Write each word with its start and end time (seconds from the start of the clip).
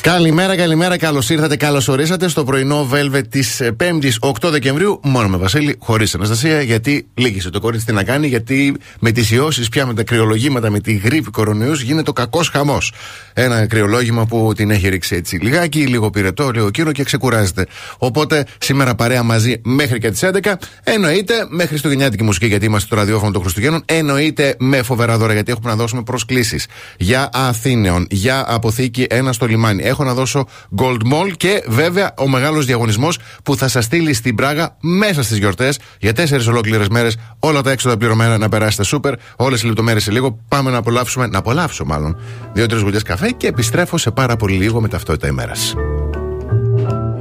Καλημέρα, 0.00 0.56
καλημέρα, 0.56 0.96
καλώς 0.96 1.30
ήρθατε, 1.30 1.56
καλώς 1.56 1.88
ορίσατε 1.88 2.28
στο 2.28 2.44
πρωινό 2.44 2.88
Velvet 2.92 3.28
της 3.28 3.62
5η 3.80 4.10
8 4.20 4.50
Δεκεμβρίου. 4.50 5.00
Μόνο 5.02 5.28
με 5.28 5.36
Βασίλη, 5.36 5.76
χωρίς 5.78 6.14
Αναστασία, 6.14 6.62
γιατί 6.62 7.08
λύγησε 7.14 7.50
το 7.50 7.60
κορίτσι 7.60 7.86
τι 7.86 7.92
να 7.92 8.04
κάνει, 8.04 8.26
γιατί 8.26 8.76
με 9.00 9.10
τις 9.10 9.30
ιώσεις 9.30 9.68
πια 9.68 9.86
με 9.86 9.94
τα 9.94 10.02
κρυολογήματα, 10.02 10.70
με 10.70 10.80
τη 10.80 10.92
γρήπη 10.92 11.30
κορονοϊούς 11.30 11.82
γίνεται 11.82 12.10
ο 12.10 12.12
κακός 12.12 12.48
χαμός. 12.48 12.92
Ένα 13.32 13.66
κρυολόγημα 13.66 14.26
που 14.26 14.52
την 14.56 14.70
έχει 14.70 14.88
ρίξει 14.88 15.14
έτσι 15.14 15.36
λιγάκι, 15.36 15.86
λίγο 15.86 16.10
πυρετό, 16.10 16.50
λίγο 16.50 16.70
κύριο 16.70 16.92
και 16.92 17.04
ξεκουράζεται. 17.04 17.66
Οπότε 17.98 18.44
σήμερα 18.58 18.94
παρέα 18.94 19.22
μαζί 19.22 19.60
μέχρι 19.64 19.98
και 19.98 20.10
τις 20.10 20.22
11. 20.22 20.52
Εννοείται 20.84 21.34
με 21.48 21.66
χριστουγεννιάτικη 21.66 22.22
μουσική, 22.22 22.46
γιατί 22.46 22.64
είμαστε 22.64 22.86
στο 22.86 22.96
ραδιόφωνο 22.96 23.32
των 23.32 23.40
Χριστουγέννων. 23.40 23.82
Εννοείται 23.84 24.54
με 24.58 24.82
φοβερά 24.82 25.18
δώρα, 25.18 25.32
γιατί 25.32 25.52
έχουμε 25.52 25.70
να 25.70 25.76
δώσουμε 25.76 26.02
προσκλήσεις 26.02 26.66
για 26.98 27.28
Αθήνεων, 27.32 28.06
για 28.10 28.44
αποθήκη 28.48 29.06
ένα 29.10 29.32
στο 29.32 29.46
λιμάνι 29.46 29.82
έχω 29.88 30.04
να 30.04 30.14
δώσω 30.14 30.46
Gold 30.76 31.12
Mall 31.12 31.32
και 31.36 31.64
βέβαια 31.66 32.14
ο 32.18 32.28
μεγάλος 32.28 32.66
διαγωνισμός 32.66 33.18
που 33.42 33.56
θα 33.56 33.68
σας 33.68 33.84
στείλει 33.84 34.14
στην 34.14 34.34
Πράγα 34.34 34.76
μέσα 34.80 35.22
στις 35.22 35.38
γιορτές 35.38 35.78
για 36.00 36.12
τέσσερις 36.12 36.46
ολόκληρες 36.46 36.88
μέρες. 36.88 37.16
Όλα 37.38 37.62
τα 37.62 37.70
έξοδα 37.70 37.96
πληρωμένα 37.96 38.38
να 38.38 38.48
περάσετε 38.48 38.84
σούπερ. 38.84 39.14
Όλες 39.36 39.62
οι 39.62 39.66
λεπτομέρειες 39.66 40.02
σε 40.02 40.10
λίγο. 40.10 40.38
Πάμε 40.48 40.70
να 40.70 40.76
απολαύσουμε, 40.76 41.26
να 41.26 41.38
απολαύσω 41.38 41.84
μάλλον, 41.84 42.16
δύο-τρει 42.52 42.80
γουλιές 42.80 43.02
καφέ 43.02 43.30
και 43.30 43.46
επιστρέφω 43.46 43.98
σε 43.98 44.10
πάρα 44.10 44.36
πολύ 44.36 44.54
λίγο 44.54 44.80
με 44.80 44.88
ταυτότητα 44.88 45.26
ημέρας. 45.26 45.74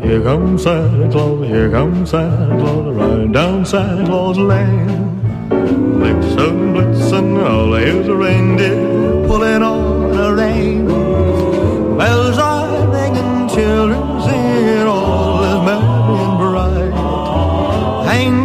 Here 0.04 0.24
comes 0.24 0.64
Santa 0.64 1.08
Claus, 1.12 1.40
here 1.52 1.70
comes 1.76 2.10
Santa 2.12 2.56
Claus, 2.62 2.86
right 3.02 3.30
down 3.38 3.66
Santa 3.66 4.04
Claus 4.10 4.38
Lane. 4.50 4.88
Blitzen, 6.00 6.56
blitzen, 6.74 7.28
all 7.50 7.74
here's 7.84 8.08
a 8.08 8.16
reindeer 8.26 8.78
pulling 9.28 9.64
on 9.64 10.18
a 10.26 10.28
rein. 10.40 10.97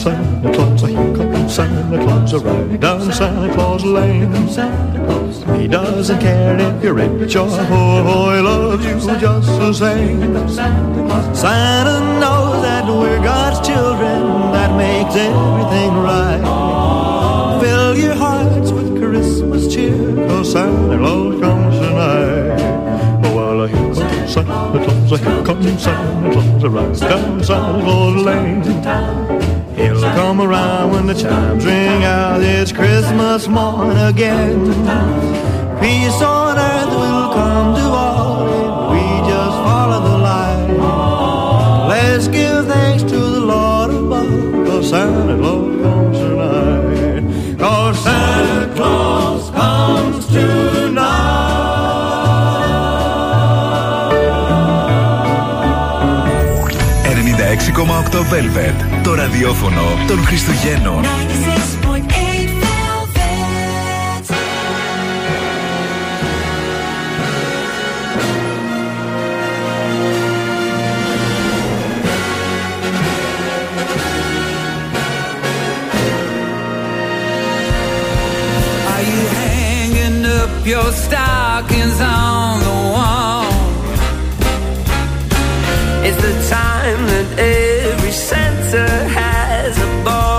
Santa 0.00 0.50
Claus, 0.54 0.80
here 0.80 1.14
comes 1.14 1.54
Santa 1.54 1.98
Claus, 2.02 2.32
right 2.42 2.80
down 2.80 3.12
Santa 3.12 3.52
Claus 3.52 3.84
Lane. 3.84 4.32
He 5.60 5.68
doesn't 5.68 6.18
care 6.20 6.58
if 6.58 6.82
you're 6.82 6.94
rich 6.94 7.36
or 7.36 7.48
poor, 7.66 8.34
he 8.34 8.40
loves 8.40 8.82
you 8.82 8.94
just 9.18 9.46
the 9.46 9.72
same. 9.74 10.48
Santa 11.34 12.00
knows 12.18 12.62
that 12.62 12.86
we're 12.88 13.22
God's 13.22 13.60
children, 13.66 14.52
that 14.52 14.74
makes 14.78 15.14
everything 15.16 15.92
right. 15.98 17.60
Fill 17.60 17.94
your 17.98 18.14
hearts 18.14 18.72
with 18.72 18.98
Christmas 18.98 19.68
cheer, 19.72 20.14
cause 20.28 20.52
Santa 20.52 20.96
Claus 20.96 21.40
comes 21.42 21.78
tonight. 21.78 22.49
Well, 24.36 24.44
here 24.72 24.84
comes 24.84 25.10
Santa 25.10 25.10
Claus, 25.10 25.20
here 25.20 25.44
comes 25.44 25.82
Santa 25.82 26.30
Claus, 26.30 26.64
right 26.64 27.00
down 27.00 27.42
Santa 27.42 27.82
Claus 27.82 28.22
Lane. 28.22 28.62
He'll 29.74 30.00
come 30.00 30.40
around 30.40 30.92
when 30.92 31.06
the 31.08 31.14
chimes 31.14 31.64
ring 31.64 32.04
out, 32.04 32.40
it's 32.40 32.70
Christmas 32.70 33.48
morn 33.48 33.96
again. 33.96 34.66
Peace 35.80 36.22
on 36.22 36.58
earth 36.58 36.90
will 36.90 37.32
come 37.34 37.74
to 37.74 37.82
all 37.82 38.46
if 38.46 38.92
we 38.92 39.02
just 39.28 39.56
follow 39.66 40.00
the 40.08 40.18
light. 40.18 41.88
Let's 41.88 42.28
give 42.28 42.66
thanks 42.66 43.02
to 43.02 43.18
the 43.18 43.40
Lord 43.40 43.90
above, 43.90 44.66
cause 44.68 44.90
Santa 44.90 45.36
Claus 45.38 45.69
96,8 57.70 58.18
Velvet. 58.32 59.02
Το 59.02 59.14
ραδιόφωνο 59.14 59.82
των 60.08 60.24
Χριστουγέννων. 60.24 61.04
your 80.74 80.92
stockings 80.92 81.98
on 82.00 82.60
the 82.66 82.74
wall. 82.94 83.29
It's 86.12 86.22
the 86.22 86.54
time 86.56 87.06
that 87.06 87.38
every 87.38 88.10
Santa 88.10 88.88
has 89.10 89.78
a 89.78 90.04
ball. 90.04 90.29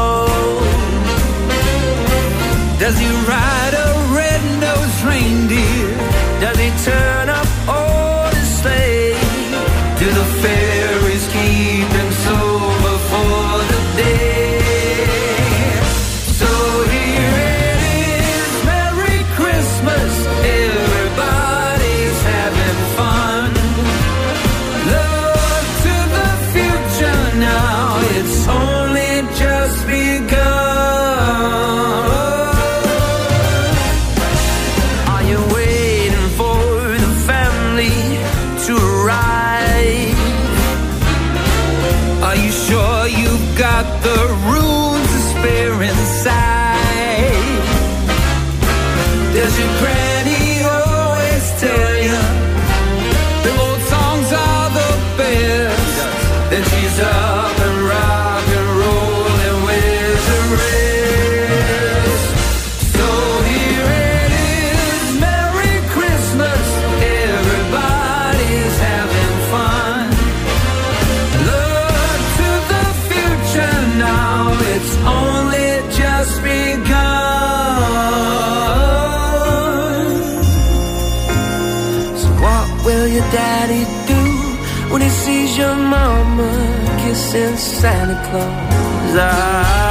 since 87.32 87.62
Santa 87.62 88.22
Claus. 88.28 89.16
I 89.16 89.91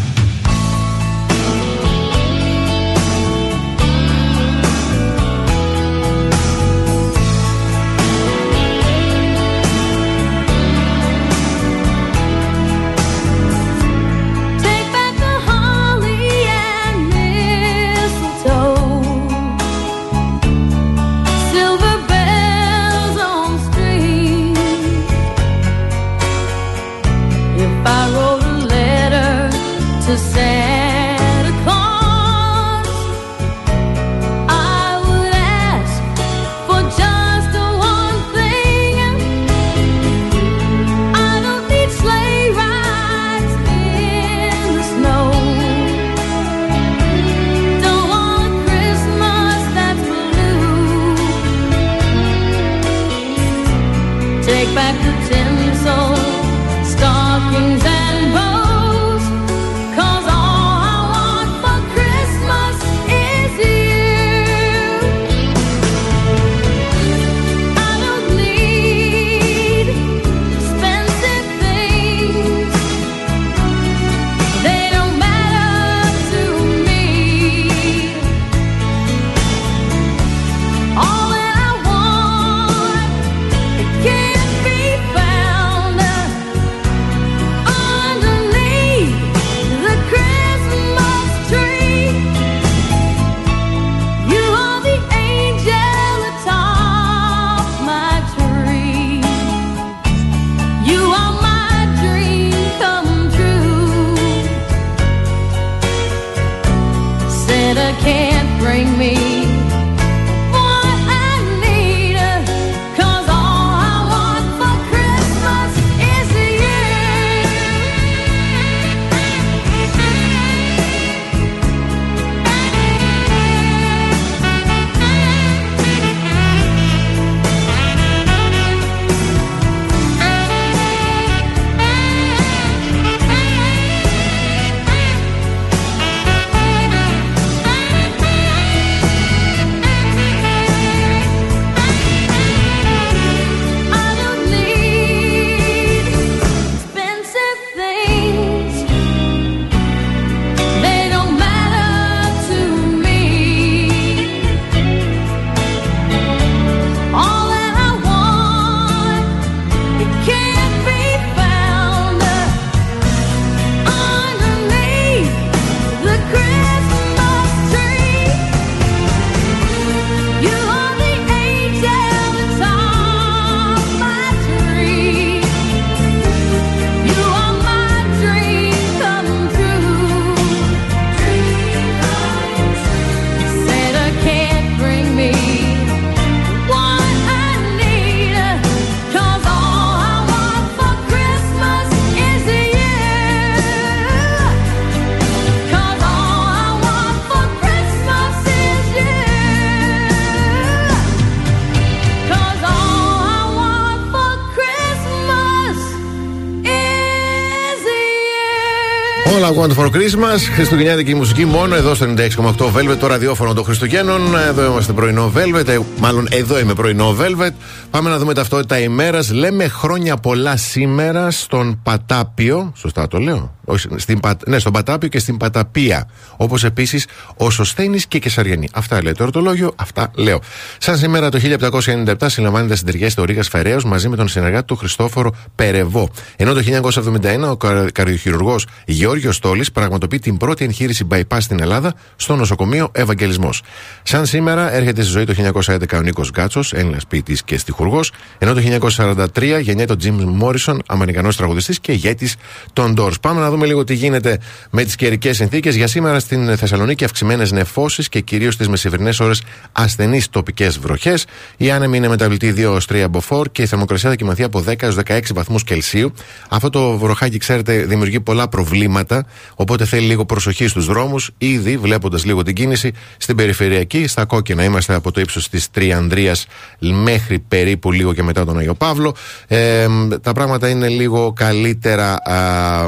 Want 209.61 209.75
for 209.75 209.89
Christmas. 209.89 210.39
Χριστουγεννιάτικη 210.53 211.15
μουσική 211.15 211.45
μόνο 211.45 211.75
εδώ 211.75 211.95
στο 211.95 212.13
96,8 212.17 212.91
Velvet, 212.91 212.97
το 212.99 213.07
ραδιόφωνο 213.07 213.53
των 213.53 213.63
Χριστουγέννων. 213.63 214.21
Εδώ 214.47 214.65
είμαστε 214.65 214.93
πρωινό 214.93 215.31
Velvet. 215.35 215.67
Ε, 215.67 215.77
μάλλον 215.99 216.27
εδώ 216.29 216.59
είμαι 216.59 216.73
πρωινό 216.73 217.15
Velvet. 217.19 217.51
Πάμε 217.89 218.09
να 218.09 218.17
δούμε 218.17 218.33
ταυτότητα 218.33 218.79
ημέρας. 218.79 219.31
Λέμε 219.31 219.67
χρόνια 219.67 220.17
πολλά 220.17 220.57
σήμερα 220.57 221.31
στον 221.31 221.79
Πατάπιο. 221.83 222.71
Σωστά 222.75 223.07
το 223.07 223.17
λέω. 223.17 223.55
Όχι, 223.65 223.87
στην, 223.95 224.19
ναι, 224.47 224.59
στον 224.59 224.71
Πατάπιο 224.71 225.09
και 225.09 225.19
στην 225.19 225.37
Παταπία. 225.37 226.09
Όπως 226.37 226.63
επίσης 226.63 227.07
ο 227.37 227.49
Σοσθένης 227.49 228.05
και 228.05 228.19
Κεσαριανή. 228.19 228.69
Αυτά 228.73 229.03
λέει 229.03 229.13
το 229.13 229.23
ορτολόγιο, 229.23 229.73
αυτά 229.75 230.11
λέω. 230.15 230.41
Σαν 230.77 230.97
σήμερα 230.97 231.29
το 231.29 231.39
1797 231.39 232.15
συλλαμβάνεται 232.25 232.75
στην 232.75 232.91
Τυριά 232.91 233.09
στο 233.09 233.23
Ρίγα 233.23 233.43
Φεραίος 233.43 233.83
μαζί 233.83 234.09
με 234.09 234.15
τον 234.15 234.27
συνεργάτη 234.27 234.65
του 234.65 234.75
Χριστόφορο 234.75 235.33
Περεβό. 235.55 236.09
Ενώ 236.35 236.53
το 236.53 236.59
1971 236.59 237.49
ο 237.49 237.57
καρδιοχειρουργός 237.91 238.67
Γεώργιος 238.85 239.35
Στόλης 239.35 239.71
πραγματοποιεί 239.71 240.19
την 240.19 240.37
πρώτη 240.37 240.65
εγχείρηση 240.65 241.07
bypass 241.11 241.37
στην 241.39 241.61
Ελλάδα 241.61 241.93
στο 242.15 242.35
νοσοκομείο 242.35 242.89
Ευαγγελισμός. 242.91 243.61
Σαν 244.03 244.25
σήμερα 244.25 244.73
έρχεται 244.73 245.01
στη 245.01 245.11
ζωή 245.11 245.25
το 245.25 245.33
1911 245.33 245.97
ο 245.97 246.01
Νίκος 246.01 246.29
Γκάτσος, 246.29 246.73
Έλληνας 246.73 247.07
ποιητής 247.07 247.43
και 247.43 247.57
στιχουργός, 247.57 248.11
ενώ 248.37 248.53
το 248.53 248.59
1943 248.59 249.59
γεννιέται 249.59 249.93
ο 249.93 249.95
Τζιμς 249.95 250.23
Μόρισον, 250.23 250.81
Αμερικανός 250.85 251.35
τραγουδιστής 251.35 251.79
και 251.79 251.91
ηγέτης 251.91 252.35
των 252.73 252.95
Doors. 252.97 253.21
Πάμε 253.21 253.41
να 253.41 253.49
δούμε 253.51 253.65
λίγο 253.65 253.83
τι 253.83 253.93
γίνεται 253.93 254.37
με 254.69 254.83
τις 254.83 254.95
καιρικές 254.95 255.35
συνθήκες. 255.35 255.75
Για 255.75 255.87
σήμερα 255.87 256.19
στην 256.19 256.57
Θεσσαλονίκη 256.57 257.03
αυξημένες 257.03 257.51
νεφώσεις 257.51 258.09
και 258.09 258.19
κυρίως 258.19 258.57
τι 258.57 258.69
μεσημερινές 258.69 259.19
ώρες 259.19 259.41
ασθενείς 259.71 260.29
τοπικές 260.29 260.79
βροχές. 260.79 261.25
Η 261.57 261.71
άνεμη 261.71 261.97
είναι 261.97 262.07
μεταβλητή 262.07 262.53
2 262.57 262.77
3 262.89 263.05
μποφόρ 263.09 263.49
και 263.51 263.61
η 263.61 263.65
θερμοκρασία 263.65 264.09
θα 264.09 264.15
κοιμαθεί 264.15 264.43
από 264.43 264.63
10 264.67 264.81
έως 264.83 264.97
16 265.05 265.19
βαθμούς 265.33 265.63
Κελσίου. 265.63 266.13
Αυτό 266.49 266.69
το 266.69 266.97
βροχάκι, 266.97 267.37
ξέρετε, 267.37 267.77
δημιουργεί 267.77 268.19
πολλά 268.19 268.47
προβλήματα. 268.47 269.25
Οπότε 269.55 269.85
θέλει 269.85 270.05
λίγο 270.05 270.25
προσοχή 270.25 270.67
στους 270.67 270.85
δρόμους. 270.85 271.31
Ήδη 271.37 271.77
βλέποντας 271.77 272.25
λίγο 272.25 272.43
την 272.43 272.55
κίνηση 272.55 272.91
στην 273.17 273.35
περιφερειακή, 273.35 274.07
στα 274.07 274.25
κόκκινα 274.25 274.63
είμαστε 274.63 274.93
από 274.93 275.11
το 275.11 275.21
ύψος 275.21 275.49
της 275.49 275.71
Τριανδρίας 275.71 276.45
μέχρι 276.79 277.39
περίπου 277.39 277.91
λίγο 277.91 278.13
και 278.13 278.23
μετά 278.23 278.45
τον 278.45 278.57
Αγιο 278.57 278.73
Παύλο. 278.73 279.15
Ε, 279.47 279.87
τα 280.21 280.33
πράγματα 280.33 280.69
είναι 280.69 280.87
λίγο 280.87 281.33
καλύτερα 281.33 282.13
α, 282.13 282.87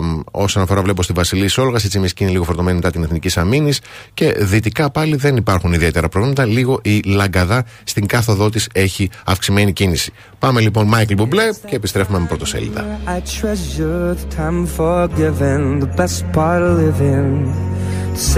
όσον 0.54 0.68
αφορά, 0.68 0.82
βλέπω 0.82 1.04
στη 1.04 1.14
Βασιλή 1.14 1.48
Σόλγα, 1.48 1.80
η 1.84 1.88
Τσιμισκή 1.88 2.24
είναι 2.24 2.32
λίγο 2.32 2.44
φορτωμένη 2.44 2.76
μετά 2.76 2.92
την 2.92 3.04
Εθνική 3.04 3.40
Αμήνη. 3.40 3.74
Και 4.14 4.36
δυτικά 4.38 4.90
πάλι 4.90 5.16
δεν 5.16 5.36
υπάρχουν 5.36 5.74
ιδιαίτερα 5.74 6.10
προβλήματα. 6.10 6.46
Λίγο 6.46 6.80
η 6.84 7.02
Λαγκαδά 7.06 7.64
στην 7.84 8.06
κάθοδό 8.06 8.50
της 8.50 8.70
έχει 8.74 9.10
αυξημένη 9.26 9.74
κίνηση. 9.74 10.12
Πάμε 10.40 10.60
λοιπόν, 10.60 10.88
Μάικλ 10.88 11.14
Μπουμπλέ, 11.14 11.44
και 11.66 11.76
επιστρέφουμε 11.76 12.20
με 12.20 12.26
πρωτοσέλιδα. 12.26 13.00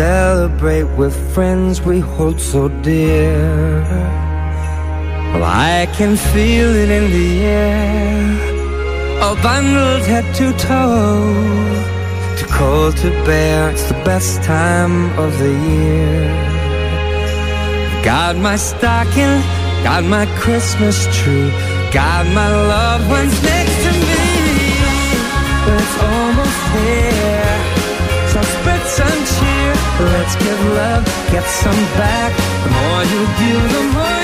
Celebrate 0.03 0.89
with 1.01 1.15
friends 1.35 1.73
we 1.89 1.97
hold 2.15 2.37
so 2.51 2.61
dear. 2.87 3.35
Well, 5.31 5.45
I 5.73 5.77
can 5.97 6.13
feel 6.31 6.69
it 6.83 6.89
in 6.97 7.05
the 7.17 7.29
air. 7.65 8.55
All 9.23 9.37
bundled 9.47 10.03
head 10.11 10.27
to 10.39 10.47
toe. 10.67 11.64
Cold 12.55 12.95
to 12.97 13.09
bear, 13.25 13.69
it's 13.69 13.83
the 13.89 13.99
best 14.05 14.41
time 14.43 15.11
of 15.19 15.37
the 15.39 15.51
year. 15.51 16.23
Got 18.01 18.37
my 18.37 18.55
stocking, 18.55 19.35
got 19.83 20.05
my 20.05 20.25
Christmas 20.39 20.97
tree, 21.17 21.51
got 21.91 22.25
my 22.33 22.49
loved 22.73 23.09
ones 23.09 23.35
next 23.43 23.75
to 23.83 23.91
me. 24.09 24.25
But 25.65 25.81
it's 25.83 25.97
almost 26.11 26.61
here, 26.79 27.55
so 28.31 28.39
spread 28.55 28.83
some 28.99 29.21
cheer. 29.35 29.71
Let's 30.15 30.35
give 30.37 30.61
love, 30.79 31.03
get 31.33 31.43
some 31.43 31.81
back. 31.99 32.31
The 32.63 32.71
more 32.79 33.03
you 33.13 33.21
give, 33.39 33.63
the 33.75 33.83
more 33.95 34.14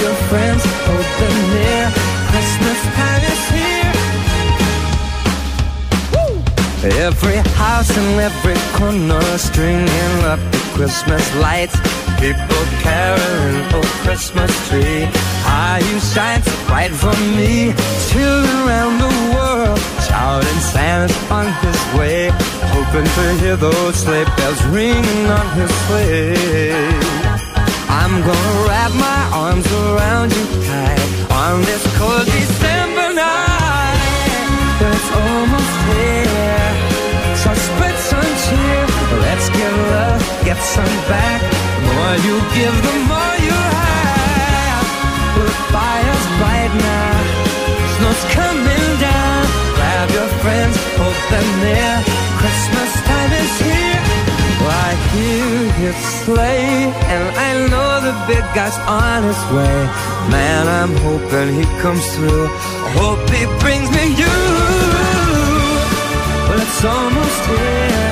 your 0.00 0.14
friends, 0.30 0.62
them 0.62 1.36
near. 1.54 1.86
Christmas 2.30 2.80
time 2.96 3.22
is 3.32 3.42
here. 3.56 3.92
Every 7.06 7.38
house 7.58 7.90
and 7.96 8.20
every 8.20 8.58
corner 8.78 9.22
stringing 9.38 10.24
up 10.24 10.40
the 10.52 10.60
Christmas 10.74 11.24
lights. 11.36 11.76
People 12.20 12.64
caroling, 12.82 13.66
oh 13.74 13.88
Christmas 14.04 14.52
tree. 14.68 15.06
How 15.42 15.76
you 15.78 16.00
shine 16.00 16.42
so 16.42 16.54
bright 16.66 16.92
for 16.92 17.14
me. 17.36 17.74
Children 18.10 18.56
around 18.66 18.98
the 18.98 19.12
world 19.34 19.78
shouting 20.06 20.60
Santa's 20.72 21.30
on 21.30 21.46
his 21.62 21.80
way. 21.98 22.30
Hoping 22.74 23.08
to 23.16 23.24
hear 23.40 23.56
those 23.56 23.96
sleigh 23.96 24.24
bells 24.36 24.62
ringing 24.66 25.26
on 25.26 25.46
his 25.58 25.70
sleigh. 25.86 27.17
I'm 28.10 28.22
gonna 28.22 28.66
wrap 28.66 28.92
my 28.96 29.22
arms 29.36 29.68
around 29.70 30.32
you 30.32 30.44
tight 30.64 31.02
on 31.28 31.60
this 31.60 31.84
cold 31.98 32.24
December 32.24 33.12
night. 33.12 34.00
It's 34.80 35.08
almost 35.12 35.76
here, 35.92 36.68
so 37.36 37.52
spread 37.52 37.96
some 38.10 38.32
cheer. 38.48 38.82
Let's 39.28 39.52
give 39.52 39.76
love, 39.92 40.24
get 40.48 40.56
some 40.56 40.96
back. 41.12 41.40
The 41.52 41.92
more 41.92 42.16
you 42.24 42.36
give, 42.56 42.76
the 42.88 42.96
more 43.12 43.36
you 43.44 43.60
have. 43.76 44.88
The 45.36 45.46
fire's 45.68 46.26
bright 46.40 46.72
now, 46.80 47.12
snow's 47.92 48.24
coming 48.32 48.88
down. 49.04 49.42
Grab 49.76 50.08
your 50.16 50.30
friends, 50.40 50.76
hold 50.96 51.20
them 51.28 51.48
near. 51.60 51.94
Christmas 52.40 52.90
time 53.04 53.32
is 53.36 53.60
here. 53.60 53.87
I 54.98 55.10
hear 55.14 55.72
his 55.80 55.96
sleigh, 56.22 56.90
and 57.14 57.24
I 57.46 57.50
know 57.70 57.90
the 58.08 58.14
big 58.26 58.44
guy's 58.54 58.78
on 58.86 59.22
his 59.22 59.42
way. 59.54 59.78
Man, 60.30 60.66
I'm 60.66 60.94
hoping 61.06 61.54
he 61.54 61.64
comes 61.80 62.04
through. 62.14 62.46
I 62.46 62.90
hope 63.00 63.22
he 63.30 63.44
brings 63.62 63.88
me 63.90 64.04
you. 64.22 64.38
Well, 66.48 66.60
it's 66.60 66.84
almost 66.84 67.42
here. 67.46 68.10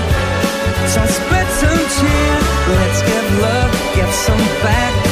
So 0.93 1.01
spread 1.19 1.49
some 1.61 1.83
cheer. 1.97 2.37
Let's 2.79 3.01
give 3.03 3.29
love, 3.43 3.73
get 3.97 4.11
some 4.27 4.45
back. 4.63 5.06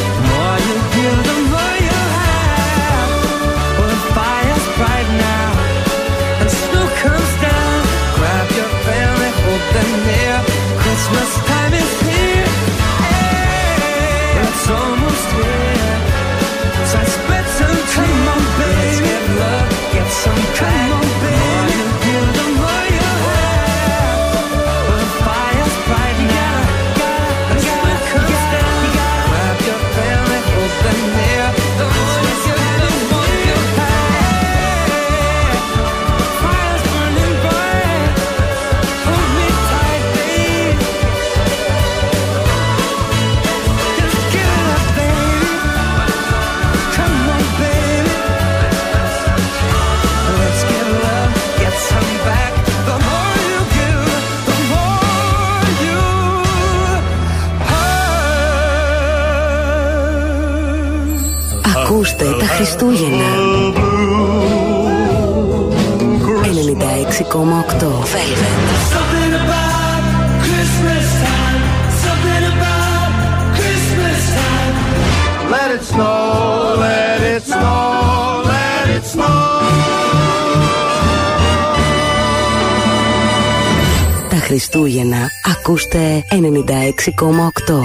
96,8 87.05 87.84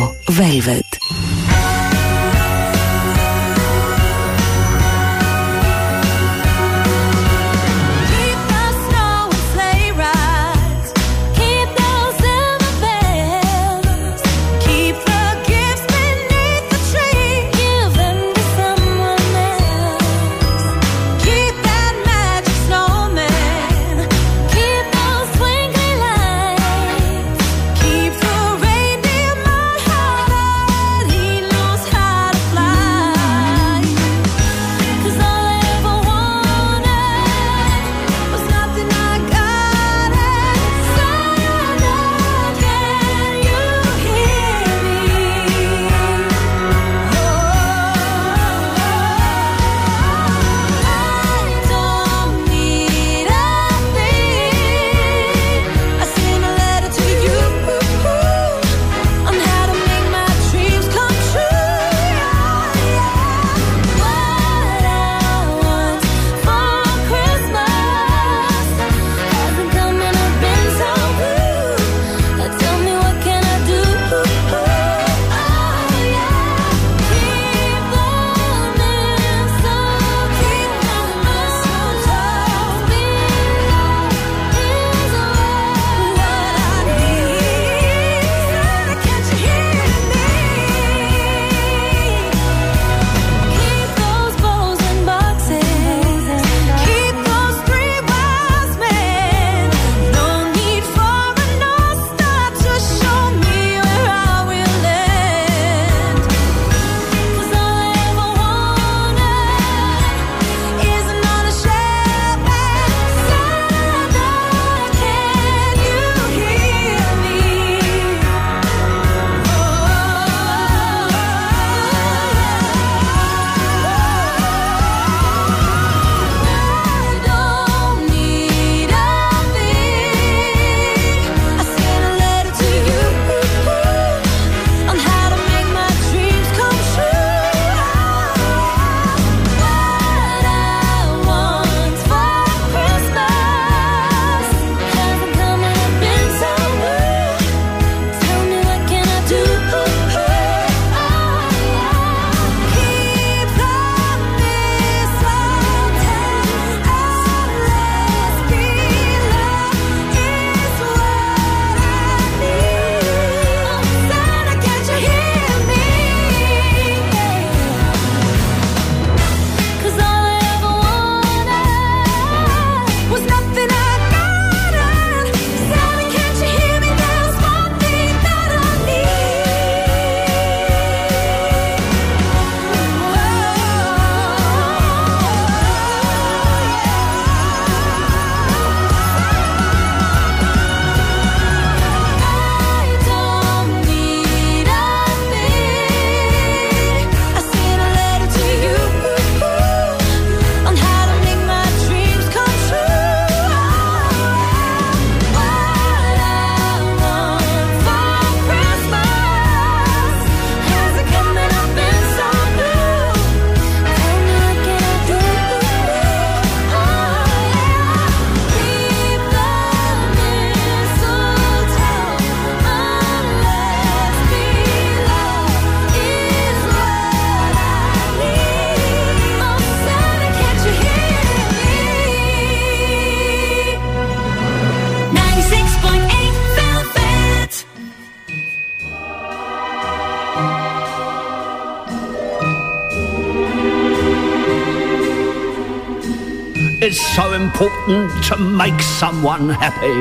is 246.89 246.99
so 247.15 247.33
important 247.33 248.09
to 248.23 248.35
make 248.35 248.81
someone 248.81 249.47
happy. 249.47 249.99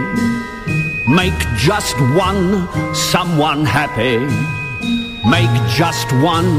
Make 1.20 1.38
just 1.58 1.94
one 2.26 2.66
someone 2.94 3.66
happy. 3.66 4.16
Make 5.36 5.54
just 5.82 6.06
one 6.34 6.50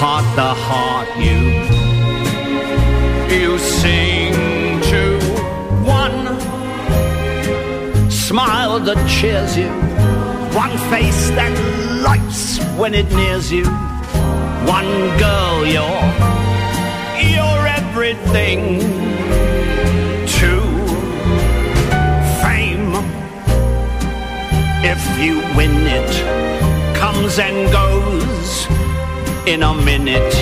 heart 0.00 0.26
the 0.36 0.52
heart 0.66 1.08
you 1.26 1.40
you 3.36 3.58
sing 3.58 4.32
to 4.90 5.04
one 5.98 6.20
smile 8.08 8.78
that 8.86 9.00
cheers 9.14 9.56
you, 9.56 9.70
one 10.62 10.76
face 10.92 11.22
that 11.38 11.54
lights 12.06 12.60
when 12.78 12.94
it 12.94 13.08
nears 13.10 13.50
you, 13.50 13.64
one 14.76 14.92
girl 15.18 15.66
you're 15.66 16.35
everything 18.16 18.80
to 20.26 20.60
fame. 22.42 22.94
If 24.84 25.02
you 25.20 25.38
win 25.56 25.86
it, 25.86 26.96
comes 26.96 27.38
and 27.38 27.70
goes 27.72 28.66
in 29.46 29.62
a 29.62 29.74
minute. 29.74 30.34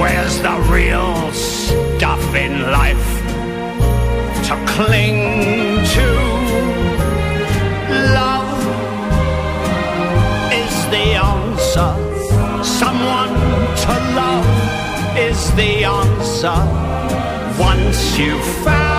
Where's 0.00 0.40
the 0.40 0.56
real 0.70 1.32
stuff 1.32 2.34
in 2.34 2.62
life 2.70 3.06
to 4.46 4.54
cling 4.66 5.84
to? 5.84 6.35
Is 15.36 15.54
the 15.54 15.84
answer. 15.84 16.58
Once 17.60 18.18
you've 18.18 18.42
found 18.64 18.95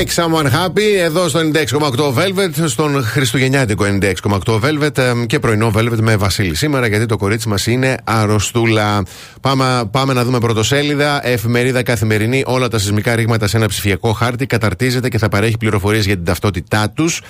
Make 0.00 0.24
someone 0.24 0.46
happy 0.46 0.98
εδώ 0.98 1.28
στο 1.28 1.40
96,8 1.54 2.14
Velvet, 2.14 2.66
στον 2.66 3.04
Χριστουγεννιάτικο 3.04 3.84
96,8 4.00 4.60
Velvet 4.60 4.98
ε, 4.98 5.12
και 5.26 5.38
πρωινό 5.38 5.72
Velvet 5.76 5.98
με 6.00 6.16
Βασίλη 6.16 6.54
σήμερα 6.54 6.86
γιατί 6.86 7.06
το 7.06 7.16
κορίτσι 7.16 7.48
μας 7.48 7.66
είναι 7.66 7.96
αρρωστούλα. 8.04 9.02
Πάμε, 9.40 9.82
πάμε 9.90 10.12
να 10.12 10.24
δούμε 10.24 10.38
πρωτοσέλιδα. 10.38 11.26
Εφημερίδα 11.26 11.82
καθημερινή. 11.82 12.42
Όλα 12.46 12.68
τα 12.68 12.78
σεισμικά 12.78 13.14
ρήγματα 13.14 13.46
σε 13.46 13.56
ένα 13.56 13.68
ψηφιακό 13.68 14.12
χάρτη 14.12 14.46
καταρτίζεται 14.46 15.08
και 15.08 15.18
θα 15.18 15.28
παρέχει 15.28 15.56
πληροφορίες 15.56 16.06
για 16.06 16.14
την 16.14 16.24
ταυτότητά 16.24 16.90
τους. 16.90 17.22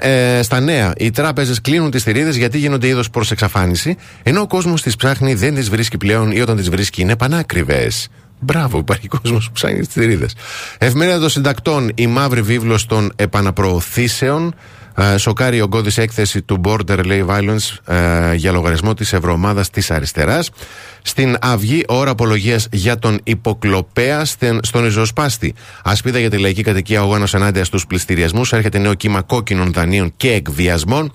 Ε, 0.00 0.42
στα 0.42 0.60
νέα, 0.60 0.92
οι 0.96 1.10
τράπεζες 1.10 1.60
κλείνουν 1.60 1.90
τις 1.90 2.02
θηρίδες 2.02 2.36
γιατί 2.36 2.58
γίνονται 2.58 2.86
είδος 2.86 3.10
προς 3.10 3.30
εξαφάνιση, 3.30 3.96
ενώ 4.22 4.40
ο 4.40 4.46
κόσμος 4.46 4.82
τις 4.82 4.96
ψάχνει, 4.96 5.34
δεν 5.34 5.54
τις 5.54 5.70
βρίσκει 5.70 5.96
πλέον 5.96 6.30
ή 6.30 6.40
όταν 6.40 6.56
τις 6.56 6.70
βρίσκει 6.70 7.00
είναι 7.00 7.16
πανάκριβες. 7.16 8.08
Μπράβο, 8.40 8.78
υπάρχει 8.78 9.08
κόσμος 9.08 9.46
που 9.46 9.52
ψάχνει 9.52 9.78
τις 9.78 9.88
θηρίδες. 9.88 10.34
Εφημερίδα 10.78 11.18
των 11.18 11.28
συντακτών, 11.28 11.92
η 11.94 12.06
μαύρη 12.06 12.42
βίβλος 12.42 12.86
των 12.86 13.12
επαναπροωθήσεων. 13.16 14.54
Ε, 14.96 15.16
σοκάρει 15.16 15.56
η 15.56 15.60
ογκώδη 15.60 16.02
έκθεση 16.02 16.42
του 16.42 16.60
Border 16.64 16.98
Lay 17.04 17.26
Violence 17.26 17.94
ε, 17.94 18.34
για 18.34 18.52
λογαριασμό 18.52 18.94
της 18.94 19.12
Ευρωομάδας 19.12 19.70
της 19.70 19.90
Αριστεράς. 19.90 20.50
Στην 21.02 21.36
Αυγή, 21.40 21.82
ώρα 21.88 22.10
απολογίας 22.10 22.68
για 22.72 22.98
τον 22.98 23.20
υποκλοπέα 23.24 24.24
στην, 24.24 24.60
στον 24.62 24.84
ριζοσπάστη. 24.84 25.54
Ασπίδα 25.84 26.18
για 26.18 26.30
τη 26.30 26.38
λαϊκή 26.38 26.62
κατοικία 26.62 27.04
ο 27.04 27.24
ενάντια 27.32 27.64
στους 27.64 27.86
πληστηριασμούς. 27.86 28.52
Έρχεται 28.52 28.78
νέο 28.78 28.94
κύμα 28.94 29.22
κόκκινων 29.22 29.72
δανείων 29.72 30.12
και 30.16 30.32
εκβιασμών. 30.32 31.12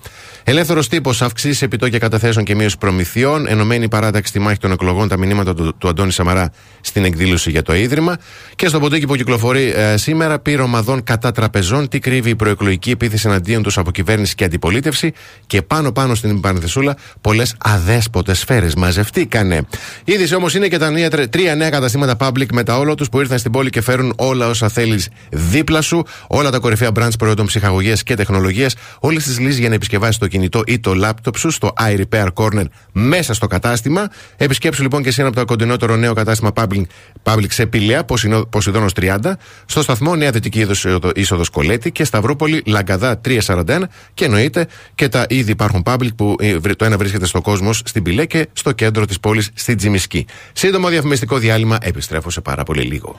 Ελεύθερος 0.48 0.88
τύπος, 0.88 1.22
αυξήσεις 1.22 1.62
επιτόκια 1.62 1.98
καταθέσεων 1.98 2.44
και 2.44 2.54
μείωση 2.54 2.78
προμηθειών. 2.78 3.46
Ενωμένη 3.46 3.88
παράταξη 3.88 4.30
στη 4.30 4.38
μάχη 4.38 4.58
των 4.58 4.72
εκλογών, 4.72 5.08
τα 5.08 5.18
μηνύματα 5.18 5.54
του, 5.54 5.74
του 5.78 5.88
Αντώνη 5.88 6.12
Σαμαρά 6.12 6.52
στην 6.80 7.04
εκδήλωση 7.04 7.50
για 7.50 7.62
το 7.62 7.74
Ίδρυμα. 7.74 8.16
Και 8.56 8.68
στο 8.68 8.80
ποντίκι 8.80 9.06
που 9.06 9.16
κυκλοφορεί 9.16 9.72
ε, 9.76 9.96
σήμερα, 9.96 10.38
πυρομαδών 10.38 11.04
κατά 11.04 11.32
τραπεζών. 11.32 11.88
Τι 11.88 11.98
κρύβει 11.98 12.30
η 12.30 12.34
προεκλογική 12.36 12.90
επίθεση 12.90 13.28
εναντίον 13.28 13.62
τους 13.62 13.78
από 13.78 13.90
κυβέρνηση 13.90 14.34
και 14.34 14.44
αντιπολίτευση. 14.44 15.12
Και 15.46 15.62
πάνω-πάνω 15.62 16.14
στην 16.14 16.40
παρενθεσούλα, 16.40 16.96
πολλές 17.20 17.54
αδέσποτες 17.58 18.38
σφαίρες 18.38 18.74
μαζευτήκανε. 18.74 19.60
Η 20.04 20.12
είδηση 20.12 20.34
όμως 20.34 20.54
είναι 20.54 20.68
και 20.68 20.78
τα 20.78 20.90
νέα, 20.90 21.08
τρία 21.08 21.54
νέα 21.54 21.70
καταστήματα 21.70 22.16
public 22.18 22.46
με 22.52 22.62
τα 22.62 22.78
όλο 22.78 22.94
τους 22.94 23.08
που 23.08 23.20
ήρθαν 23.20 23.38
στην 23.38 23.52
πόλη 23.52 23.70
και 23.70 23.80
φέρουν 23.80 24.12
όλα 24.16 24.48
όσα 24.48 24.68
θέλεις 24.68 25.08
δίπλα 25.30 25.80
σου. 25.80 26.02
Όλα 26.26 26.50
τα 26.50 26.58
κορυφαία 26.58 26.90
brands 26.98 27.18
προϊόντων 27.18 27.46
ψυχαγωγίας 27.46 28.02
και 28.02 28.14
τεχνολογίας. 28.14 28.74
Όλες 29.00 29.24
τις 29.24 29.38
λύσεις 29.38 29.58
για 29.58 29.68
να 29.68 29.74
επισκευάσεις 29.74 30.18
το 30.18 30.26
κινητό 30.36 30.62
ή 30.66 30.78
το 30.78 30.94
λάπτοπ 30.94 31.36
σου 31.36 31.50
στο 31.50 31.72
iRepair 31.80 32.26
Corner 32.34 32.64
μέσα 32.92 33.34
στο 33.34 33.46
κατάστημα. 33.46 34.08
Επισκέψου 34.36 34.82
λοιπόν 34.82 35.02
και 35.02 35.08
εσύ 35.08 35.20
ένα 35.20 35.28
από 35.28 35.38
το 35.38 35.44
κοντινότερο 35.44 35.96
νέο 35.96 36.12
κατάστημα 36.12 36.52
public, 36.54 36.82
public 37.22 37.46
σε 37.48 37.66
Πηλαία, 37.66 38.04
Ποσειδόνο 38.50 38.86
30, 39.00 39.18
στο 39.66 39.82
σταθμό 39.82 40.16
Νέα 40.16 40.30
Δυτική 40.30 40.66
είσοδος 41.14 41.50
Κολέτη 41.50 41.92
και 41.92 42.04
Σταυρούπολη 42.04 42.62
Λαγκαδά 42.66 43.20
341 43.24 43.80
και 44.14 44.24
εννοείται 44.24 44.66
και 44.94 45.08
τα 45.08 45.26
ήδη 45.28 45.50
υπάρχουν 45.50 45.82
public 45.86 46.14
που 46.16 46.36
ε, 46.38 46.58
το 46.58 46.84
ένα 46.84 46.96
βρίσκεται 46.96 47.26
στο 47.26 47.40
κόσμο 47.40 47.72
στην 47.72 48.02
Πηλέ 48.02 48.26
και 48.26 48.48
στο 48.52 48.72
κέντρο 48.72 49.04
της 49.04 49.20
πόλης 49.20 49.50
στη 49.54 49.74
Τζιμισκή. 49.74 50.26
Σύντομο 50.52 50.88
διαφημιστικό 50.88 51.38
διάλειμμα, 51.38 51.78
επιστρέφω 51.80 52.30
σε 52.30 52.40
πάρα 52.40 52.62
πολύ 52.62 52.82
λίγο. 52.82 53.16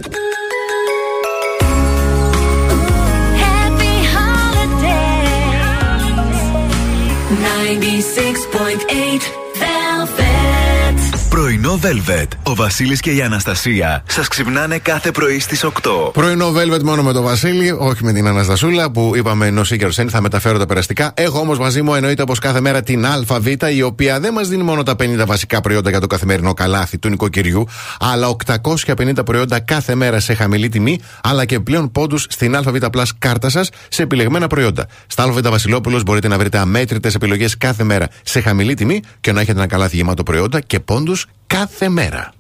Πρωινό 11.67 11.81
Velvet. 11.83 12.27
Ο 12.43 12.55
Βασίλης 12.55 12.99
και 12.99 13.11
η 13.11 13.21
Αναστασία 13.21 14.03
σας 14.07 14.27
ξυπνάνε 14.27 14.77
κάθε 14.77 15.11
πρωί 15.11 15.39
στις 15.39 15.63
8. 15.63 16.11
Πρωινό 16.13 16.53
Velvet 16.55 16.83
μόνο 16.83 17.03
με 17.03 17.13
τον 17.13 17.23
Βασίλη, 17.23 17.75
όχι 17.79 18.03
με 18.03 18.13
την 18.13 18.27
Αναστασούλα 18.27 18.91
που 18.91 19.11
είπαμε 19.15 19.45
ενώ 19.45 19.63
Σίκερ 19.63 19.89
θα 20.09 20.21
μεταφέρω 20.21 20.57
τα 20.57 20.65
περαστικά. 20.65 21.13
Έχω 21.15 21.39
όμως 21.39 21.59
μαζί 21.59 21.81
μου 21.81 21.93
εννοείται 21.93 22.21
όπως 22.21 22.39
κάθε 22.39 22.61
μέρα 22.61 22.81
την 22.81 23.05
ΑΒ, 23.05 23.47
η 23.75 23.81
οποία 23.81 24.19
δεν 24.19 24.33
μας 24.33 24.47
δίνει 24.47 24.63
μόνο 24.63 24.83
τα 24.83 24.95
50 24.99 25.25
βασικά 25.25 25.61
προϊόντα 25.61 25.89
για 25.89 25.99
το 25.99 26.07
καθημερινό 26.07 26.53
καλάθι 26.53 26.97
του 26.97 27.09
νοικοκυριού, 27.09 27.67
αλλά 27.99 28.35
850 28.45 29.25
προϊόντα 29.25 29.59
κάθε 29.59 29.95
μέρα 29.95 30.19
σε 30.19 30.33
χαμηλή 30.33 30.69
τιμή, 30.69 30.99
αλλά 31.23 31.45
και 31.45 31.59
πλέον 31.59 31.91
πόντους 31.91 32.25
στην 32.29 32.55
ΑΒ 32.55 32.67
Plus 32.91 33.05
κάρτα 33.19 33.49
σας 33.49 33.69
σε 33.89 34.01
επιλεγμένα 34.03 34.47
προϊόντα. 34.47 34.87
Στα 35.07 35.23
ΑΒ 35.23 35.39
Βασιλόπουλος 35.41 36.03
μπορείτε 36.03 36.27
να 36.27 36.37
βρείτε 36.37 36.57
αμέτρητες 36.57 37.15
επιλογές 37.15 37.57
κάθε 37.57 37.83
μέρα 37.83 38.07
σε 38.23 38.41
χαμηλή 38.41 38.73
τιμή 38.73 39.01
και 39.21 39.31
να 39.31 39.41
έχετε 39.41 39.57
ένα 39.57 39.67
καλάθι 39.67 39.95
γεμάτο 39.95 40.23
προϊόντα 40.23 40.59
και 40.59 40.79
πόντους 40.79 41.27
κάθε 41.47 41.89
μέρα. 41.89 42.31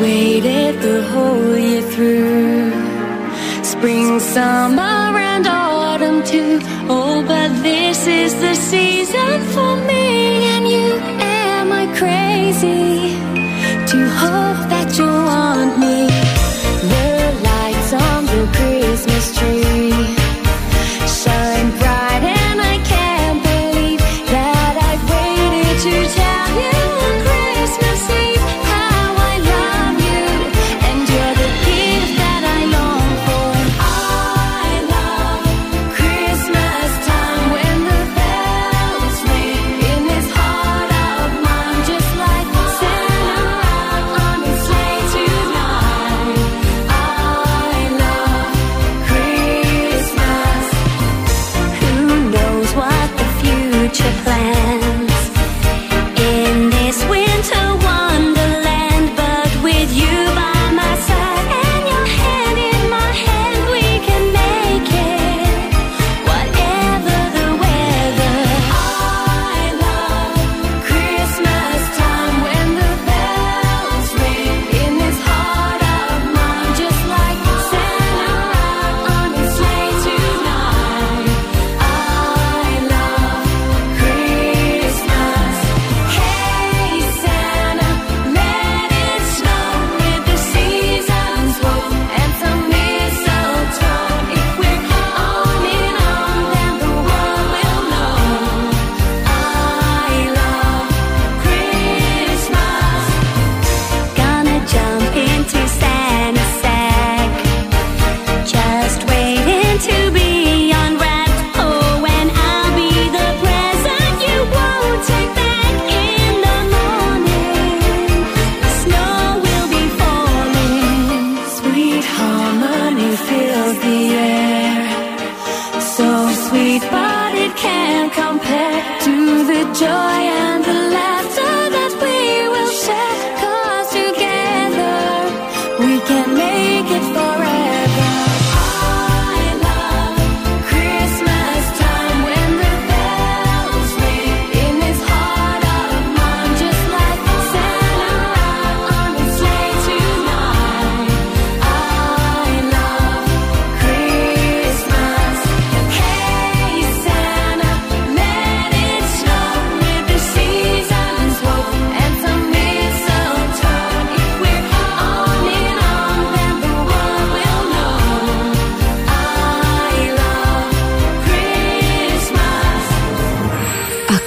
waited 0.00 0.80
the 0.80 1.02
whole 1.12 1.56
year 1.56 1.82
through 1.92 2.72
Spring, 3.62 4.18
summer, 4.18 5.18
and 5.32 5.46
autumn 5.46 6.22
too 6.24 6.58
Oh, 6.88 7.22
but 7.26 7.50
this 7.62 8.06
is 8.06 8.32
the 8.40 8.54
season 8.54 9.36
for 9.54 9.76
me 9.90 10.04
and 10.54 10.66
you 10.74 10.88
Am 11.20 11.70
I 11.82 11.84
crazy 12.00 13.14
to 13.90 13.98
hope 14.22 14.60
that 14.72 14.88
you 14.98 15.06
want 15.06 15.78
me? 15.78 16.09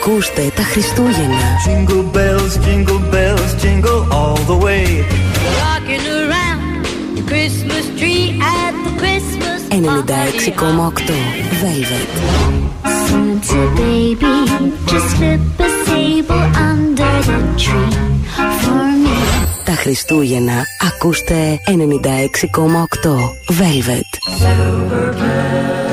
Ακούστε 0.06 0.52
τα 0.56 0.64
Χριστούγεννα. 0.64 1.50
Jingle 1.68 2.06
bells, 2.16 2.54
jingle 2.66 3.02
bells, 3.14 3.52
jingle 3.64 4.02
all 4.18 4.38
the 4.52 4.58
way. 4.66 4.86
Walking 5.62 6.06
around 6.20 6.86
the 7.18 7.24
Christmas 7.32 7.86
tree 8.00 8.26
at 8.62 8.74
the 8.86 8.94
Christmas 9.02 9.60
96,8 9.70 11.10
Velvet. 11.64 12.10
Santa 13.06 13.62
baby, 13.80 14.36
just 14.92 15.08
slip 15.16 15.42
a 15.68 15.70
sable 15.86 16.46
under 16.70 17.14
the 17.30 17.40
tree 17.64 17.94
for 18.62 18.84
me. 19.04 19.18
Τα 19.66 19.76
Χριστούγεννα 19.76 20.64
ακούστε 20.82 21.60
96,8 21.66 23.10
Velvet. 23.50 24.10
Silver 24.40 25.93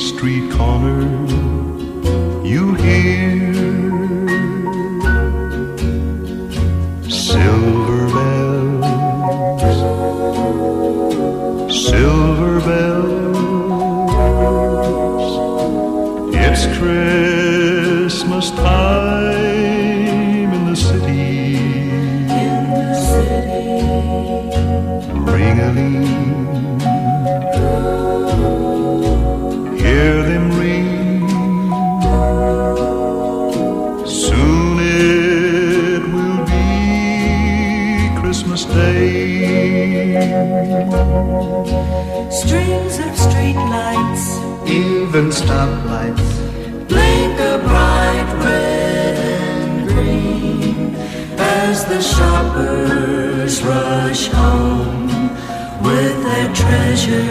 street 0.00 0.50
corner 0.52 1.02
you 2.42 2.74
hear 2.74 3.54
silver 7.08 8.06
bells, 8.08 8.86
silver 11.86 12.60
bells. 12.60 14.10
It's 16.34 16.66
Christmas. 16.78 17.29
even 45.10 45.30
stoplights 45.30 46.28
blink 46.86 47.40
a 47.40 47.58
bright 47.66 48.28
red 48.44 49.16
and 49.18 49.88
green 49.88 50.94
as 51.36 51.84
the 51.86 52.00
shoppers 52.00 53.60
rush 53.64 54.28
home 54.28 55.08
with 55.82 56.16
their 56.22 56.54
treasures. 56.54 57.26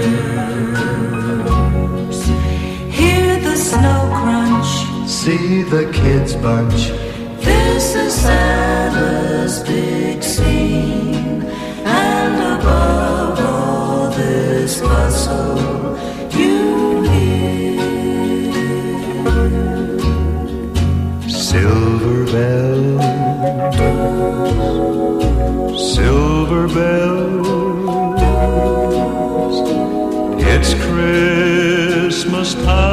Hear 3.00 3.40
the 3.48 3.56
snow 3.56 4.02
crunch, 4.20 4.72
see 5.08 5.64
the 5.64 5.90
kids 5.94 6.36
bunch. 6.36 6.90
This 7.46 7.96
is 7.96 8.14
Santa's 8.14 9.64
big 9.64 10.22
scene. 10.22 11.09
Bells, 22.32 23.02
silver 25.96 26.68
bells. 26.68 28.20
It's 30.44 30.74
Christmas 30.76 32.54
time 32.66 32.89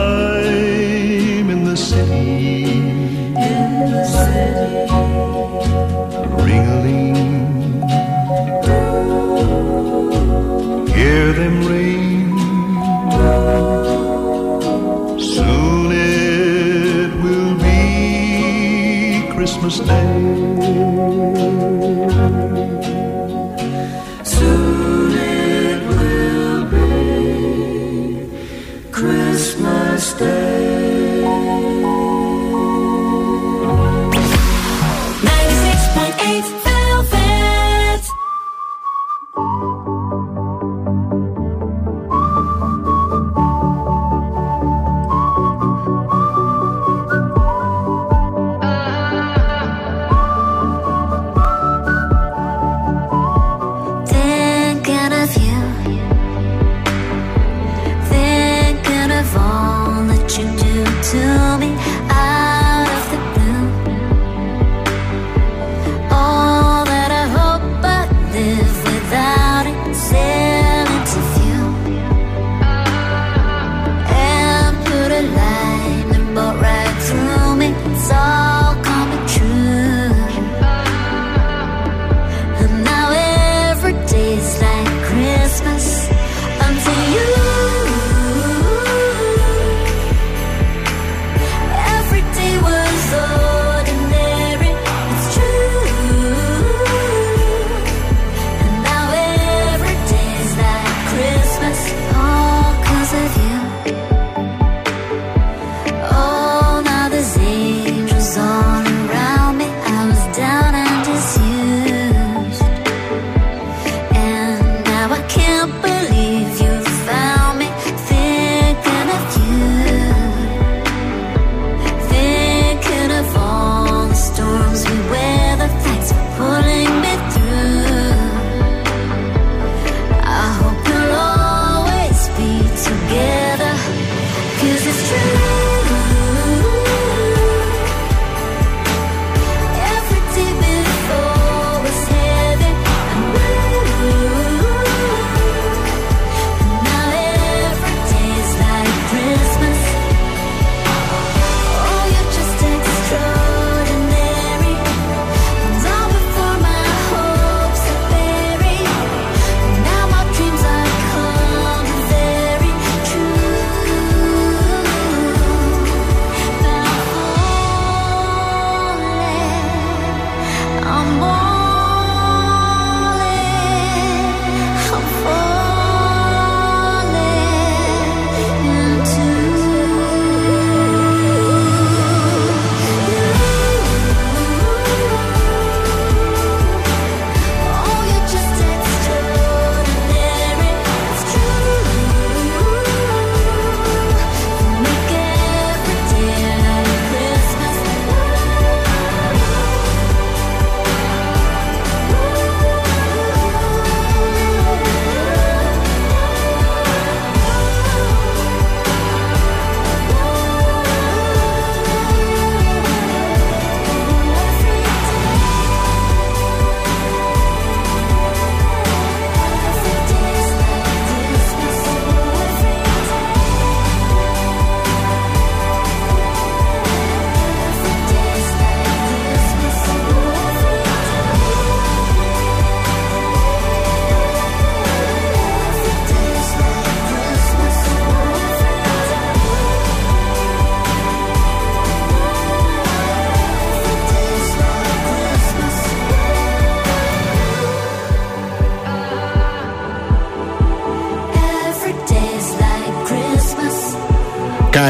Christmas. 19.69 20.96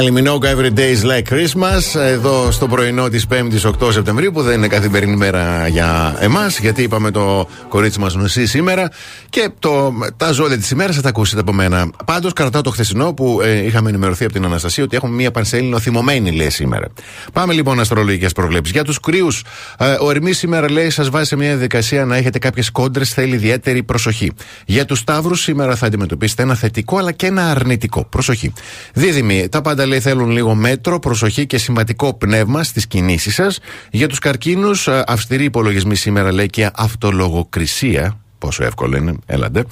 Kylie 0.07 0.13
Minogue 0.13 0.45
Every 0.45 0.71
Day's 0.71 1.03
Like 1.03 1.33
Christmas. 1.33 2.01
Εδώ 2.01 2.51
στο 2.51 2.67
πρωινό 2.67 3.09
της 3.09 3.27
5η 3.31 3.71
8 3.81 3.93
Σεπτεμβρίου, 3.93 4.33
που 4.33 4.43
δεν 4.43 4.55
είναι 4.57 4.69
καθημερινή 4.69 5.17
μέρα 5.17 5.69
για 5.69 6.17
εμάς, 6.21 6.59
γιατί 6.59 6.83
είπαμε 6.83 7.11
το 7.11 7.49
κορίτσι 7.69 8.01
μας 8.01 8.15
νοσεί 8.15 8.47
σήμερα. 8.47 8.91
Και 9.37 9.51
το, 9.59 9.95
τα 10.17 10.33
ζώδια 10.33 10.57
της 10.57 10.71
ημέρας 10.71 10.97
θα 10.97 11.03
τα 11.03 11.09
ακούσετε 11.09 11.41
από 11.41 11.53
μένα. 11.53 11.91
Πάντως, 12.05 12.33
κρατάω 12.33 12.63
το 12.63 12.71
χθεσινό 12.71 13.15
που 13.15 13.41
ε, 13.43 13.65
είχαμε 13.65 13.89
ενημερωθεί 13.89 14.25
από 14.25 14.33
την 14.33 14.45
Αναστασία 14.45 14.85
ότι 14.85 14.97
έχουμε 14.97 15.15
μία 15.15 15.31
πανσέλινο 15.31 15.79
θυμωμένη, 15.79 16.33
λέει 16.33 16.51
σήμερα. 16.51 16.87
Πάμε 17.33 17.53
λοιπόν 17.53 17.81
αστρολογικές 17.81 18.33
προβλέψεις. 18.33 18.73
Για 18.73 18.85
τους 18.85 19.01
κρύους, 19.01 19.45
ε, 19.79 19.97
ο 20.01 20.11
Ερμή 20.11 20.33
σήμερα 20.33 20.71
λέει 20.71 20.91
σας 20.91 21.11
βάζει 21.11 21.29
σε 21.29 21.37
μια 21.37 21.49
διαδικασία 21.49 22.05
να 22.05 22.17
έχετε 22.17 22.39
κάποιες 22.39 22.71
κόντρες, 22.71 23.13
θέλει 23.13 23.35
ιδιαίτερη 23.35 23.83
προσοχή. 23.83 24.33
Για 24.67 24.85
τους 24.85 24.99
Σταύρους, 24.99 25.41
σήμερα 25.41 25.77
θα 25.77 25.87
αντιμετωπίσετε 25.87 26.43
ένα 26.43 26.55
θετικό 26.55 26.99
αλλά 26.99 27.13
και 27.13 27.27
ένα 27.27 27.51
αρνητικό. 27.51 28.05
Προσοχή. 28.05 28.53
Δίδυμοι, 28.93 29.49
τα 29.49 29.61
πάντα 29.61 29.87
λέει 29.87 30.01
θέλουν 30.01 30.31
λίγο 30.31 30.55
μέτρο, 30.55 30.99
προσοχή 30.99 31.47
και 31.47 31.59
σημαντικό 31.59 32.15
πνεύμα 32.15 32.63
στις 32.63 32.87
κινήσεις 32.87 33.35
σας. 33.35 33.59
Για 33.91 34.09
τους 34.09 34.19
καρκίνους, 34.19 34.89
αυστηροί 34.89 35.45
υπολογισμοί 35.45 35.95
σήμερα 35.95 36.33
λέει 36.33 36.47
και 36.47 36.71
αυτολογοκρισία. 36.75 38.21
Πόσο 38.39 38.65
εύκολο 38.65 38.97
είναι, 38.97 39.15
έλαντε. 39.27 39.65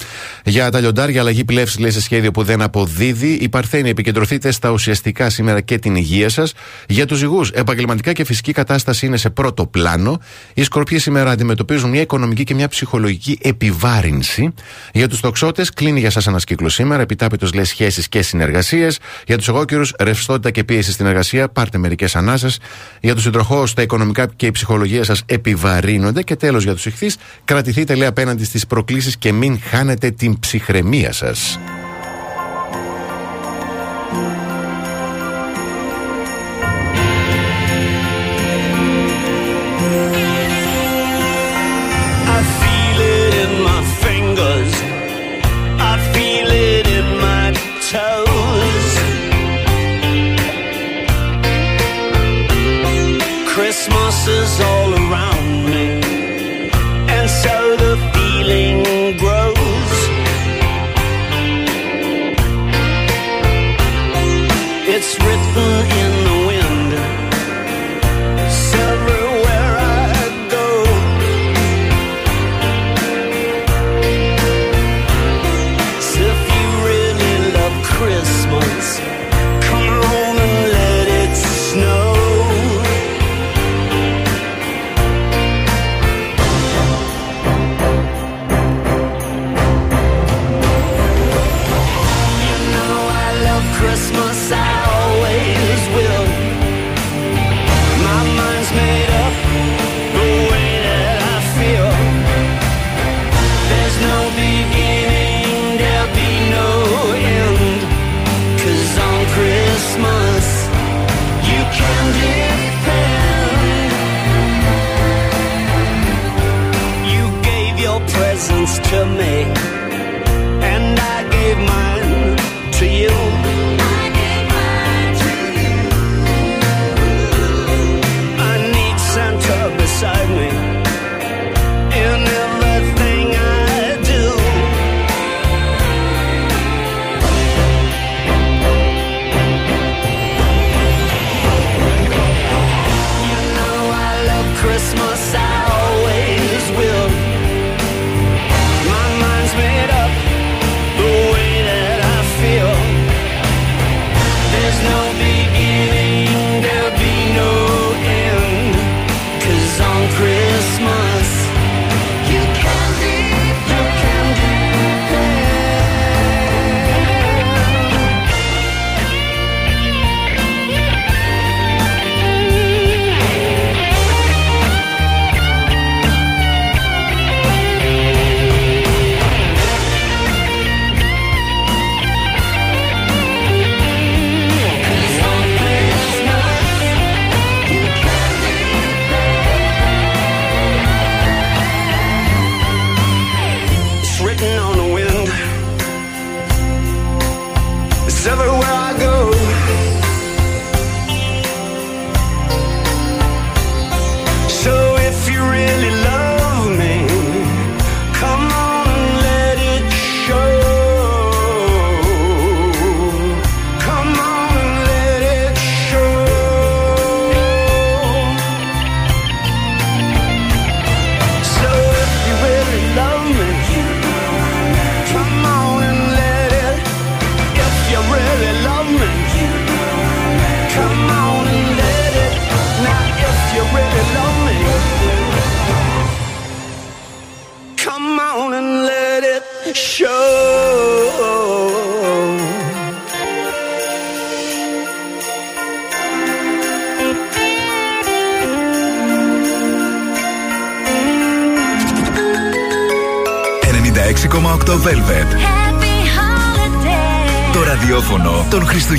Για 0.45 0.71
τα 0.71 0.79
λιοντάρια, 0.79 1.21
αλλαγή 1.21 1.45
πλεύσης 1.45 1.79
λέει 1.79 1.91
σε 1.91 2.01
σχέδιο 2.01 2.31
που 2.31 2.43
δεν 2.43 2.61
αποδίδει. 2.61 3.31
Η 3.31 3.49
Παρθένη, 3.49 3.89
επικεντρωθείτε 3.89 4.51
στα 4.51 4.69
ουσιαστικά 4.69 5.29
σήμερα 5.29 5.61
και 5.61 5.77
την 5.77 5.95
υγεία 5.95 6.29
σας. 6.29 6.53
Για 6.87 7.05
τους 7.05 7.17
ζυγούς, 7.17 7.49
επαγγελματικά 7.49 8.13
και 8.13 8.23
φυσική 8.23 8.51
κατάσταση 8.51 9.05
είναι 9.05 9.17
σε 9.17 9.29
πρώτο 9.29 9.65
πλάνο. 9.65 10.19
Οι 10.53 10.63
σκορπιοί 10.63 10.99
σήμερα 10.99 11.31
αντιμετωπίζουν 11.31 11.89
μια 11.89 12.01
οικονομική 12.01 12.43
και 12.43 12.53
μια 12.53 12.67
ψυχολογική 12.67 13.37
επιβάρυνση. 13.41 14.53
Για 14.93 15.07
τους 15.07 15.19
τοξότες, 15.19 15.69
κλείνει 15.69 15.99
για 15.99 16.09
σας 16.09 16.27
ένα 16.27 16.37
κύκλο 16.37 16.69
σήμερα. 16.69 17.01
Επιτάπητος 17.01 17.53
λέει 17.53 17.63
σχέσεις 17.63 18.09
και 18.09 18.21
συνεργασίες. 18.21 18.99
Για 19.27 19.37
τους 19.37 19.47
εγώκερου, 19.47 19.83
ρευστότητα 19.99 20.51
και 20.51 20.63
πίεση 20.63 20.91
στην 20.91 21.05
εργασία. 21.05 21.49
Πάρτε 21.49 21.77
μερικές 21.77 22.15
ανάσες. 22.15 22.59
Για 23.01 23.13
τους 23.13 23.23
συντροχώ, 23.23 23.63
τα 23.75 23.81
οικονομικά 23.81 24.27
και 24.35 24.45
η 24.45 24.51
ψυχολογία 24.51 25.03
σας 25.03 25.23
επιβαρύνονται. 25.25 26.21
Και 26.21 26.35
τέλος 26.35 26.63
για 26.63 26.73
τους 26.73 26.85
ηχθείς, 26.85 27.17
κρατηθείτε 27.45 27.95
λέει 27.95 28.07
απέναντι 28.07 28.43
στις 28.55 28.67
προκλήσεις 28.67 29.17
και 29.17 29.31
μην 29.31 29.59
χάνετε 29.59 30.11
την 30.11 30.39
ψυχραιμία 30.39 31.11
σας. 31.11 31.59
I 42.27 42.41
feel 42.59 42.99
it 43.01 43.45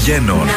lleno. 0.06 0.55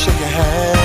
Shake 0.00 0.18
your 0.18 0.28
hand 0.28 0.79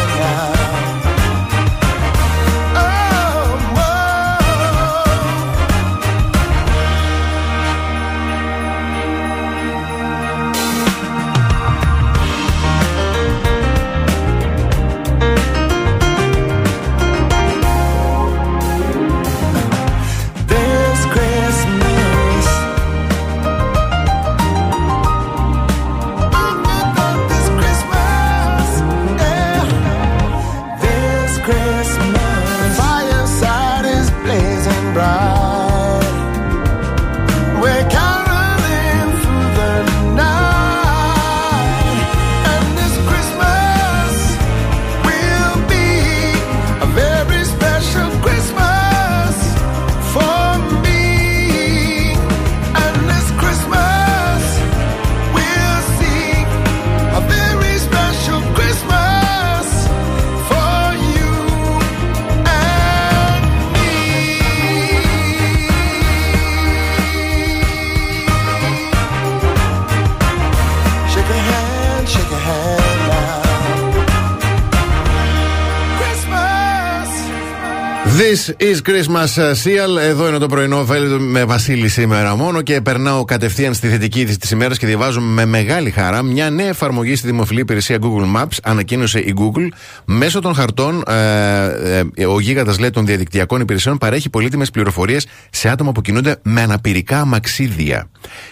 is 78.49 78.81
Christmas 78.81 79.35
uh, 79.35 79.53
Seal. 79.63 79.97
Εδώ 80.01 80.27
είναι 80.27 80.37
το 80.37 80.47
πρωινό 80.47 80.85
Velvet 80.89 81.17
με 81.19 81.45
Βασίλη 81.45 81.87
σήμερα 81.87 82.35
μόνο 82.35 82.61
και 82.61 82.81
περνάω 82.81 83.25
κατευθείαν 83.25 83.73
στη 83.73 83.87
θετική 83.87 84.19
είδηση 84.19 84.37
της 84.37 84.51
ημέρας 84.51 84.77
και 84.77 84.85
διαβάζω 84.85 85.21
με 85.21 85.45
μεγάλη 85.45 85.89
χαρά 85.89 86.23
μια 86.23 86.49
νέα 86.49 86.67
εφαρμογή 86.67 87.15
στη 87.15 87.27
δημοφιλή 87.27 87.59
υπηρεσία 87.59 87.97
Google 88.01 88.41
Maps. 88.41 88.57
Ανακοίνωσε 88.63 89.19
η 89.19 89.33
Google. 89.37 89.67
Μέσω 90.05 90.39
των 90.39 90.53
χαρτών, 90.53 91.03
ε, 91.07 92.03
ε, 92.15 92.25
ο 92.25 92.39
γίγαντας 92.39 92.79
λέει 92.79 92.89
των 92.89 93.05
διαδικτυακών 93.05 93.61
υπηρεσιών 93.61 93.97
παρέχει 93.97 94.29
πολύτιμες 94.29 94.69
πληροφορίες 94.69 95.27
σε 95.49 95.69
άτομα 95.69 95.91
που 95.91 96.01
κινούνται 96.01 96.37
με 96.41 96.61
αναπηρικά 96.61 97.19
αμαξίδια. 97.19 98.09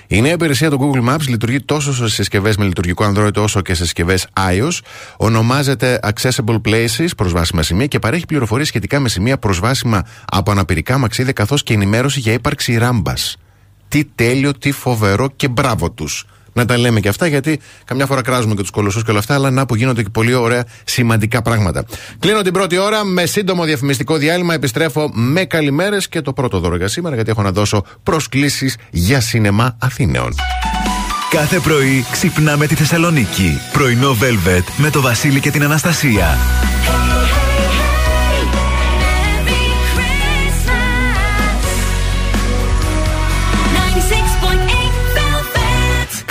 Η 0.07 0.21
νέα 0.21 0.31
υπηρεσία 0.31 0.69
του 0.69 0.79
Google 0.79 1.13
Maps 1.13 1.27
λειτουργεί 1.27 1.61
τόσο 1.61 1.93
σε 1.93 2.07
συσκευές 2.07 2.57
με 2.57 2.65
λειτουργικό 2.65 3.11
Android 3.13 3.33
όσο 3.35 3.61
και 3.61 3.73
σε 3.73 3.83
συσκευές 3.83 4.27
iOS. 4.37 4.79
Ονομάζεται 5.17 5.99
Accessible 6.03 6.61
Places, 6.65 7.07
προσβάσιμα 7.17 7.63
σημεία 7.63 7.85
και 7.85 7.99
παρέχει 7.99 8.25
πληροφορίες 8.25 8.67
σχετικά 8.67 8.99
με 8.99 9.09
σημεία 9.09 9.37
προσβάσιμα 9.37 9.81
από 10.31 10.51
αναπηρικά 10.51 10.97
μαξίδια 10.97 11.33
καθώς 11.33 11.63
και 11.63 11.73
ενημέρωση 11.73 12.19
για 12.19 12.33
ύπαρξη 12.33 12.77
ράμπας. 12.77 13.37
Τι 13.87 14.05
τέλειο, 14.15 14.57
τι 14.57 14.71
φοβερό 14.71 15.29
και 15.35 15.47
μπράβο 15.47 15.91
τους. 15.91 16.25
Να 16.53 16.65
τα 16.65 16.77
λέμε 16.77 16.99
και 16.99 17.07
αυτά 17.07 17.27
γιατί 17.27 17.59
καμιά 17.85 18.05
φορά 18.05 18.21
κράζουμε 18.21 18.55
και 18.55 18.61
τους 18.61 18.69
κολοσσούς 18.69 19.03
και 19.03 19.09
όλα 19.09 19.19
αυτά, 19.19 19.33
αλλά 19.33 19.51
να 19.51 19.65
που 19.65 19.75
γίνονται 19.75 20.03
και 20.03 20.09
πολύ 20.09 20.33
ωραία 20.33 20.65
σημαντικά 20.83 21.41
πράγματα. 21.41 21.85
Κλείνω 22.19 22.41
την 22.41 22.53
πρώτη 22.53 22.77
ώρα 22.77 23.03
με 23.03 23.25
σύντομο 23.25 23.63
διαφημιστικό 23.63 24.17
διάλειμμα. 24.17 24.53
Επιστρέφω 24.53 25.09
με 25.13 25.45
καλημέρες 25.45 26.07
και 26.07 26.21
το 26.21 26.33
πρώτο 26.33 26.59
δώρο 26.59 26.75
για 26.75 26.87
σήμερα 26.87 27.15
γιατί 27.15 27.29
έχω 27.29 27.41
να 27.41 27.51
δώσω 27.51 27.83
προσκλήσεις 28.03 28.77
για 28.89 29.21
σινεμά 29.21 29.77
Αθήνεων. 29.79 30.33
Κάθε 31.29 31.59
πρωί 31.59 32.05
ξυπνάμε 32.11 32.67
τη 32.67 32.75
Θεσσαλονίκη. 32.75 33.59
Πρωινό 33.71 34.17
Velvet 34.21 34.63
με 34.77 34.89
το 34.89 35.01
Βασίλη 35.01 35.39
και 35.39 35.51
την 35.51 35.63
Αναστασία. 35.63 36.37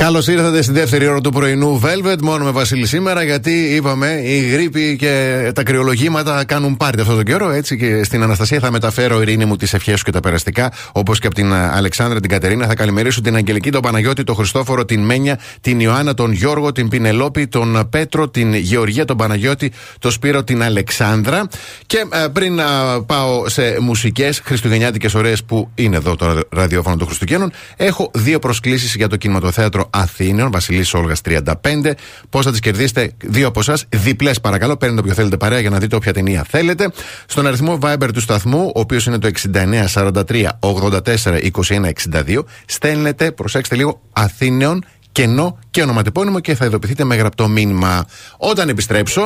Καλώς 0.03 0.29
ήρθατε 0.29 0.63
στη 0.63 0.73
δεύτερη 0.73 1.07
ώρα 1.07 1.21
του 1.21 1.31
πρωινού 1.31 1.81
Velvet. 1.85 2.23
Μόνο 2.23 2.45
με 2.45 2.51
Βασίλη 2.51 2.87
σήμερα, 2.87 3.23
γιατί 3.23 3.51
είπαμε 3.51 4.21
η 4.25 4.39
γρήπη 4.39 4.97
και 4.97 5.51
τα 5.55 5.63
κρυολογήματα 5.63 6.45
κάνουν 6.45 6.77
πάρτι 6.77 7.01
αυτόν 7.01 7.17
τον 7.17 7.25
καιρό. 7.25 7.51
Έτσι 7.51 7.77
και 7.77 8.05
στην 8.05 8.23
Αναστασία 8.23 8.59
θα 8.61 8.71
μεταφέρω, 8.71 9.21
Ειρήνη 9.21 9.45
μου, 9.45 9.57
τις 9.57 9.75
ευχές 9.75 9.99
σου 9.99 10.05
και 10.05 10.11
τα 10.11 10.21
περαστικά. 10.21 10.73
Όπως 10.93 11.19
και 11.19 11.27
από 11.27 11.37
την 11.37 11.53
α, 11.53 11.73
Αλεξάνδρα, 11.75 12.21
την 12.21 12.31
Κατερίνα. 12.31 12.67
Θα 12.67 12.75
καλημερίσω 12.75 13.21
την 13.21 13.37
Αγγελική, 13.37 13.71
τον 13.71 13.83
Παναγιώτη, 13.83 14.25
τον 14.25 14.35
Χριστόφορο, 14.35 14.85
την 14.85 15.01
Μένια, 15.01 15.39
την 15.61 15.81
Ιωάννα, 15.81 16.15
τον 16.15 16.33
Γιώργο, 16.33 16.73
την 16.73 16.89
Πινελόπη, 16.89 17.47
τον 17.47 17.89
Πέτρο, 17.91 18.29
την 18.29 18.55
Γεωργία, 18.55 19.05
τον 19.05 19.17
Παναγιώτη, 19.17 19.73
τον 19.99 20.11
Σπύρο, 20.11 20.45
την 20.45 20.63
Αλεξάνδρα. 20.63 21.49
Και 21.87 22.05
α, 22.11 22.31
πριν 22.31 22.61
α, 22.61 22.65
πάω 23.07 23.49
σε 23.49 23.77
μουσικές 23.81 24.41
χριστουγεννιάτικες 24.45 25.15
ωραίες 25.15 25.45
που 25.45 25.71
είναι 25.75 25.97
εδώ 25.97 26.17
το 26.17 26.41
ραδιόφωνο 26.51 26.97
των 26.97 27.07
Χριστουγέννων, 27.07 27.53
έχω 27.77 28.11
δύο 28.15 28.39
προσκλήσεις 28.39 28.95
για 28.95 29.09
το 29.09 29.17
κινηματοθέατρο 29.17 29.91
Αθήνων, 29.93 30.51
Βασιλής 30.51 30.95
Όλγας 30.95 31.21
35. 31.21 31.95
Πώς 32.31 32.45
θα 32.45 32.51
τις 32.51 32.61
κερδίσετε, 32.61 33.13
δύο 33.25 33.49
από 33.49 33.61
εσάς, 33.61 33.85
διπλές 33.89 34.41
παρακαλώ. 34.41 34.77
Παίρνετε 34.77 35.01
όποιο 35.01 35.15
θέλετε 35.15 35.37
παρέα 35.37 35.61
για 35.61 35.71
να 35.71 35.79
δείτε 35.79 35.97
όποια 35.97 36.13
ταινία 36.13 36.45
θέλετε. 36.49 36.91
Στον 37.27 37.47
αριθμό 37.47 37.79
Viber 37.83 38.09
του 38.13 38.21
σταθμού, 38.21 38.73
ο 38.75 38.81
οποίος 38.81 39.07
είναι 39.07 39.19
το 39.19 39.29
6943 39.29 40.49
84 40.61 41.51
21 41.53 41.91
62, 42.13 42.45
στέλνετε, 42.67 43.33
προσέξτε 43.33 43.77
λίγο, 43.77 44.01
Αθήνεων, 44.13 44.85
κενό 45.13 45.59
και 45.71 45.83
ονοματεπώνυμο 45.83 46.41
και 46.41 46.55
θα 46.55 46.65
ειδοποιηθείτε 46.65 47.05
με 47.05 47.15
γραπτό 47.15 47.49
μήνυμα. 47.49 48.07
Όταν 48.37 48.69
επιστρέψω, 48.69 49.23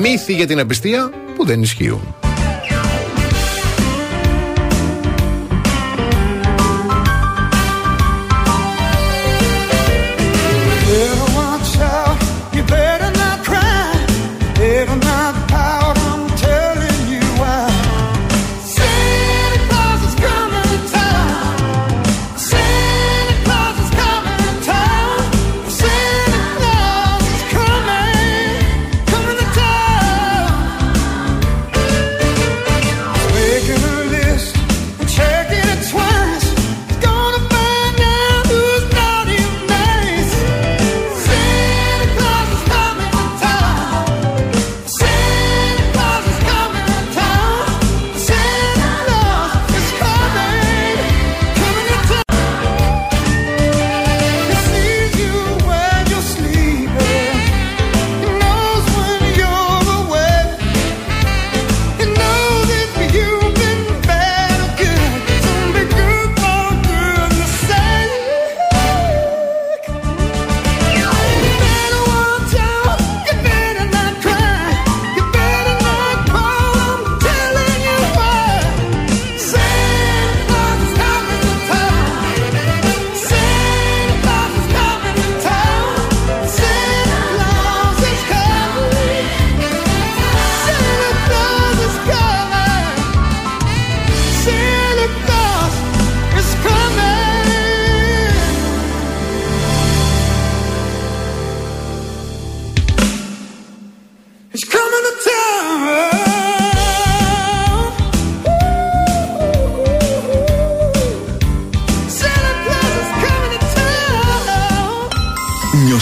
μύθοι 0.00 0.34
για 0.34 0.46
την 0.46 0.58
απιστία 0.58 1.10
που 1.36 1.44
δεν 1.46 1.62
ισχύουν. 1.62 2.31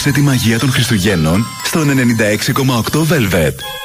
σε 0.01 0.11
τη 0.11 0.21
μαγεία 0.21 0.59
των 0.59 0.71
Χριστουγέννων 0.71 1.47
στον 1.65 1.89
96,8 1.89 3.07
Velvet. 3.13 3.80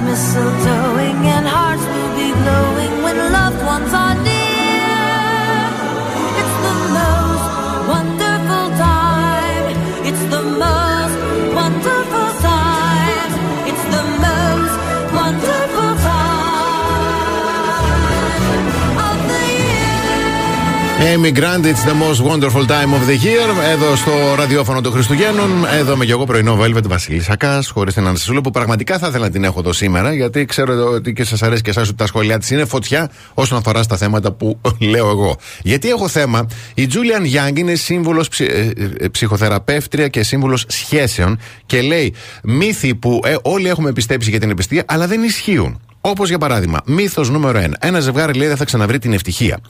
mistletoe. 0.00 0.83
Amy 21.14 21.32
Grant, 21.40 21.64
it's 21.64 21.84
the 21.84 21.94
most 21.94 22.20
wonderful 22.30 22.66
time 22.66 22.92
of 22.92 23.06
the 23.06 23.16
year. 23.24 23.70
Εδώ 23.70 23.96
στο 23.96 24.12
ραδιόφωνο 24.36 24.80
των 24.80 24.92
Χριστουγέννων. 24.92 25.66
Εδώ 25.78 25.96
με 25.96 26.04
και 26.04 26.12
εγώ 26.12 26.24
πρωινό 26.24 26.58
Velvet 26.60 26.86
Βασίλη 26.86 27.20
Σακάς, 27.22 27.68
χωρίς 27.68 27.94
την 27.94 28.06
Ανασυσούλα 28.06 28.40
που 28.40 28.50
πραγματικά 28.50 28.98
θα 28.98 29.06
ήθελα 29.06 29.24
να 29.24 29.30
την 29.30 29.44
έχω 29.44 29.58
εδώ 29.58 29.72
σήμερα, 29.72 30.14
γιατί 30.14 30.44
ξέρω 30.44 30.90
ότι 30.92 31.12
και 31.12 31.24
σας 31.24 31.42
αρέσει 31.42 31.62
και 31.62 31.70
εσάς 31.70 31.88
ότι 31.88 31.96
τα 31.96 32.06
σχόλιά 32.06 32.38
της 32.38 32.50
είναι 32.50 32.64
φωτιά 32.64 33.10
όσον 33.34 33.58
αφορά 33.58 33.82
στα 33.82 33.96
θέματα 33.96 34.32
που 34.32 34.60
λέω 34.92 35.08
εγώ. 35.08 35.36
Γιατί 35.62 35.88
έχω 35.88 36.08
θέμα, 36.08 36.46
η 36.74 36.88
Julian 36.92 37.50
Young 37.50 37.58
είναι 37.58 37.74
σύμβουλος 37.74 38.40
ε, 38.40 38.72
ε, 38.98 39.08
ψυχοθεραπεύτρια 39.08 40.08
και 40.08 40.22
σύμβουλος 40.22 40.64
σχέσεων 40.68 41.38
και 41.66 41.82
λέει 41.82 42.14
μύθοι 42.42 42.94
που 42.94 43.20
ε, 43.24 43.34
όλοι 43.42 43.68
έχουμε 43.68 43.92
πιστέψει 43.92 44.30
για 44.30 44.40
την 44.40 44.50
επιστήμη, 44.50 44.82
αλλά 44.86 45.06
δεν 45.06 45.22
ισχύουν. 45.22 45.80
Όπως 46.06 46.28
για 46.28 46.38
παράδειγμα, 46.38 46.80
μύθος 46.86 47.30
νούμερο 47.30 47.60
1. 47.64 47.70
Ένα 47.78 48.00
ζευγάρι 48.00 48.32
λέει 48.32 48.48
δεν 48.48 48.56
θα 48.56 48.64
ξαναβρει 48.64 48.98
την 48.98 49.12
ευτυχία. 49.12 49.60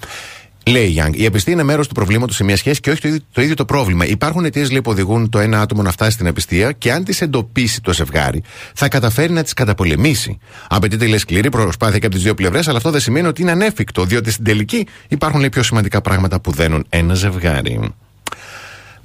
Λέει 0.67 0.87
η 0.87 1.03
Young, 1.03 1.17
η 1.17 1.27
απιστία 1.27 1.53
είναι 1.53 1.63
μέρος 1.63 1.89
του 1.89 1.95
προβλήματος 1.95 2.37
σε 2.37 2.45
μια 2.45 2.57
σχέση 2.57 2.81
και 2.81 2.91
όχι 2.91 3.01
το 3.01 3.09
ίδιο 3.09 3.21
το, 3.33 3.43
ίδιο 3.43 3.55
το 3.55 3.65
πρόβλημα. 3.65 4.07
Υπάρχουν 4.07 4.45
αιτίες 4.45 4.69
που 4.69 4.91
οδηγούν 4.91 5.29
το 5.29 5.39
ένα 5.39 5.61
άτομο 5.61 5.83
να 5.83 5.91
φτάσει 5.91 6.11
στην 6.11 6.27
απιστία 6.27 6.73
και 6.73 6.93
αν 6.93 7.05
τι 7.05 7.19
εντοπίσει 7.21 7.81
το 7.81 7.93
ζευγάρι, 7.93 8.43
θα 8.75 8.89
καταφέρει 8.89 9.33
να 9.33 9.43
τι 9.43 9.55
καταπολεμήσει. 9.55 10.39
Απαιτείται 10.69 11.07
λέει 11.07 11.19
σκληρή 11.19 11.49
προσπάθεια 11.49 11.99
και 11.99 12.07
από 12.07 12.15
τις 12.15 12.25
δύο 12.25 12.35
πλευρές, 12.35 12.69
αλλά 12.69 12.77
αυτό 12.77 12.91
δεν 12.91 13.01
σημαίνει 13.01 13.27
ότι 13.27 13.43
είναι 13.43 13.51
ανέφικτο, 13.51 14.05
διότι 14.05 14.31
στην 14.31 14.45
τελική 14.45 14.87
υπάρχουν 15.09 15.41
λέει 15.41 15.49
πιο 15.49 15.63
σημαντικά 15.63 16.01
πράγματα 16.01 16.41
που 16.41 16.51
δένουν 16.53 16.87
ένα 16.89 17.15
ζευγάρι. 17.15 17.95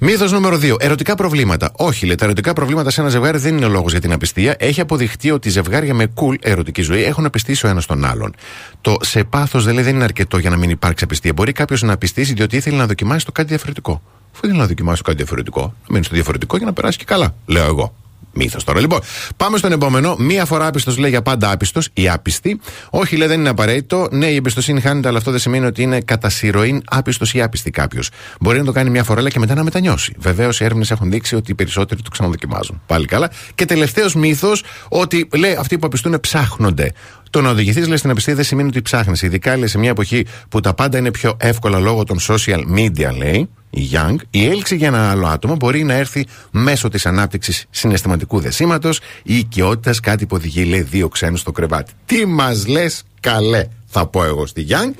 Μύθος 0.02 0.32
νούμερο 0.32 0.58
2. 0.62 0.76
Ερωτικά 0.78 1.14
προβλήματα. 1.14 1.70
Όχι, 1.76 2.06
λέει, 2.06 2.14
τα 2.14 2.24
ερωτικά 2.24 2.52
προβλήματα 2.52 2.90
σε 2.90 3.00
ένα 3.00 3.10
ζευγάρι 3.10 3.38
δεν 3.38 3.56
είναι 3.56 3.66
λόγος 3.66 3.92
για 3.92 4.00
την 4.00 4.12
απιστία. 4.12 4.54
Έχει 4.58 4.80
αποδειχτεί 4.80 5.30
ότι 5.30 5.50
ζευγάρια 5.50 5.94
με 5.94 6.12
cool 6.14 6.34
ερωτική 6.40 6.82
ζωή 6.82 7.02
έχουν 7.02 7.24
απιστήσει 7.24 7.66
ο 7.66 7.68
ένας 7.68 7.86
τον 7.86 8.04
άλλον. 8.04 8.34
Το 8.80 8.96
σε 9.00 9.24
πάθος 9.24 9.64
δηλαδή 9.64 9.82
δεν 9.82 9.94
είναι 9.94 10.04
αρκετό 10.04 10.38
για 10.38 10.50
να 10.50 10.56
μην 10.56 10.70
υπάρξει 10.70 11.04
απιστία. 11.04 11.32
Μπορεί 11.32 11.52
κάποιος 11.52 11.82
να 11.82 11.92
απιστήσει 11.92 12.32
διότι 12.32 12.56
ήθελε 12.56 12.76
να 12.76 12.86
δοκιμάσει 12.86 13.24
το 13.24 13.32
κάτι 13.32 13.48
διαφορετικό. 13.48 14.02
Αφού 14.32 14.40
ήθελε 14.44 14.60
να 14.60 14.66
δοκιμάσει 14.66 14.96
το 14.96 15.04
κάτι 15.04 15.16
διαφορετικό, 15.16 15.60
να 15.60 15.86
μείνει 15.90 16.04
στο 16.04 16.14
διαφορετικό 16.14 16.56
για 16.56 16.66
να 16.66 16.72
περάσει 16.72 16.98
και 16.98 17.04
καλά, 17.04 17.34
λέω 17.46 17.64
εγώ. 17.64 17.94
Μύθος 18.32 18.64
τώρα. 18.64 18.80
Λοιπόν, 18.80 19.00
πάμε 19.36 19.58
στον 19.58 19.72
επόμενο. 19.72 20.16
Μία 20.18 20.44
φορά 20.44 20.66
άπιστος 20.66 20.98
λέει 20.98 21.10
για 21.10 21.22
πάντα 21.22 21.50
άπιστος 21.50 21.88
ή 21.92 22.08
άπιστη. 22.08 22.60
Όχι, 22.90 23.16
λέει 23.16 23.28
δεν 23.28 23.40
είναι 23.40 23.48
απαραίτητο. 23.48 24.08
Ναι, 24.10 24.26
η 24.26 24.34
εμπιστοσύνη 24.34 24.80
χάνεται, 24.80 25.08
αλλά 25.08 25.18
αυτό 25.18 25.30
δεν 25.30 25.40
σημαίνει 25.40 25.66
ότι 25.66 25.82
είναι 25.82 26.00
κατά 26.00 26.28
συρροήν 26.28 26.82
άπιστος 26.86 27.34
ή 27.34 27.42
άπιστη 27.42 27.70
κάποιος. 27.70 28.10
Μπορεί 28.40 28.58
να 28.58 28.64
το 28.64 28.72
κάνει 28.72 28.90
μια 28.90 29.04
φορά, 29.04 29.20
αλλά 29.20 29.30
και 29.30 29.38
μετά 29.38 29.54
να 29.54 29.64
μετανιώσει. 29.64 30.14
Βεβαίως, 30.18 30.60
οι 30.60 30.64
έρευνες 30.64 30.90
έχουν 30.90 31.10
δείξει 31.10 31.34
ότι 31.34 31.50
οι 31.50 31.54
περισσότεροι 31.54 32.02
το 32.02 32.10
ξαναδοκιμάζουν. 32.10 32.80
Πάλι 32.86 33.06
καλά. 33.06 33.30
Και 33.54 33.64
τελευταίος 33.64 34.14
μύθος, 34.14 34.64
ότι 34.88 35.28
λέει 35.36 35.54
αυτοί 35.54 35.78
που 35.78 35.86
απιστούν 35.86 36.20
ψάχνονται. 36.20 36.92
Το 37.30 37.40
να 37.40 37.50
οδηγηθείς, 37.50 37.86
λέει, 37.86 37.96
στην 37.96 38.10
απιστία 38.10 38.34
δεν 38.34 38.44
σημαίνει 38.44 38.68
ότι 38.68 38.82
ψάχνεις. 38.82 39.22
Ειδικά, 39.22 39.56
λέει, 39.56 39.66
σε 39.66 39.78
μια 39.78 39.90
εποχή 39.90 40.26
που 40.48 40.60
τα 40.60 40.74
πάντα 40.74 40.98
είναι 40.98 41.10
πιο 41.10 41.36
εύκολα 41.40 41.78
λόγω 41.78 42.04
των 42.04 42.18
social 42.20 42.60
media, 42.76 43.16
λέει, 43.16 43.48
η 43.70 43.88
Young, 43.92 44.16
η 44.30 44.46
έλξη 44.46 44.76
για 44.76 44.86
ένα 44.86 45.10
άλλο 45.10 45.26
άτομο 45.26 45.56
μπορεί 45.56 45.82
να 45.82 45.94
έρθει 45.94 46.26
μέσω 46.50 46.88
της 46.88 47.06
ανάπτυξης 47.06 47.64
συναισθηματικού 47.70 48.40
δεσίματος 48.40 49.00
ή 49.22 49.36
οικειότητας, 49.36 50.00
κάτι 50.00 50.26
που 50.26 50.36
οδηγεί, 50.36 50.64
λέει, 50.64 50.80
δύο 50.80 51.08
ξένους 51.08 51.40
στο 51.40 51.52
κρεβάτι. 51.52 51.92
Τι 52.06 52.26
μας 52.26 52.66
λες, 52.66 53.02
καλέ, 53.20 53.66
θα 53.86 54.06
πω 54.06 54.24
εγώ 54.24 54.46
στη 54.46 54.66
Young. 54.68 54.94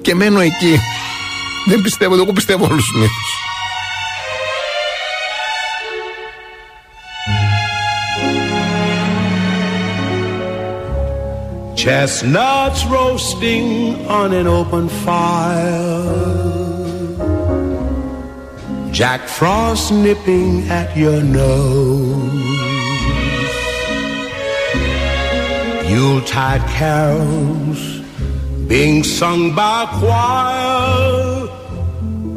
Και 0.00 0.14
μένω 0.14 0.40
εκεί. 0.40 0.78
Δεν 1.68 1.82
πιστεύω, 1.82 2.14
εγώ 2.14 2.32
πιστεύω 2.32 2.64
όλους 2.64 2.86
τους 2.86 3.00
μύθους. 3.00 3.36
Chestnuts 11.84 12.84
roasting 12.84 13.68
on 14.06 14.32
an 14.40 14.46
open 14.46 14.88
fire. 15.04 16.81
Jack 18.92 19.26
Frost 19.26 19.90
nipping 19.90 20.68
at 20.68 20.94
your 20.94 21.22
nose. 21.22 22.30
Yuletide 25.88 26.60
carols 26.68 28.00
being 28.68 29.02
sung 29.02 29.54
by 29.54 29.86
choir. 29.98 31.48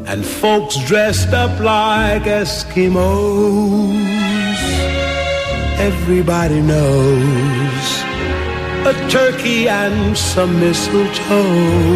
And 0.07 0.25
folks 0.25 0.77
dressed 0.87 1.33
up 1.33 1.59
like 1.59 2.23
Eskimos. 2.23 2.95
Everybody 5.77 6.61
knows 6.61 7.85
a 8.87 8.93
turkey 9.09 9.67
and 9.67 10.17
some 10.17 10.57
mistletoe 10.61 11.95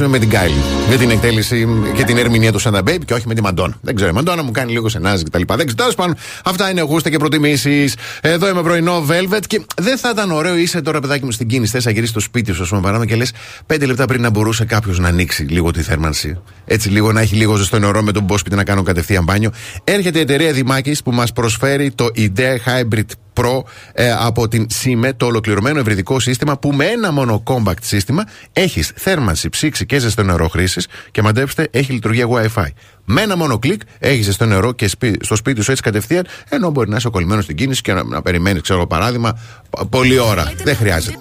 Εγώ 0.01 0.09
πάντω 0.09 0.18
είμαι 0.18 0.18
με 0.18 0.18
την 0.18 0.30
Κάιλι. 0.30 0.62
Με 0.90 0.97
την 0.97 1.11
εκτέλεση 1.11 1.68
και 1.94 2.05
την 2.05 2.16
ερμηνεία 2.16 2.53
του 2.53 2.59
Σάντα 2.59 2.80
Babe 2.80 3.05
και 3.05 3.14
όχι 3.14 3.26
με 3.26 3.34
τη 3.34 3.42
Μαντόνα. 3.42 3.76
Δεν 3.80 3.94
ξέρω, 3.94 4.11
η 4.11 4.12
Μαντόνα 4.12 4.42
μου 4.42 4.51
κάνει 4.51 4.72
λίγο 4.72 4.88
σενάζ 4.88 5.22
και 5.22 5.30
τα 5.30 5.38
λοιπά. 5.38 5.57
Δεν 5.57 5.66
ξέρω, 5.66 5.82
τέλος 5.82 5.94
πάντων, 5.94 6.16
αυτά 6.44 6.70
είναι 6.70 6.80
γούστα 6.80 7.11
και 7.11 7.16
προτιμήσεις. 7.16 7.94
Εδώ 8.20 8.49
είμαι 8.49 8.62
πρωινό 8.62 9.07
Velvet 9.09 9.40
και 9.47 9.61
δεν 9.76 9.99
θα 9.99 10.11
ήταν 10.12 10.30
ωραίο 10.30 10.57
είσαι 10.57 10.80
τώρα, 10.80 11.01
παιδάκι 11.01 11.24
μου, 11.24 11.30
στην 11.30 11.49
κίνηση. 11.49 11.72
Θες 11.72 11.84
να 11.84 11.90
γυρίσεις 11.90 12.11
στο 12.11 12.20
σπίτι 12.20 12.53
σου, 12.53 12.62
ας 12.62 12.68
πούμε, 12.68 12.80
παράδειγμα 12.80 13.12
και 13.12 13.16
λες 13.16 13.32
πέντε 13.66 13.86
λεπτά 13.86 14.05
πριν 14.05 14.20
να 14.20 14.30
μπορούσε 14.30 14.64
κάποιος 14.64 14.99
να 14.99 15.09
ανοίξει 15.09 15.42
λίγο 15.42 15.70
τη 15.70 15.82
θέρμανση. 15.82 16.38
Έτσι, 16.64 16.88
λίγο 16.88 17.12
να 17.12 17.20
έχει 17.20 17.34
λίγο 17.34 17.57
ζεστό 17.57 17.78
νερό 17.78 18.03
με 18.03 18.12
τον 18.12 18.22
μπό 18.22 18.38
σπίτι 18.38 18.57
να 18.57 18.64
κάνω 18.64 18.82
κατευθείαν 18.82 19.24
μπάνιο. 19.24 19.51
Έρχεται 19.84 20.18
η 20.18 20.20
εταιρεία 20.20 20.53
Δημάκης 20.53 21.03
που 21.03 21.12
μας 21.12 21.32
προσφέρει 21.32 21.90
το 21.90 22.09
IDEA 22.16 22.57
Hybrid 22.66 23.07
Pro 23.37 23.62
ε, 23.93 24.12
από 24.18 24.49
την 24.49 24.66
SIME, 24.82 25.11
το 25.16 25.26
ολοκληρωμένο 25.26 25.78
ευρυδικό 25.78 26.20
σύστημα 26.20 26.59
που 26.59 26.72
με 26.72 26.84
ένα 26.84 27.12
μόνο 27.12 27.43
compact 27.47 27.82
σύστημα 27.82 28.24
έχεις 28.53 28.93
θέρμανση, 28.97 29.49
ψήξη 29.49 29.87
και 29.87 29.99
ζεστό 29.99 30.22
νερό 30.22 30.49
χρήσης 30.49 30.87
και 31.11 31.22
μαντέψτε 31.22 31.68
έχει 31.70 31.93
λειτουργία 31.93 32.26
Wi-Fi. 32.28 32.66
Με 33.05 33.20
ένα 33.22 33.37
μόνο 33.37 33.59
κλικ 33.59 33.80
έχεις 33.99 34.24
ζεστό 34.24 34.47
νερό 34.47 34.72
και 34.72 34.89
σπί- 34.89 35.24
στο 35.24 35.37
σπίτι 35.37 35.62
σου 35.62 35.70
έτσι 35.70 35.82
κατευθείαν, 35.82 36.26
ενώ 36.49 36.70
μπορεί 36.70 36.91
να 36.91 36.97
είσαι 36.97 37.09
κολλημένος 37.09 37.45
στην 37.45 37.57
κίνηση 37.57 37.82
και 37.82 37.93
να, 37.93 38.05
να 38.05 38.22
περιμένεις, 38.22 38.62
ξέρω 38.62 38.87
παράδειγμα, 38.87 39.39
π- 39.70 39.84
πολλή 39.84 40.18
ώρα. 40.18 40.53
Δεν 40.64 40.76
χρειάζεται. 40.76 41.18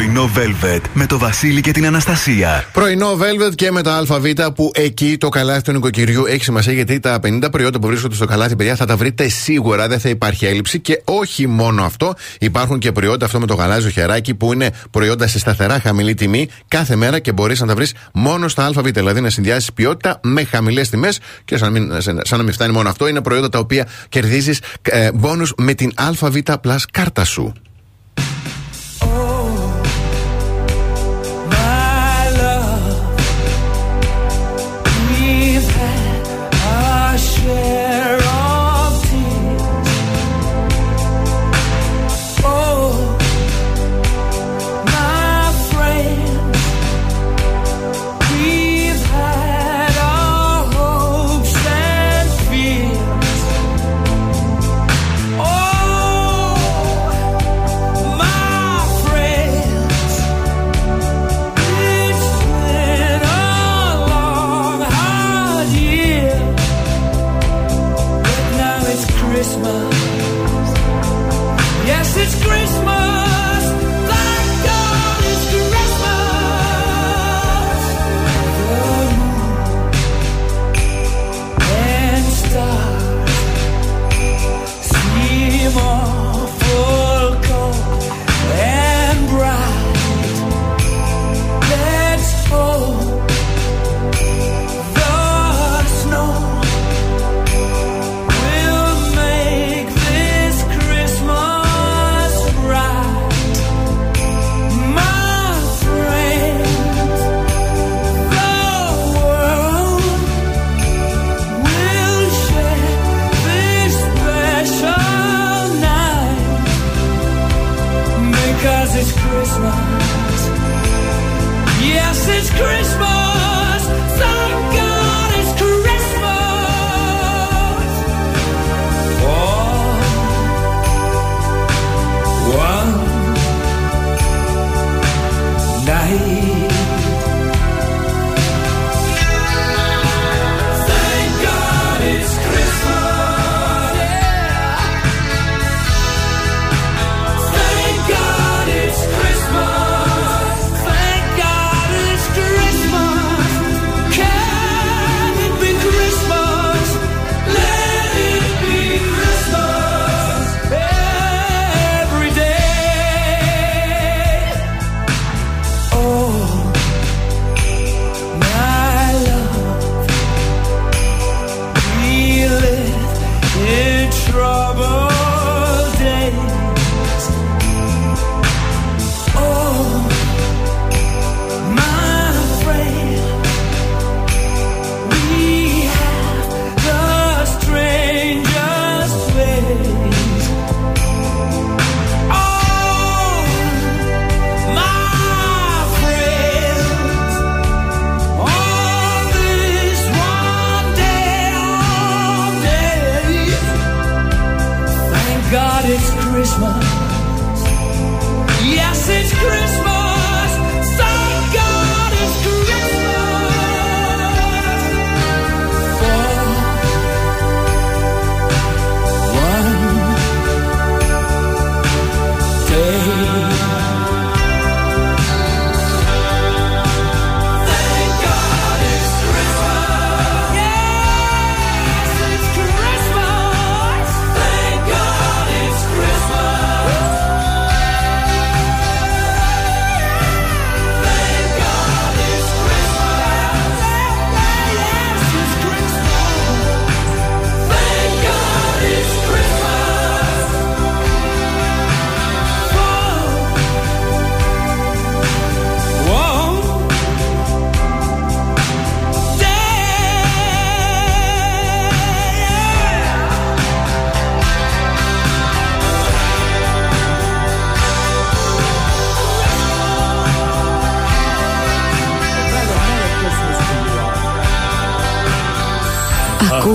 Πρωινό 0.00 0.30
Velvet 0.36 0.80
με 0.94 1.06
το 1.06 1.18
Βασίλη 1.18 1.60
και 1.60 1.70
την 1.70 1.86
Αναστασία. 1.86 2.64
Πρωινό 2.72 3.18
Velvet 3.18 3.54
και 3.54 3.70
με 3.70 3.82
τα 3.82 3.96
ΑΒ 3.96 4.26
που 4.54 4.70
εκεί 4.74 5.16
το 5.18 5.28
καλάθι 5.28 5.62
του 5.62 5.72
νοικοκυριού 5.72 6.24
έχει 6.26 6.44
σημασία 6.44 6.72
γιατί 6.72 7.00
τα 7.00 7.18
50 7.22 7.44
προϊόντα 7.50 7.78
που 7.78 7.86
βρίσκονται 7.86 8.14
στο 8.14 8.26
καλάθι, 8.26 8.56
παιδιά, 8.56 8.76
θα 8.76 8.86
τα 8.86 8.96
βρείτε 8.96 9.28
σίγουρα, 9.28 9.88
δεν 9.88 10.00
θα 10.00 10.08
υπάρχει 10.08 10.46
έλλειψη. 10.46 10.80
Και 10.80 11.02
όχι 11.04 11.46
μόνο 11.46 11.84
αυτό, 11.84 12.14
υπάρχουν 12.40 12.78
και 12.78 12.92
προϊόντα 12.92 13.24
αυτό 13.24 13.40
με 13.40 13.46
το 13.46 13.54
γαλάζιο 13.54 13.90
χεράκι 13.90 14.34
που 14.34 14.52
είναι 14.52 14.70
προϊόντα 14.90 15.26
σε 15.26 15.38
σταθερά 15.38 15.80
χαμηλή 15.80 16.14
τιμή 16.14 16.48
κάθε 16.68 16.96
μέρα 16.96 17.18
και 17.18 17.32
μπορείς 17.32 17.60
να 17.60 17.66
τα 17.66 17.74
βρεις 17.74 17.94
μόνο 18.12 18.48
στα 18.48 18.66
ΑΒ. 18.66 18.86
Δηλαδή 18.86 19.20
να 19.20 19.30
συνδυάσεις 19.30 19.72
ποιότητα 19.72 20.20
με 20.22 20.44
χαμηλές 20.44 20.88
τιμές 20.88 21.20
και 21.44 21.56
σαν 21.56 21.72
να, 21.72 21.80
μην, 21.80 22.00
σαν 22.00 22.38
να 22.38 22.42
μην 22.42 22.52
φτάνει 22.52 22.72
μόνο 22.72 22.88
αυτό, 22.88 23.08
είναι 23.08 23.20
προϊόντα 23.20 23.48
τα 23.48 23.58
οποία 23.58 23.86
κερδίζεις 24.08 24.60
ε, 24.82 25.12
μπόνους 25.12 25.52
με 25.56 25.74
την 25.74 25.92
ΑΒ 25.94 26.36
Plus 26.44 26.78
κάρτα 26.92 27.24
σου. 27.24 27.52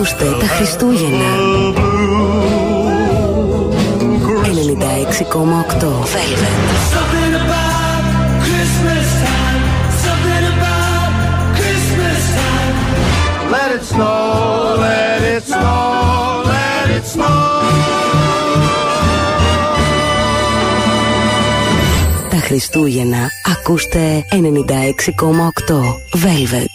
Ακούστε 0.06 0.38
τα 0.40 0.48
Χριστούγεννα. 0.48 1.26
96,8 5.36 6.06
Velvet 6.14 6.66
Let 13.52 13.72
it 13.72 13.86
Τα 22.30 22.38
Χριστούγεννα 22.38 23.30
ακούστε 23.44 24.26
96,8 24.32 24.40
Velvet. 26.14 26.75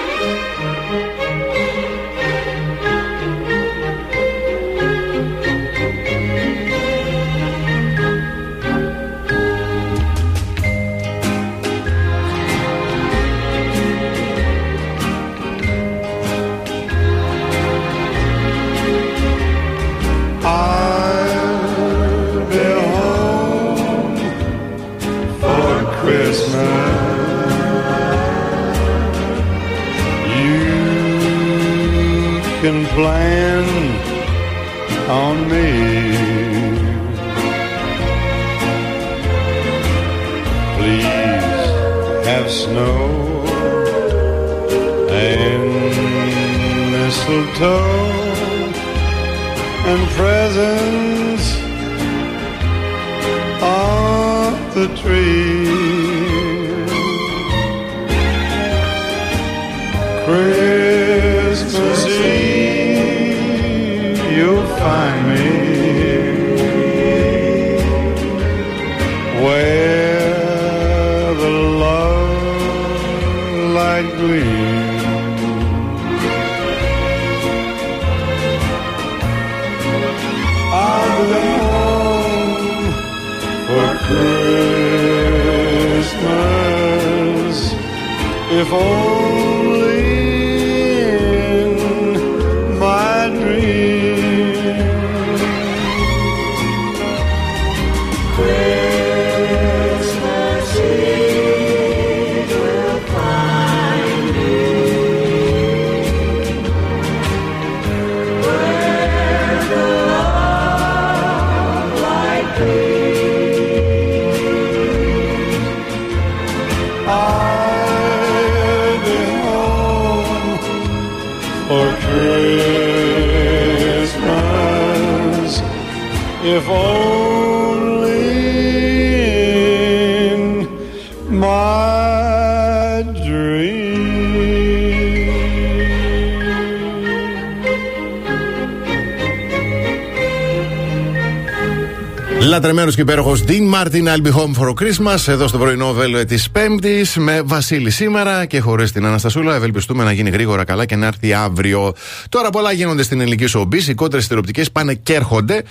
Και 142.95 143.01
υπέροχος 143.01 143.43
Dean 143.47 143.73
Martin, 143.73 144.07
I'll 144.07 144.25
be 144.25 144.31
home 144.31 144.61
for 144.61 144.73
Christmas. 144.73 145.27
Εδώ 145.27 145.47
στο 145.47 145.57
πρωινό 145.57 145.93
βέλο 145.93 146.25
της 146.25 146.51
Πέμπτης 146.51 147.17
με 147.17 147.41
Βασίλη 147.41 147.89
σήμερα 147.89 148.45
και 148.45 148.59
χωρίς 148.59 148.91
την 148.91 149.05
Αναστασούλα. 149.05 149.55
Ευελπιστούμε 149.55 150.03
να 150.03 150.11
γίνει 150.11 150.29
γρήγορα 150.29 150.63
καλά 150.63 150.85
και 150.85 150.95
να 150.95 151.05
έρθει 151.05 151.33
αύριο. 151.33 151.93
Τώρα 152.29 152.49
πολλά 152.49 152.71
γίνονται 152.71 153.03
στην 153.03 153.21
ελληνική 153.21 153.45
σομπή. 153.45 153.89
Οι 153.89 153.93
κόντρε 153.93 154.19
τηλεοπτικέ 154.21 154.63
πάνε 154.71 154.93
και 154.93 155.13
έρχονται. 155.13 155.63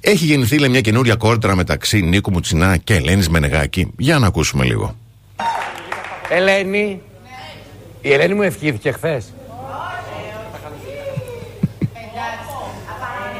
Έχει 0.00 0.24
γεννηθεί 0.24 0.58
λέει, 0.58 0.68
μια 0.68 0.80
καινούρια 0.80 1.14
κόρτρα 1.14 1.56
μεταξύ 1.56 2.00
Νίκου 2.00 2.30
Μουτσινά 2.30 2.76
και 2.76 2.94
Ελένης 2.94 3.28
Μενεγάκη. 3.28 3.92
Για 3.98 4.18
να 4.18 4.26
ακούσουμε 4.26 4.64
λίγο. 4.64 4.96
Ελένη. 6.28 7.00
Η 8.00 8.12
Ελένη 8.12 8.34
μου 8.34 8.42
ευχήθηκε 8.42 8.92
χθες. 8.92 9.32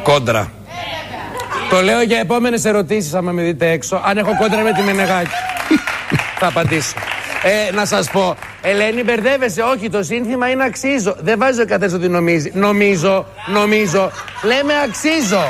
Κόντρα. 0.02 0.55
Το 1.76 1.82
λέω 1.82 2.02
για 2.02 2.18
επόμενες 2.18 2.64
ερωτήσεις 2.64 3.14
άμα 3.14 3.32
με 3.32 3.42
δείτε 3.42 3.70
έξω. 3.70 4.02
Αν 4.04 4.18
έχω 4.18 4.36
κόντρα 4.38 4.62
με 4.62 4.72
τη 4.72 4.82
Μενεγάκη. 4.82 5.30
Θα 6.40 6.46
απαντήσω. 6.46 6.94
Ε, 7.42 7.72
να 7.72 7.84
σας 7.84 8.10
πω, 8.10 8.36
Ελένη 8.62 9.02
μπερδεύεσαι, 9.02 9.62
όχι 9.62 9.90
το 9.90 10.02
σύνθημα 10.02 10.50
είναι 10.50 10.64
αξίζω. 10.64 11.16
Δεν 11.18 11.38
βάζει 11.38 11.60
ο 11.60 11.66
καθένας 11.66 11.92
ότι 11.92 12.08
νομίζει. 12.08 12.50
Νομίζω, 12.54 13.26
νομίζω, 13.46 14.10
λέμε 14.42 14.72
αξίζω. 14.84 15.44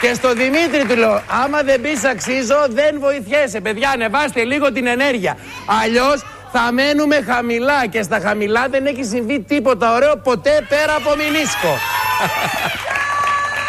Και 0.00 0.14
στο 0.14 0.32
Δημήτρη 0.32 0.84
του 0.88 0.96
λέω, 0.96 1.22
άμα 1.44 1.62
δεν 1.62 1.80
πεις 1.80 2.04
αξίζω 2.04 2.66
δεν 2.68 2.96
βοηθιέσαι. 3.00 3.60
Παιδιά, 3.60 3.90
ανεβάστε 3.90 4.44
λίγο 4.44 4.72
την 4.72 4.86
ενέργεια. 4.86 5.36
Αλλιώς 5.82 6.24
θα 6.52 6.72
μένουμε 6.72 7.22
χαμηλά 7.26 7.86
και 7.86 8.02
στα 8.02 8.20
χαμηλά 8.20 8.66
δεν 8.70 8.86
έχει 8.86 9.04
συμβεί 9.04 9.40
τίποτα 9.40 9.94
ωραίο 9.94 10.16
ποτέ 10.16 10.66
πέρα 10.68 10.94
από 10.96 11.16
Μινίσκο. 11.16 11.78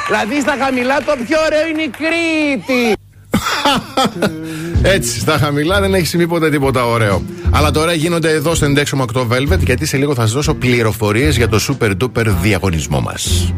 δηλαδή 0.07 0.41
στα 0.41 0.55
χαμηλά 0.59 0.97
το 0.97 1.13
πιο 1.27 1.37
ωραίο 1.45 1.67
είναι 1.67 1.81
η 1.81 1.89
Κρήτη. 1.89 2.95
Έτσι, 4.95 5.19
στα 5.19 5.37
χαμηλά 5.37 5.79
δεν 5.79 5.93
έχει 5.93 6.05
συμβεί 6.05 6.27
ποτέ 6.27 6.49
τίποτα 6.49 6.85
ωραίο. 6.85 7.21
Αλλά 7.51 7.71
τώρα 7.71 7.93
γίνονται 7.93 8.29
εδώ 8.29 8.55
στο 8.55 8.67
96,8 9.13 9.27
Velvet 9.27 9.59
γιατί 9.59 9.85
σε 9.85 9.97
λίγο 9.97 10.13
θα 10.13 10.21
σας 10.21 10.31
δώσω 10.31 10.53
πληροφορίες 10.53 11.37
για 11.37 11.49
το 11.49 11.59
super 11.67 11.91
duper 12.03 12.25
διαγωνισμό 12.41 13.01
μας. 13.01 13.53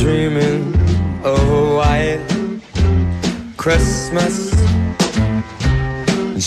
dreaming 0.00 0.62
of 1.24 1.42
a 1.60 1.64
white 1.78 2.20
Christmas, 3.56 4.34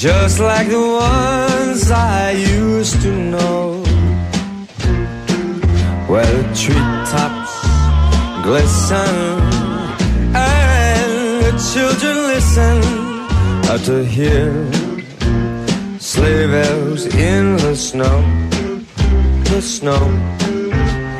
just 0.06 0.40
like 0.40 0.68
the 0.78 0.86
ones 1.14 1.92
I 1.92 2.32
used 2.32 3.02
to 3.02 3.12
know, 3.34 3.84
where 6.08 6.26
the 6.26 6.56
treetops 6.56 6.93
glisten 8.44 9.16
and 10.36 11.44
the 11.46 11.54
children 11.74 12.16
listen 12.34 12.82
to 13.86 14.04
hear 14.04 14.52
sleigh 15.98 16.48
bells 16.48 17.06
in 17.16 17.56
the 17.58 17.76
snow, 17.76 18.22
the 19.46 19.62
snow. 19.62 20.04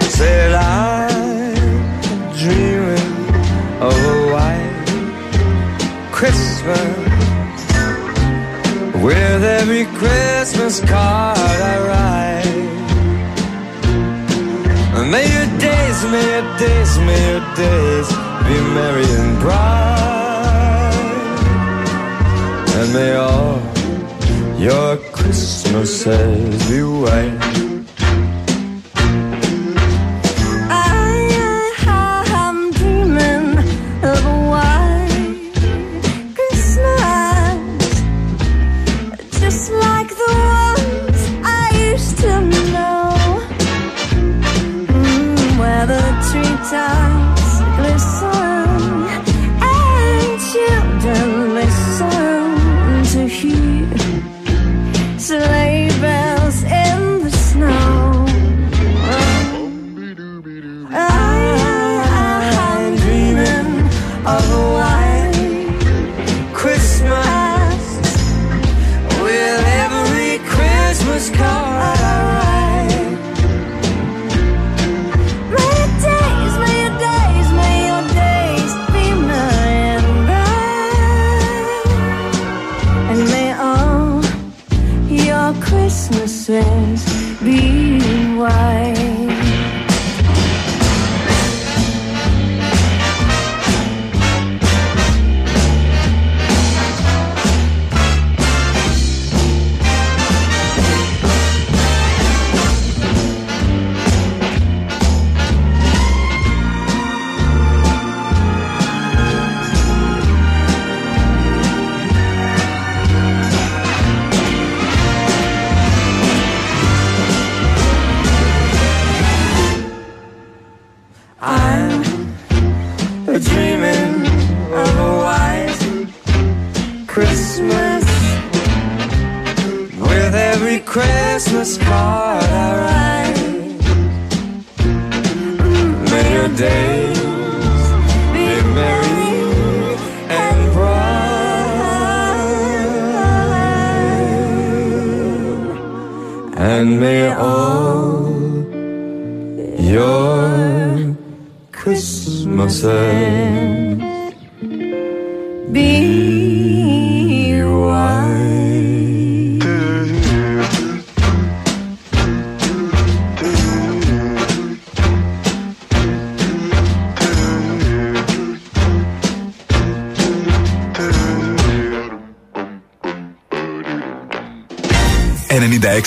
Said 0.02 0.54
I 0.54 1.08
dreaming 2.38 3.14
of 3.82 3.96
a 4.16 4.20
white 4.34 4.84
Christmas 6.12 6.98
with 9.02 9.44
every 9.44 9.86
Christmas 9.98 10.82
card 10.82 11.38
I 11.38 11.76
write. 11.88 12.83
May 15.12 15.26
your 15.36 15.60
days, 15.60 16.04
may 16.06 16.26
your 16.34 16.58
days, 16.58 16.98
may 17.00 17.22
your 17.32 17.44
days 17.56 18.08
be 18.48 18.56
merry 18.74 19.06
and 19.06 19.40
bright, 19.40 20.94
and 22.78 22.94
may 22.94 23.16
all 23.16 23.60
your 24.58 24.98
Christmases 25.12 26.70
be 26.70 26.82
white. 26.84 27.63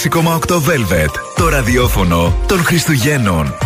Velvet. 0.08 1.10
Το 1.36 1.48
ραδιόφωνο 1.48 2.36
των 2.46 2.64
Χριστουγέννων. 2.64 3.65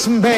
próximo. 0.00 0.29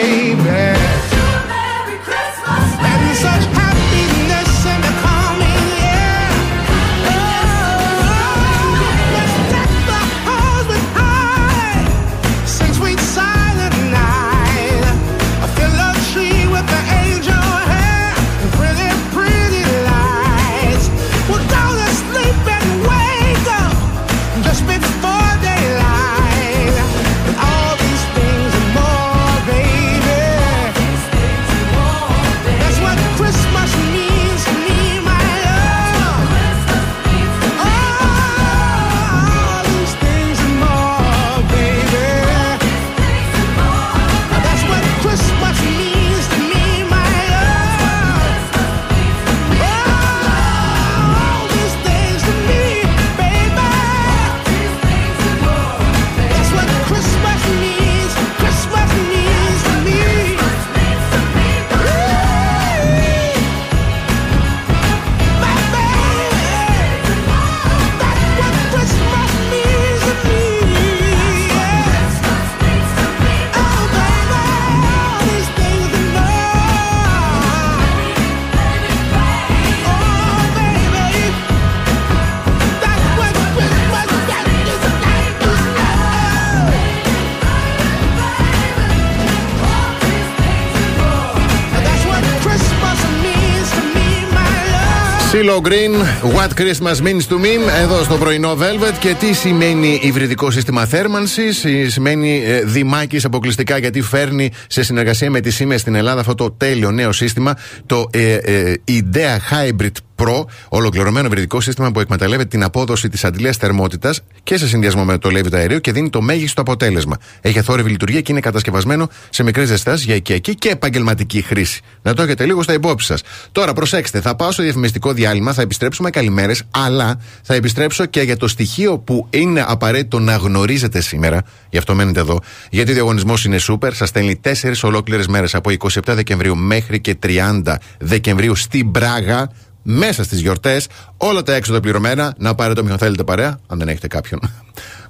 Love. 95.43 95.52
CeeLo 95.52 95.60
Green, 95.60 95.93
What 96.36 96.55
Christmas 96.55 97.01
Means 97.02 97.27
to 97.28 97.36
Me, 97.39 97.81
εδώ 97.82 98.02
στο 98.02 98.16
πρωινό 98.16 98.56
Velvet. 98.60 98.94
Και 98.98 99.14
τι 99.19 99.32
σημαίνει 99.32 100.01
υβριδικό 100.02 100.51
σύστημα 100.51 100.86
θέρμανσης, 100.86 101.64
σημαίνει 101.86 102.43
ε, 102.47 102.62
δημάκης 102.64 103.24
αποκλειστικά 103.24 103.78
γιατί 103.78 104.01
φέρνει 104.01 104.51
σε 104.66 104.82
συνεργασία 104.82 105.31
με 105.31 105.40
τη 105.40 105.56
Siemens 105.59 105.78
στην 105.78 105.94
Ελλάδα 105.94 106.20
αυτό 106.20 106.35
το 106.35 106.51
τέλειο 106.51 106.90
νέο 106.90 107.12
σύστημα, 107.12 107.56
το 107.86 108.09
ε, 108.12 108.35
ε, 108.35 108.74
IDEA 108.89 109.36
Hybrid 109.51 109.93
Pro, 110.23 110.44
ολοκληρωμένο 110.69 111.27
υβριδικό 111.27 111.61
σύστημα 111.61 111.93
που 111.93 112.01
εκμεταλλεύεται 112.01 112.49
την 112.49 112.62
απόδοση 112.62 113.09
της 113.09 113.24
αντλίας 113.24 113.57
θερμότητας 113.57 114.20
και 114.43 114.57
σε 114.59 114.69
συνδυασμό 114.69 115.05
με 115.05 115.19
το 115.19 115.31
λέβητο 115.31 115.57
αερίου 115.57 115.81
και 115.81 115.93
δίνει 115.93 116.11
το 116.11 116.20
μέγιστο 116.23 116.61
αποτέλεσμα. 116.61 117.16
Έχει 117.40 117.59
αθόρυβη 117.59 117.90
λειτουργία 117.90 118.20
και 118.20 118.32
είναι 118.32 118.40
κατασκευασμένο 118.40 119.09
σε 119.31 119.43
μικρές 119.43 119.69
ζεστάσει 119.69 120.05
για 120.05 120.15
οικιακή 120.15 120.55
και 120.55 120.69
επαγγελματική 120.69 121.43
χρήση. 121.43 121.81
Να 122.03 122.15
το 122.15 122.23
έχετε 122.23 122.47
λίγο 122.47 122.62
στα 122.62 122.73
υπόψη 122.73 123.07
σας. 123.07 123.23
Τώρα 123.53 123.73
προσέξτε, 123.73 124.20
θα 124.20 124.36
πάω 124.36 124.53
στο 124.53 124.62
διαφημιστικό 124.62 125.12
διάλειμμα, 125.12 125.53
θα 125.53 125.62
επιστρέψουμε 125.62 126.11
καλημέρες, 126.11 126.62
αλλά 126.70 127.20
θα 127.43 127.55
επιστρέψω 127.55 128.07
και 128.07 128.20
για 128.20 128.36
το 128.36 128.49
στοιχείο 128.49 128.99
που 128.99 129.27
είναι 129.31 129.65
απαραίτητο 129.69 130.19
να 130.19 130.36
γνωρίζετε 130.36 131.01
σήμερα. 131.01 131.43
Γι' 131.70 131.78
αυτό 131.78 131.94
μένετε 131.94 132.20
εδώ. 132.20 132.40
Γιατί 132.70 132.90
ο 132.90 132.94
διαγωνισμός 132.94 133.44
είναι 133.44 133.59
σούπερ. 133.59 133.94
Σας 133.94 134.09
στέλνει 134.09 134.40
4 134.44 134.73
ολόκληρες 134.82 135.27
μέρες 135.27 135.55
από 135.55 135.70
27 135.70 135.89
Δεκεμβρίου 136.05 136.57
μέχρι 136.57 137.01
και 137.01 137.16
30 137.23 137.74
Δεκεμβρίου 137.99 138.57
στην 138.57 138.90
Πράγα 138.90 139.51
μέσα 139.83 140.25
στις 140.25 140.41
γιορτές. 140.41 140.87
Όλα 141.17 141.43
τα 141.43 141.55
έξοδα 141.55 141.81
πληρωμένα. 141.81 142.35
Να 142.39 142.55
πάρετε 142.55 142.81
όποιον 142.81 142.99
θέλετε 142.99 143.25
παρέα, 143.25 143.59
αν 143.67 143.79
δεν 143.79 143.89
έχετε 143.89 144.07
κάποιον. 144.07 144.41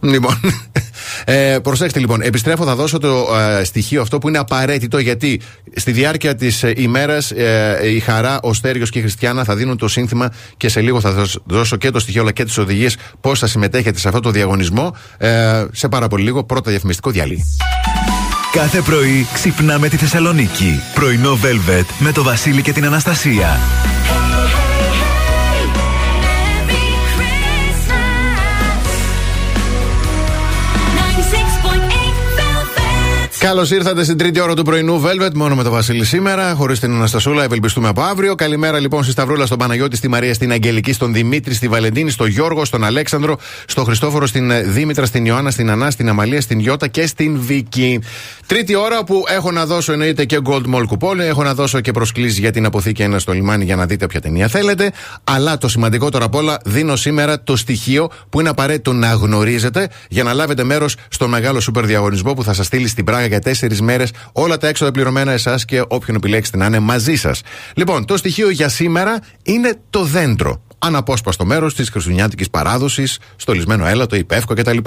Λοιπόν, 0.05 0.40
ε, 1.24 1.57
προσέξτε 1.62 1.99
λοιπόν, 1.99 2.20
επιστρέφω, 2.20 2.65
θα 2.65 2.74
δώσω 2.74 2.99
το 2.99 3.27
ε, 3.59 3.65
στοιχείο 3.65 4.03
αυτό 4.03 4.19
που 4.19 4.28
είναι 4.28 4.39
απαραίτητο 4.39 4.99
γιατί 4.99 5.40
στη 5.74 5.93
διάρκεια 5.93 6.35
της 6.35 6.62
ε, 6.62 6.73
ημέρας 6.77 7.32
η 7.85 7.99
Χαρά, 8.01 8.39
ο 8.43 8.55
Στέριος 8.55 8.90
και 8.90 8.99
η 8.99 9.03
Χριστιανά 9.03 9.44
θα 9.44 9.55
δίνουν 9.55 9.77
το 9.77 9.89
σύνθημα 9.89 10.32
και 10.57 10.69
σε 10.69 10.81
λίγο 10.81 11.01
θα 11.01 11.12
δώσω, 11.12 11.43
δώσω 11.44 11.77
και 11.77 11.90
το 11.90 11.99
στοιχείο 11.99 12.20
αλλά 12.20 12.32
και 12.32 12.44
τις 12.44 12.59
οδηγίες 12.59 12.97
πώς 13.20 13.39
θα 13.39 13.47
συμμετέχετε 13.47 13.99
σε 13.99 14.09
αυτό 14.09 14.20
το 14.20 14.31
διαγωνισμό. 14.31 14.97
Ε, 15.19 15.65
σε 15.73 15.89
πάρα 15.89 16.09
πολύ 16.09 16.24
λίγο, 16.24 16.44
πρώτα 16.44 16.70
διαφημιστικό 16.70 17.11
διαλύει. 17.11 17.44
Κάθε 18.53 18.81
πρωί 18.81 19.27
ξυπνάμε 19.32 19.89
τη 19.89 19.97
Θεσσαλονίκη. 19.97 20.81
Πρωινό 20.94 21.39
Velvet 21.43 21.85
με 21.99 22.12
το 22.12 22.23
Βασίλη 22.23 22.62
και 22.62 22.73
την 22.73 22.85
Αναστασία. 22.85 23.61
Καλώς 33.43 33.70
ήρθατε 33.70 34.05
στην 34.05 34.16
τρίτη 34.16 34.40
ώρα 34.40 34.55
του 34.55 34.62
πρωινού 34.62 35.02
Velvet, 35.02 35.35
μόνο 35.35 35.55
με 35.55 35.62
το 35.62 35.70
Βασίλη 35.70 36.05
σήμερα, 36.05 36.55
χωρίς 36.55 36.81
την 36.81 36.93
Αναστασούλα, 36.93 37.44
ευελπιστούμε 37.44 37.89
από 37.89 38.02
αύριο. 38.02 38.35
Καλημέρα 38.35 38.78
λοιπόν 38.78 39.02
στη 39.02 39.12
Σταυρούλα, 39.12 39.47
στον 39.47 39.59
Παναγιώτη, 39.59 39.97
στη 39.97 40.09
Μαρία, 40.09 40.35
στην 40.35 40.52
Αγγελική, 40.52 40.93
στον 40.93 41.12
Δημήτρη, 41.12 41.55
στη 41.55 41.69
Βαλεντίνη, 41.69 42.10
στον 42.10 42.27
Γιώργο, 42.27 42.64
στον 42.64 42.85
Αλέξανδρο, 42.85 43.39
στον 43.66 43.85
Χριστόφορο, 43.85 44.27
στην 44.27 44.51
ε, 44.51 44.62
Δήμητρα, 44.62 45.06
στην 45.06 45.24
Ιωάννα, 45.27 45.51
στην 45.51 45.70
Ανά, 45.70 45.90
στην 45.90 46.09
Αμαλία, 46.09 46.40
στην 46.40 46.59
Γιώτα 46.59 46.89
και 46.89 47.06
στην 47.06 47.40
Βίκη. 47.40 48.01
Τρίτη 48.47 48.74
ώρα 48.74 49.05
που 49.05 49.24
έχω 49.28 49.51
να 49.51 49.66
δώσω 49.66 49.93
εννοείται 49.93 50.24
και 50.24 50.39
Gold 50.44 50.74
Mall 50.74 50.85
Coupon, 50.89 51.19
έχω 51.19 51.43
να 51.43 51.55
δώσω 51.55 51.81
και 51.81 51.93
προσκλήσεις 51.93 52.39
για 52.39 52.51
την 52.51 52.64
αποθήκη 52.64 53.02
ένα 53.02 53.19
στο 53.19 53.32
λιμάνι 53.32 53.64
για 53.64 53.77
να 53.77 53.86
δείτε 53.86 54.06
ποια 54.06 54.20
ταινία 54.20 54.48
θέλετε. 54.48 54.93
Αλλά 55.24 55.59
το 55.59 55.69
σημαντικότερο 55.69 56.24
απ' 56.24 56.35
όλα, 56.35 56.59
δίνω 56.64 56.97
σήμερα 56.97 57.43
το 57.43 57.56
στοιχείο 57.56 58.10
που 58.28 58.40
είναι 58.40 58.48
απαραίτητο 58.48 58.93
να 58.93 59.12
γνωρίζετε 59.12 59.89
για 60.09 60.23
να 60.23 60.32
λάβετε 60.32 60.64
μέρος 60.64 60.97
στο 61.09 61.28
μεγάλο 61.28 61.60
σούπερ 61.60 61.85
διαγωνισμό 61.86 62.35
που 62.35 62.43
θα 62.43 62.52
σας 62.52 62.66
στείλει 62.66 62.89
στην 62.89 63.05
Πράγα 63.05 63.28
για 63.32 63.40
τέσσερις 63.40 63.80
μέρες 63.80 64.10
όλα 64.32 64.56
τα 64.56 64.68
έξοδα 64.68 64.90
πληρωμένα 64.90 65.32
εσάς 65.32 65.64
και 65.64 65.84
όποιον 65.88 66.16
επιλέξετε 66.16 66.56
να 66.56 66.66
είναι 66.66 66.78
μαζί 66.78 67.16
σας. 67.16 67.42
Λοιπόν, 67.74 68.04
το 68.04 68.16
στοιχείο 68.16 68.50
για 68.50 68.68
σήμερα 68.68 69.18
είναι 69.42 69.74
το 69.90 70.04
δέντρο. 70.04 70.62
Αναπόσπαστο 70.78 71.44
μέρος 71.44 71.74
της 71.74 71.90
χριστουγεννιάτικη 71.90 72.50
παράδοσης, 72.50 73.18
στολισμένο 73.36 73.86
έλατο, 73.86 74.16
υπεύκο 74.16 74.54
κτλ. 74.54 74.78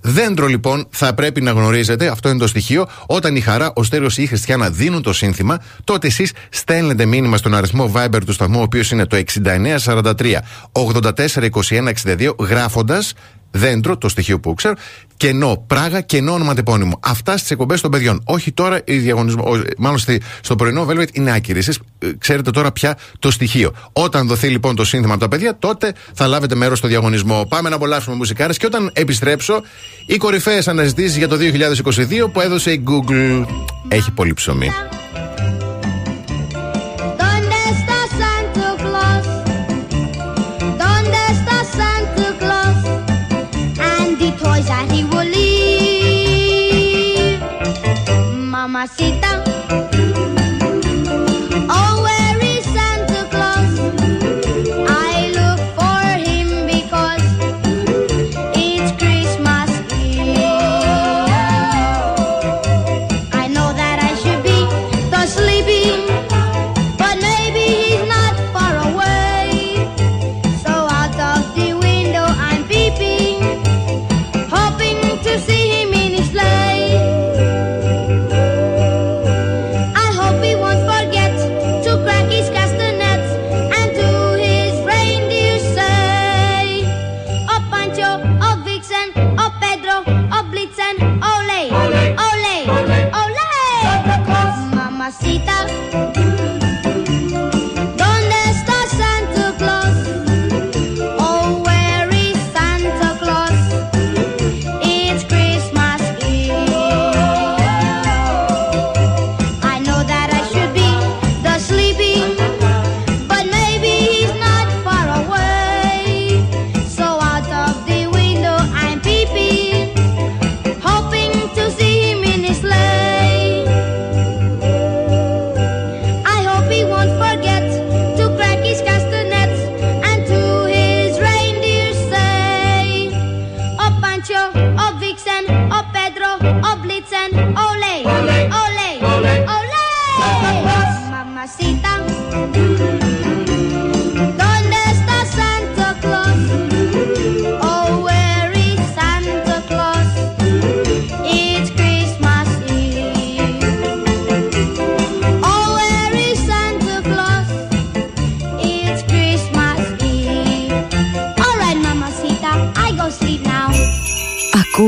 Δέντρο 0.00 0.46
λοιπόν 0.46 0.86
θα 0.90 1.14
πρέπει 1.14 1.40
να 1.40 1.50
γνωρίζετε, 1.50 2.06
αυτό 2.06 2.28
είναι 2.28 2.38
το 2.38 2.46
στοιχείο, 2.46 2.86
όταν 3.06 3.36
η 3.36 3.40
χαρά, 3.40 3.72
ο 3.74 3.82
Στέριο 3.82 4.08
ή 4.16 4.22
η 4.22 4.26
Χριστιανά 4.26 4.70
δίνουν 4.70 5.02
το 5.02 5.12
σύνθημα, 5.12 5.62
τότε 5.84 6.06
εσείς 6.06 6.32
στέλνετε 6.48 7.04
μήνυμα 7.04 7.36
στον 7.36 7.54
αριθμό 7.54 7.92
Viber 7.94 8.20
του 8.26 8.32
σταθμού, 8.32 8.58
ο 8.58 8.62
οποίος 8.62 8.90
είναι 8.90 9.06
το 9.06 9.16
6943 9.16 10.42
842162, 10.72 12.34
γράφοντας 12.38 13.14
δέντρο, 13.50 13.98
το 13.98 14.08
στοιχείο 14.08 14.40
που 14.40 14.54
ξέρω, 14.54 14.74
κενό 15.16 15.64
πράγα, 15.66 16.00
κενό 16.00 16.32
ονοματεπώνυμο. 16.32 16.98
Αυτά 17.02 17.36
στις 17.36 17.50
εκπομπές 17.50 17.80
των 17.80 17.90
παιδιών. 17.90 18.20
Όχι 18.24 18.52
τώρα 18.52 18.80
η 18.84 18.96
διαγωνισμό. 18.96 19.42
ο- 19.46 19.60
Μάλλον 19.78 19.98
στη, 19.98 20.20
στο 20.42 20.56
πρωινό 20.56 20.86
Velvet 20.90 21.06
είναι 21.12 21.32
άκυρη. 21.32 21.58
Εσείς 21.58 21.78
ξέρετε 22.18 22.50
τώρα 22.50 22.72
πια 22.72 22.96
το 23.18 23.30
στοιχείο. 23.30 23.72
Όταν 23.92 24.26
δοθεί 24.26 24.48
λοιπόν 24.48 24.76
το 24.76 24.84
σύνθημα 24.84 25.12
από 25.12 25.22
τα 25.22 25.28
παιδιά, 25.28 25.56
τότε 25.58 25.92
θα 26.14 26.26
λάβετε 26.26 26.54
μέρος 26.54 26.78
στο 26.78 26.88
διαγωνισμό. 26.88 27.46
Πάμε 27.48 27.68
να 27.68 27.74
απολαύσουμε 27.76 28.16
μουσικάρες 28.16 28.56
και 28.56 28.66
όταν 28.66 28.90
επιστρέψω, 28.94 29.62
οι 30.06 30.16
κορυφαίες 30.16 30.68
αναζητήσεις 30.68 31.16
για 31.16 31.28
το 31.28 31.36
2022 31.36 32.28
που 32.32 32.40
έδωσε 32.40 32.72
η 32.72 32.82
Google. 32.88 33.44
Έχει 33.88 34.10
πολύ 34.10 34.34
ψωμί. 34.34 34.70
Mamacita. 48.80 49.19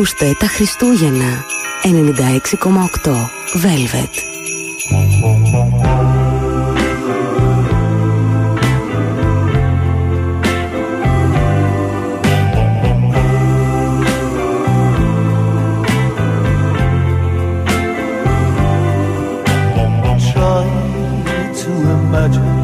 Ακούστε 0.03 0.37
τα 0.39 0.47
Χριστούγεννα 0.47 1.45
96,8 1.83 3.13
Velvet. 3.55 4.15
Try 20.33 20.65
to 21.61 21.73
imagine 21.99 22.59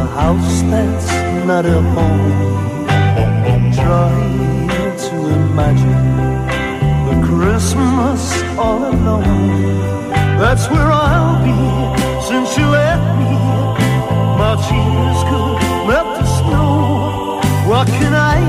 a 0.00 0.04
house 0.18 0.56
that's 0.70 1.10
not 1.48 1.64
a 1.76 1.80
home. 1.94 2.28
Try 3.78 4.10
to 5.04 5.16
imagine 5.38 5.98
the 6.04 6.07
Christmas 7.58 8.40
all 8.56 8.84
alone. 8.84 10.10
That's 10.38 10.70
where 10.70 10.92
I'll 10.92 11.42
be 11.42 11.58
since 12.22 12.56
you 12.56 12.66
left 12.68 13.18
me. 13.18 13.34
My 14.38 14.54
tears 14.66 15.20
could 15.28 15.58
melt 15.88 16.10
the 16.18 16.26
snow. 16.38 17.40
What 17.68 17.88
can 17.88 18.14
I 18.14 18.47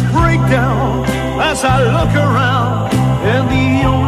breakdown 0.00 1.04
as 1.40 1.64
I 1.64 1.82
look 1.84 2.14
around, 2.14 2.92
and 3.32 3.48
the 3.48 3.86
only 3.86 4.03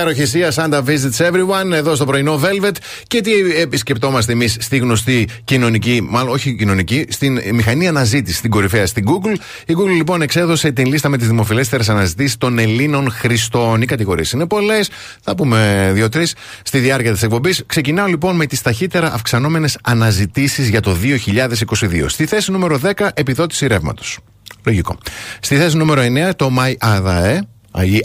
Υπέροχη 0.00 0.26
Σία, 0.26 0.52
Santa 0.54 0.82
Visits 0.84 1.30
Everyone, 1.30 1.72
εδώ 1.72 1.94
στο 1.94 2.04
πρωινό 2.04 2.40
Velvet. 2.42 2.74
Και 3.06 3.20
τι 3.20 3.32
επισκεπτόμαστε 3.60 4.32
εμείς 4.32 4.56
στη 4.60 4.76
γνωστή 4.76 5.28
κοινωνική, 5.44 6.06
μάλλον 6.08 6.32
όχι 6.32 6.54
κοινωνική, 6.54 7.06
στην 7.08 7.40
μηχανή 7.52 7.88
αναζήτηση, 7.88 8.36
στην 8.36 8.50
κορυφαία, 8.50 8.86
στην 8.86 9.04
Google. 9.06 9.36
Η 9.66 9.74
Google 9.78 9.96
λοιπόν 9.96 10.22
εξέδωσε 10.22 10.70
την 10.70 10.86
λίστα 10.86 11.08
με 11.08 11.16
τις 11.16 11.26
δημοφιλέστερες 11.26 11.88
αναζητήσεις 11.88 12.36
των 12.36 12.58
Ελλήνων 12.58 13.10
χρηστών. 13.10 13.82
Οι 13.82 13.84
κατηγορίες 13.84 14.30
είναι 14.32 14.46
πολλές, 14.46 14.90
θα 15.22 15.34
πούμε 15.34 15.90
δύο-τρεις 15.94 16.34
στη 16.62 16.78
διάρκεια 16.78 17.12
της 17.12 17.22
εκπομπής. 17.22 17.62
Ξεκινάω 17.66 18.06
λοιπόν 18.06 18.36
με 18.36 18.46
τις 18.46 18.62
ταχύτερα 18.62 19.12
αυξανόμενες 19.12 19.78
αναζητήσεις 19.82 20.68
για 20.68 20.80
το 20.80 20.94
2022. 20.94 22.08
Στη 22.08 22.26
θέση 22.26 22.50
νούμερο 22.50 22.80
10, 22.82 23.08
επιδότηση 23.14 23.66
ρεύματος. 23.66 24.18
Λογικό. 24.64 24.98
Στη 25.40 25.56
θέση 25.56 25.76
νούμερο 25.76 26.02
9, 26.02 26.34
το 26.36 26.50
My 26.58 26.74
ADAE. 26.88 27.38
Ή 27.78 28.04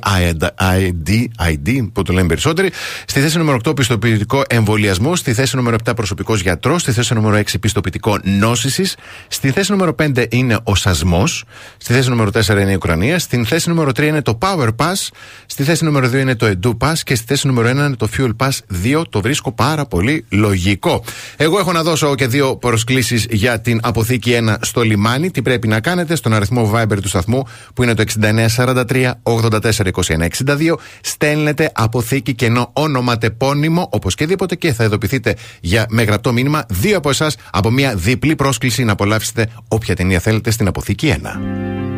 ID, 0.78 1.26
ID, 1.50 1.88
που 1.94 2.02
το 2.02 2.14
λένε 2.14 2.28
περισσότεροι. 2.28 2.72
Στη 3.08 3.20
θέση 3.20 3.38
νούμερο 3.38 3.58
8, 3.66 3.76
πιστοποιητικό 3.76 4.44
εμβολιασμό. 4.48 5.16
Στη 5.16 5.34
θέση 5.34 5.56
νούμερο 5.56 5.76
7, 5.86 5.96
προσωπικός 5.96 6.42
γιατρός. 6.42 6.82
Στη 6.82 6.92
θέση 6.92 7.14
νούμερο 7.14 7.36
6, 7.36 7.60
πιστοποιητικό 7.60 8.20
νόσησης. 8.24 8.96
Στη 9.28 9.52
θέση 9.52 9.72
νούμερο 9.72 9.94
5 9.94 10.26
είναι 10.30 10.58
ο 10.64 10.76
σασμός. 10.76 11.44
Στη 11.78 11.94
θέση 11.94 12.10
νούμερο 12.10 12.30
4 12.32 12.62
είναι 12.62 12.72
η 12.72 12.76
Ουκρανία. 12.76 13.20
Στην 13.20 13.46
θέση 13.46 13.70
νούμερο 13.70 13.90
3 13.90 14.08
είναι 14.08 14.22
το 14.22 14.38
Power 14.42 14.70
Pass. 14.76 15.10
Στη 15.46 15.64
θέση 15.64 15.84
νούμερο 15.84 16.08
2 16.08 16.20
είναι 16.20 16.36
το 16.36 16.46
Edu 16.46 16.78
Pass. 16.78 16.94
Και 17.04 17.16
στη 17.16 17.26
θέση 17.28 17.48
νούμερο 17.48 17.70
1 17.70 17.72
είναι 17.72 17.96
το 17.96 18.10
Fuel 18.18 18.32
Pass 18.38 18.58
2. 18.84 19.04
Το 19.10 19.22
βρίσκω 19.22 19.52
πάρα 19.52 19.86
πολύ 19.86 20.26
λογικό. 20.30 21.04
Εγώ 21.38 21.60
έχω 21.60 21.72
να 21.72 21.84
δώσω 21.84 22.16
και 22.16 22.28
δύο 22.28 22.56
προσκλήσεις 22.56 23.26
για 23.30 23.62
την 23.62 23.80
αποθήκη 23.84 24.40
1 24.48 24.56
στο 24.62 24.82
λιμάνι. 24.82 25.32
Τι 25.32 25.42
πρέπει 25.42 25.68
να 25.68 25.80
κάνετε 25.80 26.16
στον 26.16 26.34
αριθμό 26.34 26.72
Viber 26.76 26.98
του 27.02 27.08
σταθμού 27.08 27.44
που 27.74 27.84
είναι 27.84 27.94
το 27.94 28.04
6943 28.04 29.12
842162. 29.62 30.76
Στέλνετε 31.02 31.72
αποθήκη 31.74 32.34
κενό 32.34 32.70
ονοματεπώνυμο 32.74 33.90
οπωσδήποτε 33.92 34.56
και 34.56 34.74
θα 34.74 34.84
ειδοποιηθείτε 34.84 35.36
για 35.62 35.86
με 35.90 36.04
γραπτό 36.04 36.34
μήνυμα 36.34 36.66
δύο 36.70 36.98
από 36.98 37.10
εσάς 37.10 37.36
από 37.52 37.72
μια 37.72 37.96
διπλή 37.96 38.36
πρόσκληση 38.36 38.84
να 38.84 38.92
απολαύσετε 38.92 39.50
όποια 39.68 39.96
ταινία 39.96 40.20
θέλετε 40.20 40.52
στην 40.52 40.68
αποθήκη 40.68 41.16
1. 41.22 41.95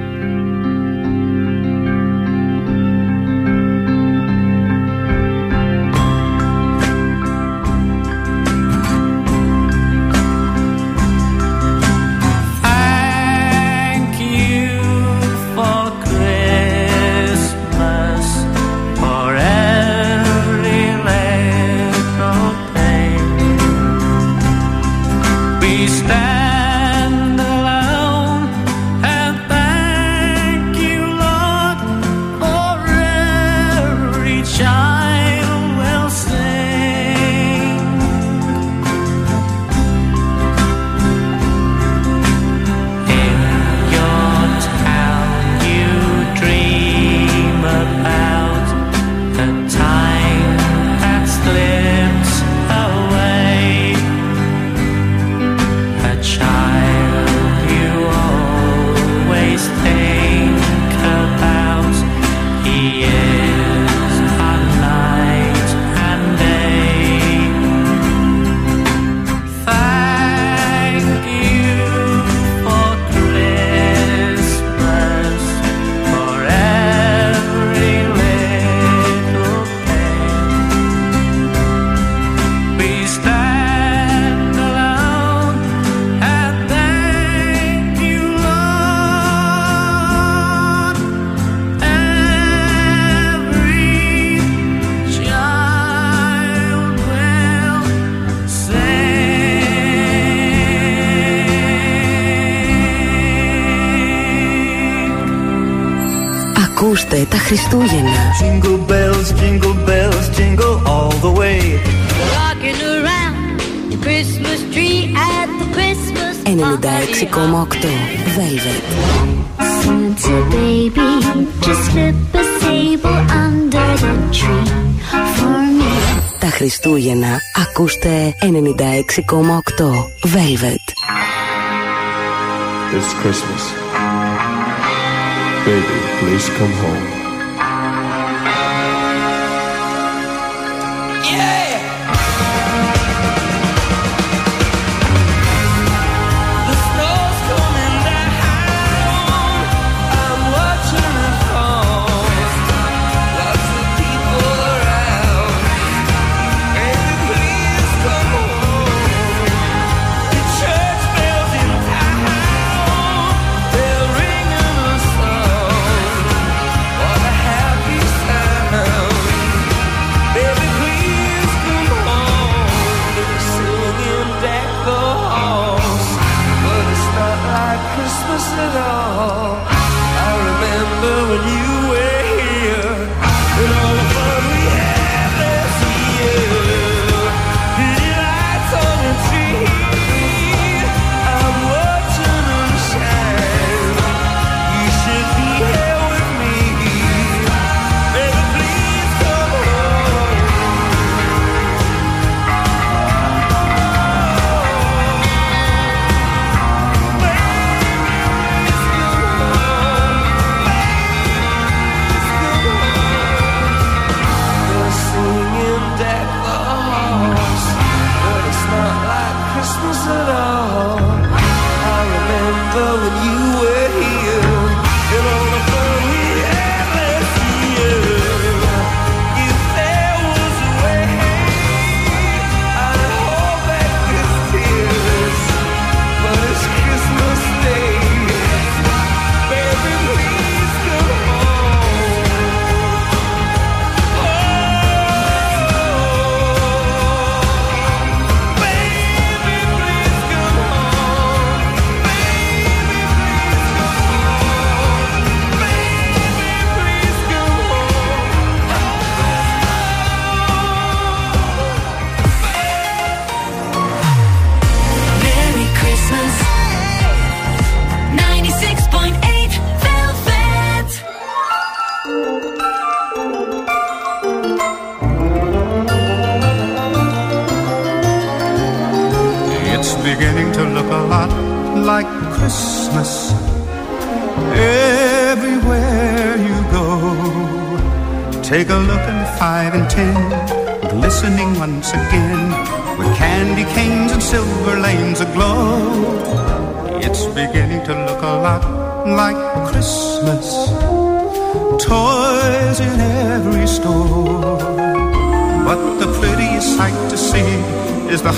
At 178.60 178.76
all. 178.76 179.77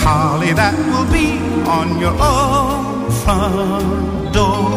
Holly 0.04 0.54
that 0.54 0.76
will 0.92 1.10
be 1.12 1.38
on 1.68 2.00
your 2.00 2.16
own 2.20 3.12
front 3.22 4.34
door. 4.34 4.70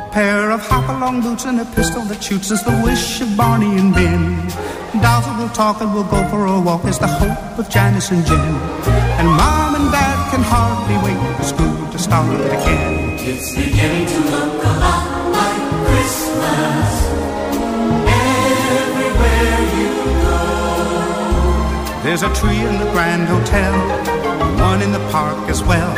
A 0.00 0.02
pair 0.12 0.50
of 0.50 0.60
hop-along 0.60 1.22
boots 1.22 1.44
and 1.44 1.60
a 1.60 1.64
pistol 1.76 2.02
that 2.10 2.22
shoots 2.22 2.50
is 2.50 2.62
the 2.64 2.76
wish 2.84 3.20
of 3.20 3.36
Barney 3.36 3.78
and 3.78 3.94
Ben. 3.94 4.22
Dolls 5.02 5.26
will 5.38 5.50
talk 5.50 5.80
and 5.82 5.92
we'll 5.94 6.10
go 6.16 6.26
for 6.30 6.46
a 6.46 6.60
walk 6.60 6.84
is 6.84 6.98
the 6.98 7.06
hope 7.06 7.58
of 7.58 7.68
Janice 7.68 8.10
and 8.10 8.24
Jen. 8.26 8.54
And 9.18 9.28
Mom 9.28 9.74
and 9.78 9.88
Dad 9.92 10.18
can 10.32 10.42
hardly 10.42 10.98
wait 11.04 11.20
for 11.36 11.44
school 11.44 11.78
to 11.92 11.98
start 11.98 12.40
again. 12.56 13.16
It's 13.20 13.54
beginning 13.54 14.06
to 14.06 14.18
look 14.32 14.64
a 14.64 14.74
lot 14.84 15.04
like 15.36 15.62
Christmas 15.86 17.07
There's 22.08 22.22
a 22.22 22.32
tree 22.32 22.56
in 22.56 22.78
the 22.78 22.90
Grand 22.92 23.28
Hotel, 23.28 23.70
one 24.58 24.80
in 24.80 24.92
the 24.92 25.10
park 25.10 25.46
as 25.50 25.62
well. 25.62 25.92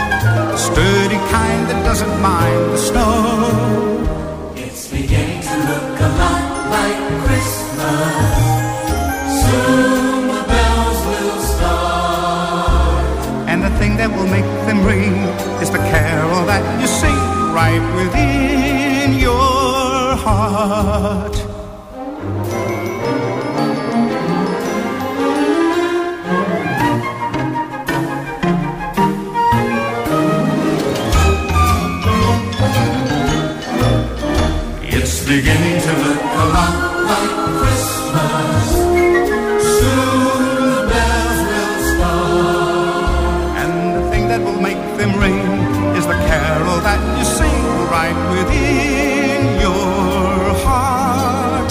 The 0.51 0.57
sturdy 0.57 1.15
kind 1.31 1.69
that 1.69 1.85
doesn't 1.85 2.21
mind 2.21 2.73
the 2.73 2.79
snow. 2.79 4.53
It's 4.57 4.89
beginning 4.91 5.41
to 5.41 5.57
look 5.71 6.01
a 6.01 6.11
lot 6.19 6.43
like 6.75 6.99
Christmas. 7.27 8.27
Soon 9.41 10.27
the 10.35 10.43
bells 10.51 11.01
will 11.07 11.43
start. 11.55 13.07
And 13.49 13.63
the 13.63 13.71
thing 13.79 13.97
that 13.99 14.11
will 14.11 14.27
make 14.27 14.51
them 14.67 14.85
ring 14.85 15.15
is 15.63 15.71
the 15.71 15.79
carol 15.95 16.45
that 16.47 16.81
you 16.81 16.89
sing 16.89 17.21
right 17.55 17.85
within 17.95 19.17
your 19.17 20.17
heart. 20.17 21.50
Beginning 35.31 35.81
to 35.81 35.93
look 36.05 36.23
a 36.43 36.47
lot 36.57 36.75
like 37.07 37.35
Christmas. 37.61 38.67
Soon 39.79 40.43
the 40.75 40.83
bells 40.91 41.41
will 41.51 41.77
start. 41.91 43.55
And 43.63 43.73
the 43.95 44.11
thing 44.11 44.27
that 44.27 44.41
will 44.43 44.61
make 44.61 44.83
them 44.99 45.13
ring 45.23 45.47
is 45.95 46.05
the 46.13 46.19
carol 46.27 46.81
that 46.83 47.01
you 47.17 47.25
sing 47.25 47.63
right 47.95 48.19
within 48.35 49.61
your 49.63 50.51
heart. 50.67 51.71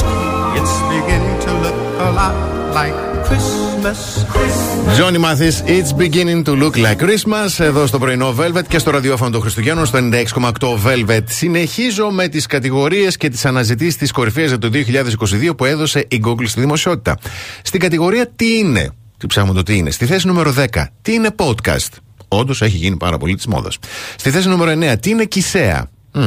It's 0.58 0.76
beginning 0.96 1.38
to 1.46 1.52
look 1.66 1.80
a 2.08 2.12
lot 2.16 2.36
like 2.74 2.96
Christmas. 3.26 3.69
Christmas. 3.80 4.94
Τζόνι 4.94 5.18
Μάθη, 5.18 5.48
It's 5.66 6.02
beginning 6.02 6.44
to 6.44 6.62
look 6.64 6.76
like 6.76 7.02
Christmas 7.02 7.60
εδώ 7.60 7.86
στο 7.88 8.00
πρωινό 8.00 8.36
Velvet 8.40 8.64
και 8.68 8.80
στο 8.80 8.92
ραδιόφωνο 8.92 9.30
των 9.30 9.42
Χριστουγέννων 9.42 9.86
στο 9.86 10.00
96,8 10.02 10.78
Velvet. 10.86 11.24
Συνεχίζω 11.26 12.10
με 12.10 12.28
τις 12.28 12.46
κατηγορίες 12.46 13.18
και 13.18 13.30
τις 13.30 13.46
αναζητήσεις 13.46 13.98
της 13.98 14.12
κορυφαίας 14.12 14.48
για 14.50 14.58
το 14.58 14.70
2022 14.74 15.56
που 15.58 15.66
έδωσε 15.66 16.06
η 16.10 16.22
Google 16.26 16.48
στη 16.48 16.60
δημοσιότητα. 16.60 17.18
Στην 17.62 17.80
κατηγορία 17.80 18.28
Τι 18.36 18.58
είναι, 18.58 18.92
τι 19.18 19.28
ψάχνουμε 19.28 19.56
το 19.56 19.64
τι 19.64 19.78
είναι. 19.78 19.92
Στη 19.92 20.06
θέση 20.06 20.28
νούμερο 20.28 20.54
10, 20.58 20.86
Τι 21.02 21.14
είναι 21.14 21.30
podcast. 21.36 21.90
Όντως 22.28 22.62
έχει 22.62 22.78
γίνει 22.78 22.98
πάρα 22.98 23.18
πολύ 23.18 23.36
της 23.36 23.46
μόδας. 23.48 23.78
Στη 24.16 24.30
θέση 24.30 24.48
νούμερο 24.48 24.72
9, 24.72 24.96
Τι 25.00 25.10
είναι 25.10 25.26
κησαία. 25.26 25.90
Μμ. 26.12 26.26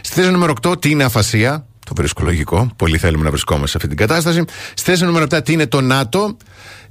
Στη 0.00 0.14
θέση 0.14 0.30
νούμερο 0.30 0.52
8, 0.62 0.80
Τι 0.80 0.90
είναι 0.90 1.04
αφασία. 1.04 1.66
Το 1.86 1.92
βρίσκω 1.96 2.22
λογικό. 2.24 2.70
Πολύ 2.76 2.98
θέλουμε 2.98 3.24
να 3.24 3.30
βρισκόμαστε 3.30 3.68
σε 3.68 3.76
αυτή 3.76 3.88
την 3.88 3.96
κατάσταση. 3.96 4.44
Στη 4.74 4.90
θέση 4.90 5.04
νούμερο 5.04 5.26
7, 5.30 5.40
Τι 5.44 5.52
είναι 5.52 5.66
το 5.66 5.80
ΝΑΤΟ. 5.80 6.36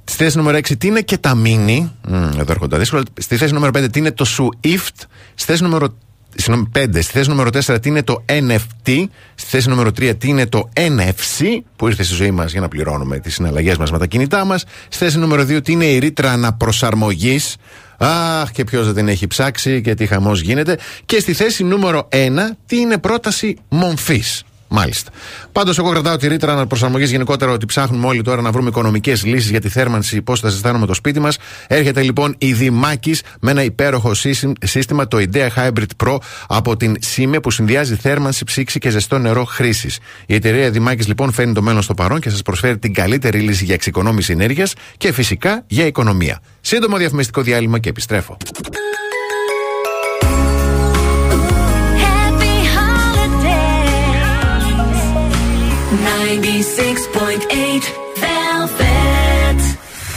Στη 0.04 0.22
θέση 0.22 0.36
νούμερο 0.36 0.56
6, 0.56 0.78
τι 0.78 0.86
είναι 0.86 1.00
και 1.00 1.18
τα 1.18 1.34
μίνι; 1.34 1.92
Μμ, 2.08 2.14
Εδώ 2.14 2.52
έρχονται 2.52 2.74
τα 2.74 2.78
δύσκολα. 2.78 3.02
Στη 3.20 3.36
θέση 3.36 3.52
νούμερο 3.52 3.72
5, 3.78 3.88
τι 3.92 3.98
είναι 3.98 4.12
το 4.12 4.24
SWIFT. 4.38 5.04
Στη 5.34 5.44
θέση 5.44 5.62
νούμερο 5.62 5.94
Συγγνώμη, 6.36 6.70
5. 6.74 7.02
Στη 7.02 7.12
θέση 7.12 7.28
νούμερο 7.28 7.50
4, 7.52 7.78
τι 7.80 7.88
είναι 7.88 8.02
το 8.02 8.24
NFT. 8.28 9.04
Στη 9.34 9.50
θέση 9.50 9.68
νούμερο 9.68 9.88
3, 9.88 10.12
τι 10.18 10.28
είναι 10.28 10.46
το 10.46 10.68
NFC, 10.74 11.58
που 11.76 11.88
ήρθε 11.88 12.02
στη 12.02 12.14
ζωή 12.14 12.30
μας 12.30 12.52
για 12.52 12.60
να 12.60 12.68
πληρώνουμε 12.68 13.18
τις 13.18 13.34
συναλλαγές 13.34 13.76
μας 13.76 13.90
με 13.90 13.98
τα 13.98 14.06
κινητά 14.06 14.44
μας. 14.44 14.64
Στη 14.88 15.04
θέση 15.04 15.18
νούμερο 15.18 15.42
2, 15.42 15.62
τι 15.62 15.72
είναι 15.72 15.84
η 15.84 15.98
ρήτρα 15.98 16.32
αναπροσαρμογής; 16.32 17.56
Αχ, 17.98 18.50
και 18.50 18.64
ποιος 18.64 18.84
δεν 18.86 18.94
την 18.94 19.08
έχει 19.08 19.26
ψάξει 19.26 19.80
και 19.80 19.94
τι 19.94 20.06
χαμός 20.06 20.40
γίνεται. 20.40 20.78
Και 21.06 21.20
στη 21.20 21.32
θέση 21.32 21.64
νούμερο 21.64 22.08
1, 22.12 22.56
τι 22.66 22.76
είναι 22.76 22.98
πρόταση 22.98 23.56
μομφής; 23.68 24.44
Μάλιστα. 24.76 25.10
Πάντως, 25.52 25.78
εγώ 25.78 25.90
κρατάω 25.90 26.16
τη 26.16 26.28
ρήτρα 26.28 26.52
αναπροσαρμογής 26.52 27.10
γενικότερα 27.10 27.52
ότι 27.52 27.66
ψάχνουμε 27.66 28.06
όλοι 28.06 28.22
τώρα 28.22 28.42
να 28.42 28.52
βρούμε 28.52 28.68
οικονομικές 28.68 29.24
λύσεις 29.24 29.50
για 29.50 29.60
τη 29.60 29.68
θέρμανση, 29.68 30.22
πώς 30.22 30.40
θα 30.40 30.48
ζεστάνουμε 30.48 30.86
το 30.86 30.94
σπίτι 30.94 31.20
μας. 31.20 31.38
Έρχεται 31.66 32.02
λοιπόν 32.02 32.34
η 32.38 32.52
Δημάκης 32.52 33.22
με 33.40 33.50
ένα 33.50 33.62
υπέροχο 33.62 34.14
σύστημα, 34.14 34.52
σύστημα, 34.64 35.08
το 35.08 35.18
IDEA 35.20 35.48
Hybrid 35.56 36.04
Pro 36.04 36.16
από 36.48 36.76
την 36.76 36.96
ΣΥΜΕ 37.00 37.40
που 37.40 37.50
συνδυάζει 37.50 37.94
θέρμανση, 37.94 38.44
ψήξη 38.44 38.78
και 38.78 38.90
ζεστό 38.90 39.18
νερό 39.18 39.44
χρήσης. 39.44 39.98
Η 40.26 40.34
εταιρεία 40.34 40.70
Δημάκης 40.70 41.06
λοιπόν 41.06 41.32
φέρνει 41.32 41.52
το 41.52 41.62
μέλλον 41.62 41.82
στο 41.82 41.94
παρόν 41.94 42.20
και 42.20 42.30
σας 42.30 42.42
προσφέρει 42.42 42.78
την 42.78 42.94
καλύτερη 42.94 43.38
λύση 43.38 43.64
για 43.64 43.74
εξοικονόμηση 43.74 44.32
ενέργειας 44.32 44.72
και 44.96 45.12
φυσικά 45.12 45.64
για 45.66 45.86
οικονομία. 45.86 46.40
Σύντομο 46.60 46.96
διαφημιστικό 46.96 47.42
διάλειμμα 47.42 47.78
και 47.78 47.88
επιστρέφω. 47.88 48.36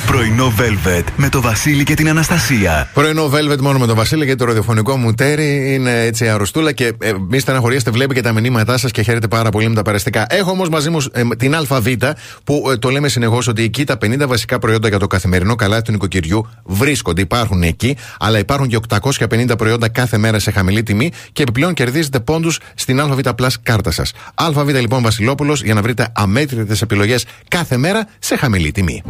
Πρωινό 0.08 0.54
Velvet 0.58 1.04
με 1.16 1.30
το 1.30 1.42
Βασίλη 1.42 1.84
και 1.84 1.94
την 1.94 2.10
Αναστασία. 2.10 2.90
Πρωινό 2.94 3.32
Velvet 3.34 3.58
μόνο 3.60 3.80
με 3.80 3.86
τον 3.88 3.96
Βασίλη 3.96 4.24
γιατί 4.24 4.40
το 4.40 4.46
ραδιοφωνικό 4.46 4.98
μου 4.98 5.14
τέρι 5.14 5.74
είναι 5.74 6.02
έτσι 6.02 6.30
αρρωστούλα 6.30 6.72
και 6.72 6.94
ε, 7.00 7.14
μη 7.30 7.40
στεναχωρήσετε, 7.40 7.92
βλέπει 7.92 8.14
και 8.14 8.22
τα 8.22 8.32
μηνύματά 8.32 8.78
σας 8.78 8.92
και 8.92 9.02
χαίρετε 9.02 9.28
πάρα 9.28 9.50
πολύ 9.50 9.70
με 9.70 9.76
τα 9.76 9.82
περαστικά. 9.82 10.26
Έχω 10.30 10.52
όμως 10.52 10.70
μαζί 10.70 10.90
μου 10.90 10.98
ε, 11.12 11.22
την 11.38 11.56
ΑΒ 11.56 11.88
που 12.44 12.70
ε, 12.72 12.78
το 12.78 12.90
λέμε 12.90 13.08
συνεχώς 13.08 13.48
ότι 13.48 13.64
εκεί 13.64 13.84
τα 13.84 13.98
50 14.02 14.24
βασικά 14.28 14.60
προϊόντα 14.60 14.88
για 14.88 15.00
το 15.00 15.08
καθημερινό 15.08 15.56
καλάθι 15.56 15.82
του 15.82 15.92
νοικοκυριού 15.92 16.48
βρίσκονται, 16.64 17.22
υπάρχουν 17.22 17.64
εκεί, 17.64 17.98
αλλά 18.20 18.40
υπάρχουν 18.40 18.68
και 18.68 18.78
850 19.00 19.58
προϊόντα 19.58 19.90
κάθε 19.90 20.18
μέρα 20.18 20.40
σε 20.40 20.52
χαμηλή 20.52 20.84
τιμή 20.84 21.12
και 21.32 21.42
επιπλέον 21.42 21.74
κερδίζετε 21.74 22.20
πόντους 22.20 22.60
στην 22.76 23.00
ΑΒ 23.00 23.20
Plus 23.24 23.48
κάρτα 23.64 23.92
σας. 23.92 24.14
ΑΒ 24.34 24.70
λοιπόν 24.70 25.02
Βασιλόπουλος 25.02 25.64
για 25.64 25.74
να 25.74 25.82
βρείτε 25.82 26.08
αμέτρητες 26.14 26.82
επιλογές 26.82 27.26
κάθε 27.48 27.78
μέρα 27.78 28.08
σε 28.20 28.36
χαμηλή 28.36 28.72
τιμή. 28.72 29.04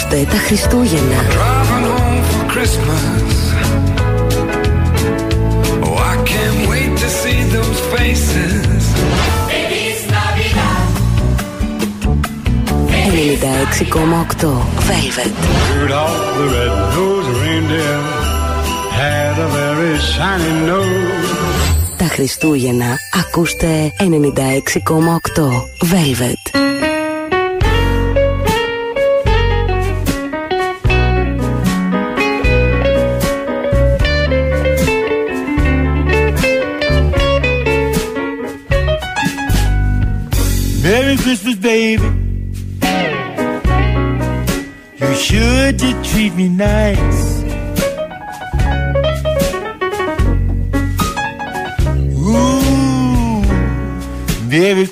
Ακούστε 0.00 0.26
τα 0.30 0.36
Χριστούγεννα. 0.36 1.16
Ελληνικά 13.06 13.48
6,8 14.40 14.46
Velvet. 14.88 15.32
Τα 21.96 22.04
Χριστούγεννα 22.04 22.96
ακούστε 23.20 23.92
96,8 23.98 24.04
Velvet. 25.80 26.69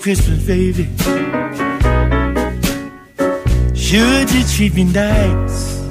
Christmas, 0.08 0.42
baby. 0.46 0.84
Should 3.74 4.30
you 4.32 4.42
treat 4.54 4.72
me 4.72 4.84
nice? 4.84 5.82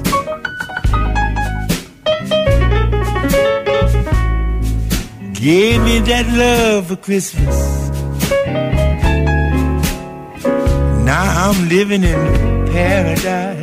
Give 5.39 5.83
me 5.83 5.99
that 6.09 6.25
love 6.33 6.87
for 6.87 6.95
Christmas. 6.95 7.89
Now 11.05 11.51
I'm 11.51 11.69
living 11.69 12.03
in 12.03 12.65
paradise. 12.73 13.56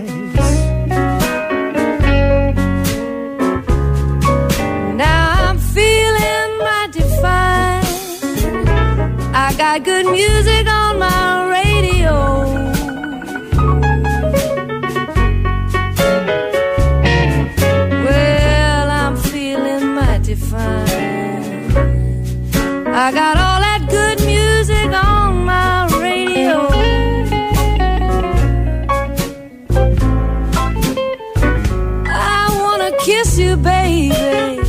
got 9.78 9.84
good 9.84 10.06
music 10.06 10.68
on 10.68 10.98
my 11.00 11.50
radio. 11.50 12.12
Well, 18.04 18.90
I'm 18.90 19.16
feeling 19.16 19.94
mighty 19.94 20.36
fine. 20.36 21.72
I 22.86 23.10
got 23.12 23.36
all 23.36 23.60
that 23.66 23.86
good 23.90 24.24
music 24.24 24.92
on 24.92 25.44
my 25.44 25.88
radio. 26.00 26.68
I 32.06 32.60
wanna 32.62 32.96
kiss 33.00 33.38
you, 33.38 33.56
baby, 33.56 34.60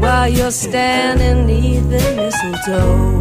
while 0.00 0.28
you're 0.28 0.50
standing 0.50 1.46
neath 1.46 1.90
the 1.90 2.16
mistletoe. 2.16 3.11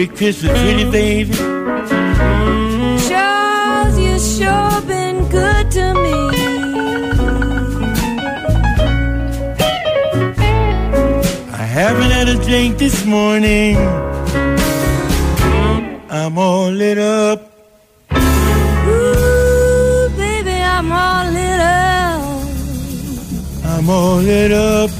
Merry 0.00 0.16
Christmas, 0.16 0.52
pretty 0.62 0.90
baby. 0.90 1.34
Charles, 3.06 3.98
you 3.98 4.18
sure 4.18 4.80
been 4.88 5.28
good 5.28 5.70
to 5.72 5.92
me. 5.92 6.14
I 11.52 11.64
haven't 11.78 12.10
had 12.10 12.28
a 12.30 12.36
drink 12.46 12.78
this 12.78 13.04
morning. 13.04 13.76
I'm 16.08 16.38
all 16.38 16.70
lit 16.70 16.96
up. 16.96 17.52
Ooh, 18.88 20.08
baby, 20.16 20.62
I'm 20.62 20.90
all 20.90 21.30
lit 21.30 21.60
up. 21.60 22.46
I'm 23.66 23.90
all 23.90 24.16
lit 24.16 24.50
up. 24.50 24.99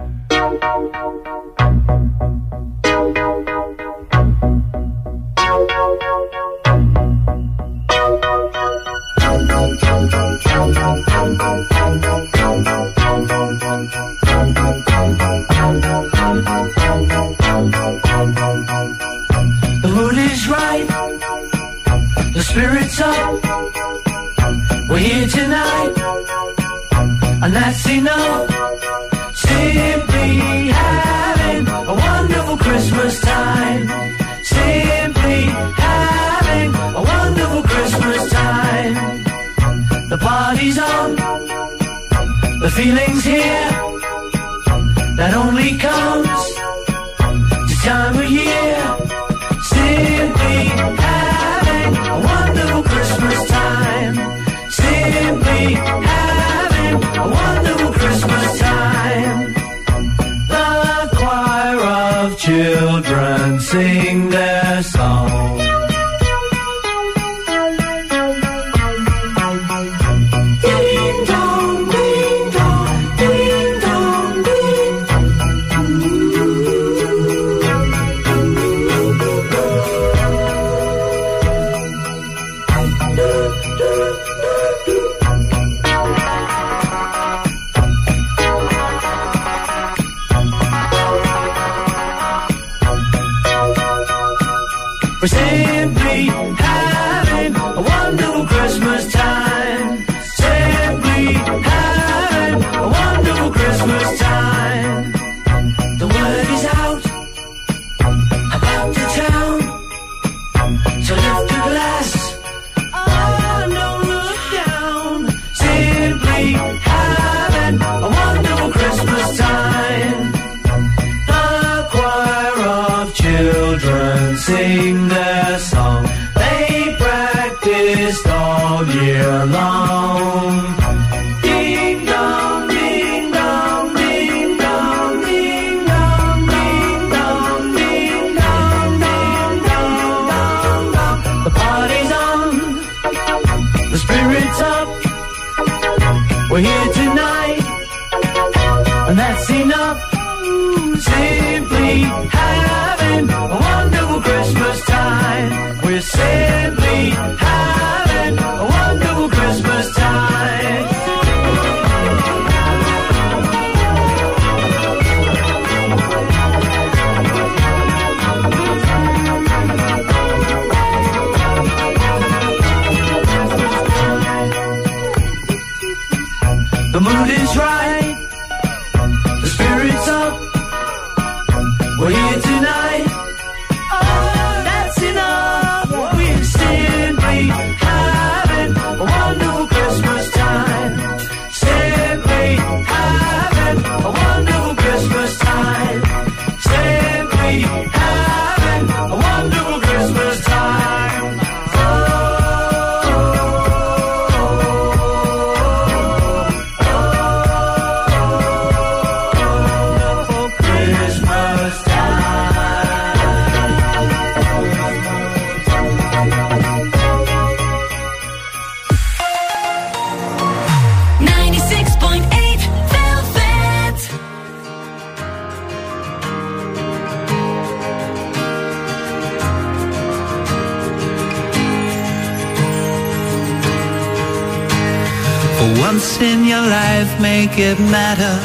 In 236.21 236.45
your 236.45 236.61
life, 236.61 237.19
make 237.19 237.57
it 237.57 237.79
matter. 237.79 238.35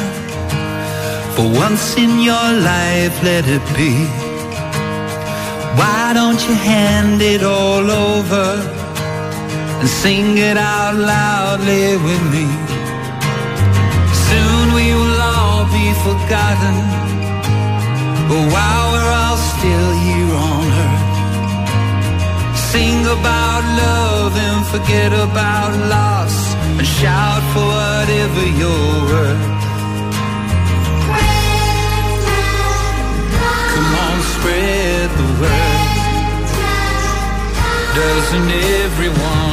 For 1.35 1.47
once 1.63 1.95
in 1.95 2.19
your 2.19 2.49
life, 2.73 3.15
let 3.23 3.45
it 3.47 3.65
be. 3.77 3.93
Why 5.79 6.11
don't 6.13 6.41
you 6.47 6.55
hand 6.55 7.21
it 7.21 7.43
all 7.43 7.85
over 8.09 8.47
and 9.79 9.87
sing 9.87 10.37
it 10.37 10.57
out 10.57 10.95
loudly 10.95 11.97
with 12.07 12.23
me? 12.33 12.47
Soon 14.27 14.65
we 14.73 14.87
will 14.99 15.21
all 15.35 15.65
be 15.79 15.87
forgotten. 16.05 16.77
But 18.29 18.43
while 18.53 18.85
we're 18.93 19.13
all 19.21 19.39
still 19.53 19.89
here 20.05 20.33
on 20.49 20.65
earth, 20.85 21.05
sing 22.71 22.99
about 23.17 23.61
love 23.83 24.33
and 24.47 24.65
forget 24.73 25.11
about 25.13 25.71
loss 25.93 26.46
and 26.79 26.87
shout 26.87 27.43
for 27.53 27.65
whatever 27.75 28.43
you're 28.59 28.97
worth. 29.09 29.43
Come 33.73 33.91
on, 34.05 34.17
spread 34.35 35.09
the 35.19 35.27
word. 35.41 35.77
Doesn't 37.95 38.49
everyone 38.83 39.46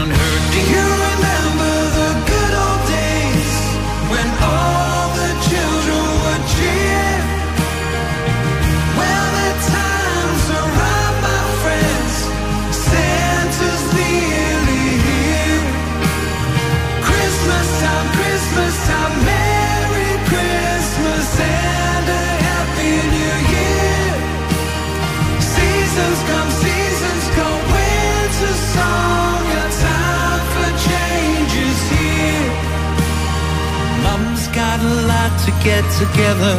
to 35.44 35.50
get 35.62 35.84
together. 36.00 36.56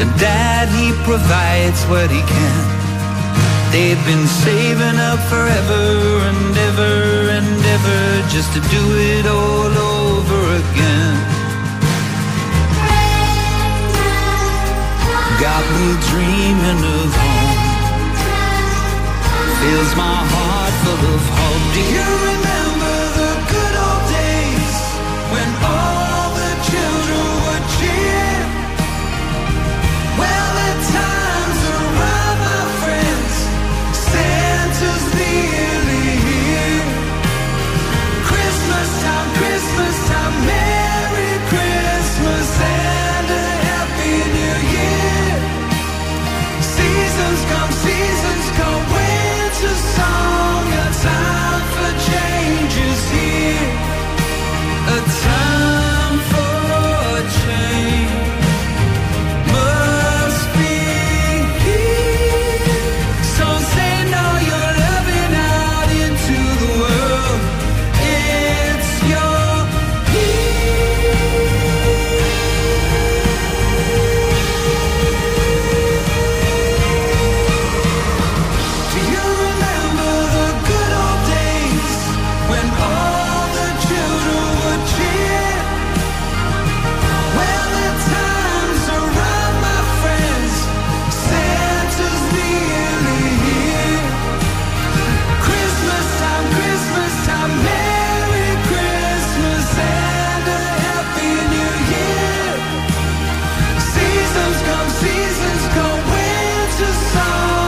And 0.00 0.08
dad, 0.18 0.72
he 0.72 0.92
provides 1.04 1.84
what 1.92 2.08
he 2.08 2.22
can. 2.24 2.64
They've 3.72 4.02
been 4.08 4.26
saving 4.26 4.96
up 5.10 5.20
forever 5.28 5.84
and 6.28 6.56
ever 6.68 6.96
and 7.36 7.60
ever 7.76 8.02
just 8.32 8.52
to 8.56 8.60
do 8.72 8.84
it 9.12 9.26
all 9.26 9.68
over 9.68 10.40
again. 10.64 11.16
Got 15.36 15.64
me 15.76 15.88
dreaming 16.08 16.80
of 16.96 17.08
home. 17.20 17.60
Fills 19.60 19.92
my 19.96 20.18
heart 20.32 20.74
full 20.82 21.02
of 21.14 21.24
hope. 21.36 21.64
Do 21.74 21.80
you 21.94 22.06
remember 22.28 22.55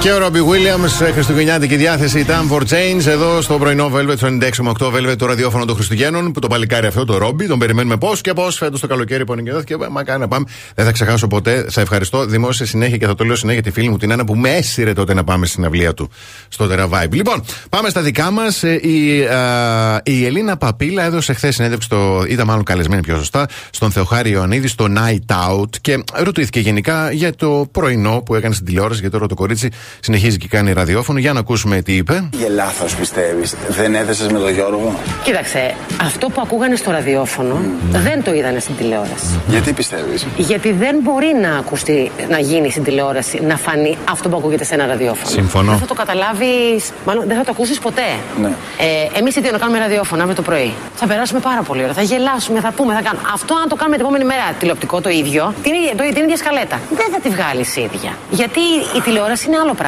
Και 0.09 0.15
ο 0.15 0.19
Ρόμπι 0.19 0.41
Williams, 0.41 1.13
χριστουγεννιάτικη 1.13 1.77
διάθεση, 1.77 2.27
Time 2.29 2.57
for 2.57 2.61
Change, 2.61 3.07
εδώ 3.07 3.43
στο 3.43 3.59
πρωινό 3.59 3.91
Velvet, 3.95 4.17
στο 4.17 4.29
96,8 4.79 4.93
Velvet, 4.93 5.17
το 5.19 5.27
ραδιόφωνο 5.27 5.65
των 5.65 5.75
Χριστουγέννων, 5.75 6.33
που 6.33 6.41
το 6.41 6.47
παλικάρι 6.47 6.87
αυτό, 6.87 7.05
το 7.05 7.19
Ρόμπι, 7.19 7.47
τον 7.47 7.59
περιμένουμε 7.59 7.97
πώς 7.97 8.21
και 8.21 8.33
πώς 8.33 8.57
φέτος 8.57 8.81
το 8.81 8.87
καλοκαίρι 8.87 9.25
που 9.25 9.33
ανεκδόθηκε. 9.33 9.77
Μα 9.91 10.05
κάνει 10.05 10.21
να 10.21 10.29
πάμε. 10.29 10.47
Δεν 10.75 10.85
θα 10.85 10.93
ξεχάσω 10.93 11.27
ποτέ. 11.27 11.71
Σε 11.71 11.81
ευχαριστώ 11.81 12.27
δημόσια 12.27 12.67
συνέχεια 12.67 12.97
και 12.97 13.07
θα 13.07 13.15
το 13.15 13.25
λέω 13.25 13.37
συνέχεια 13.37 13.63
τη 13.63 13.71
φίλη 13.71 13.89
μου 13.89 13.97
την 13.97 14.13
Άννα 14.13 14.25
που 14.25 14.35
με 14.35 14.51
έσυρε 14.51 14.93
τότε 14.93 15.15
να 15.15 15.25
πάμε 15.25 15.47
στην 15.47 15.65
αυλία 15.65 15.95
του 15.95 16.11
στο 16.49 16.67
Τεραβάιμπ. 16.67 17.13
Λοιπόν, 17.13 17.45
πάμε 17.69 17.89
στα 17.89 18.01
δικά 18.01 18.31
μας. 18.31 18.63
Η, 18.63 19.25
α, 19.25 20.01
η 20.05 20.25
Ελίνα 20.27 20.57
Παπίλα 20.57 21.05
έδωσε 21.05 21.33
χθες 21.33 21.55
συνέντευξη, 21.55 21.87
στο, 21.87 22.25
ήταν 22.29 22.47
μάλλον 22.47 22.65
καλεσμένη 22.65 23.03
πιο 23.03 23.17
σωστά, 23.17 23.49
στον 23.71 23.91
Θεοχάρη 23.91 24.31
Ιωαννίδη 24.31 24.69
στο 24.69 24.87
Night 24.97 25.35
Out 25.51 25.71
και 25.81 26.05
ρωτήθηκε 26.15 26.61
γενικά 26.61 27.13
για 27.13 27.35
το 27.35 27.69
πρωινό 27.73 28.23
που 28.25 28.35
έκανε 28.35 28.55
στην 28.55 28.67
τηλεόραση, 28.67 29.01
γιατί 29.01 29.15
τώρα 29.15 29.27
το 29.27 29.35
κορίτσι 29.35 29.69
συνεχίζει 30.01 30.37
και 30.37 30.49
κάνει 30.49 30.73
ραδιόφωνο. 30.73 31.19
Για 31.19 31.33
να 31.33 31.41
ακούσουμε 31.41 31.83
τι 31.83 31.93
είπε. 31.97 32.29
Για 32.33 32.49
λάθος 32.49 32.95
πιστεύεις. 32.95 33.55
Δεν 33.69 33.95
έθεσες 33.95 34.29
με 34.33 34.39
τον 34.39 34.51
Γιώργο. 34.53 34.95
Κοίταξε, 35.25 35.75
αυτό 36.03 36.29
που 36.29 36.41
ακούγανε 36.41 36.77
στο 36.77 36.91
ραδιόφωνο 36.91 37.61
δεν 37.91 38.23
το 38.23 38.35
είδανε 38.35 38.59
στην 38.61 38.77
τηλεόραση. 38.77 39.41
Γιατί 39.49 39.73
πιστεύεις; 39.73 40.27
Γιατί 40.37 40.73
δεν 40.73 40.97
μπορεί 41.03 41.27
να 41.43 41.57
ακουστεί, 41.57 42.11
να 42.29 42.39
γίνει 42.39 42.71
στην 42.71 42.83
τηλεόραση, 42.85 43.41
να 43.43 43.57
φανεί 43.57 43.97
αυτό 44.11 44.29
που 44.29 44.37
ακούγεται 44.37 44.65
σε 44.65 44.75
ένα 44.75 44.87
ραδιόφωνο. 44.87 45.31
Συμφωνώ. 45.31 45.71
Δεν 45.71 45.81
θα 45.81 45.87
το 45.87 45.95
καταλάβεις, 45.95 46.91
μάλλον 47.07 47.25
δεν 47.27 47.37
θα 47.37 47.45
το 47.45 47.51
ακούσεις 47.51 47.79
ποτέ. 47.79 48.09
Ναι. 48.43 48.49
Ε, 48.79 49.19
Εμείς 49.19 49.37
είτε 49.37 49.51
να 49.51 49.59
κάνουμε 49.59 49.79
ραδιόφωνο 49.79 50.21
αύριο 50.23 50.37
το 50.37 50.43
πρωί, 50.43 50.73
θα 50.95 51.07
περάσουμε 51.07 51.41
πάρα 51.41 51.63
πολύ 51.63 51.83
ώρα. 51.83 51.93
Θα 51.93 52.03
γελάσουμε, 52.03 52.61
θα 52.61 52.73
πούμε, 52.77 52.95
θα 52.95 53.03
κάνουμε. 53.03 53.29
Αυτό 53.35 53.55
αν 53.63 53.69
το 53.69 53.75
κάνουμε 53.75 53.97
την 53.97 54.05
επόμενη 54.05 54.25
μέρα 54.25 54.43
τηλεοπτικό 54.59 55.01
το 55.01 55.09
ίδιο, 55.09 55.55
την 55.63 55.73
ίδια, 55.75 55.95
το, 55.97 56.03
την 56.15 56.23
ίδια 56.23 56.37
σκαλέτα. 56.37 56.81
Δεν 56.91 57.07
θα 57.13 57.21
τη 57.21 57.29
βγάλεις 57.29 57.77
ίδια. 57.77 58.13
Γιατί 58.31 58.61
η 58.97 59.01
τηλεόραση 59.05 59.47
είναι 59.47 59.57
άλλο 59.57 59.75
πράγμα. 59.75 59.87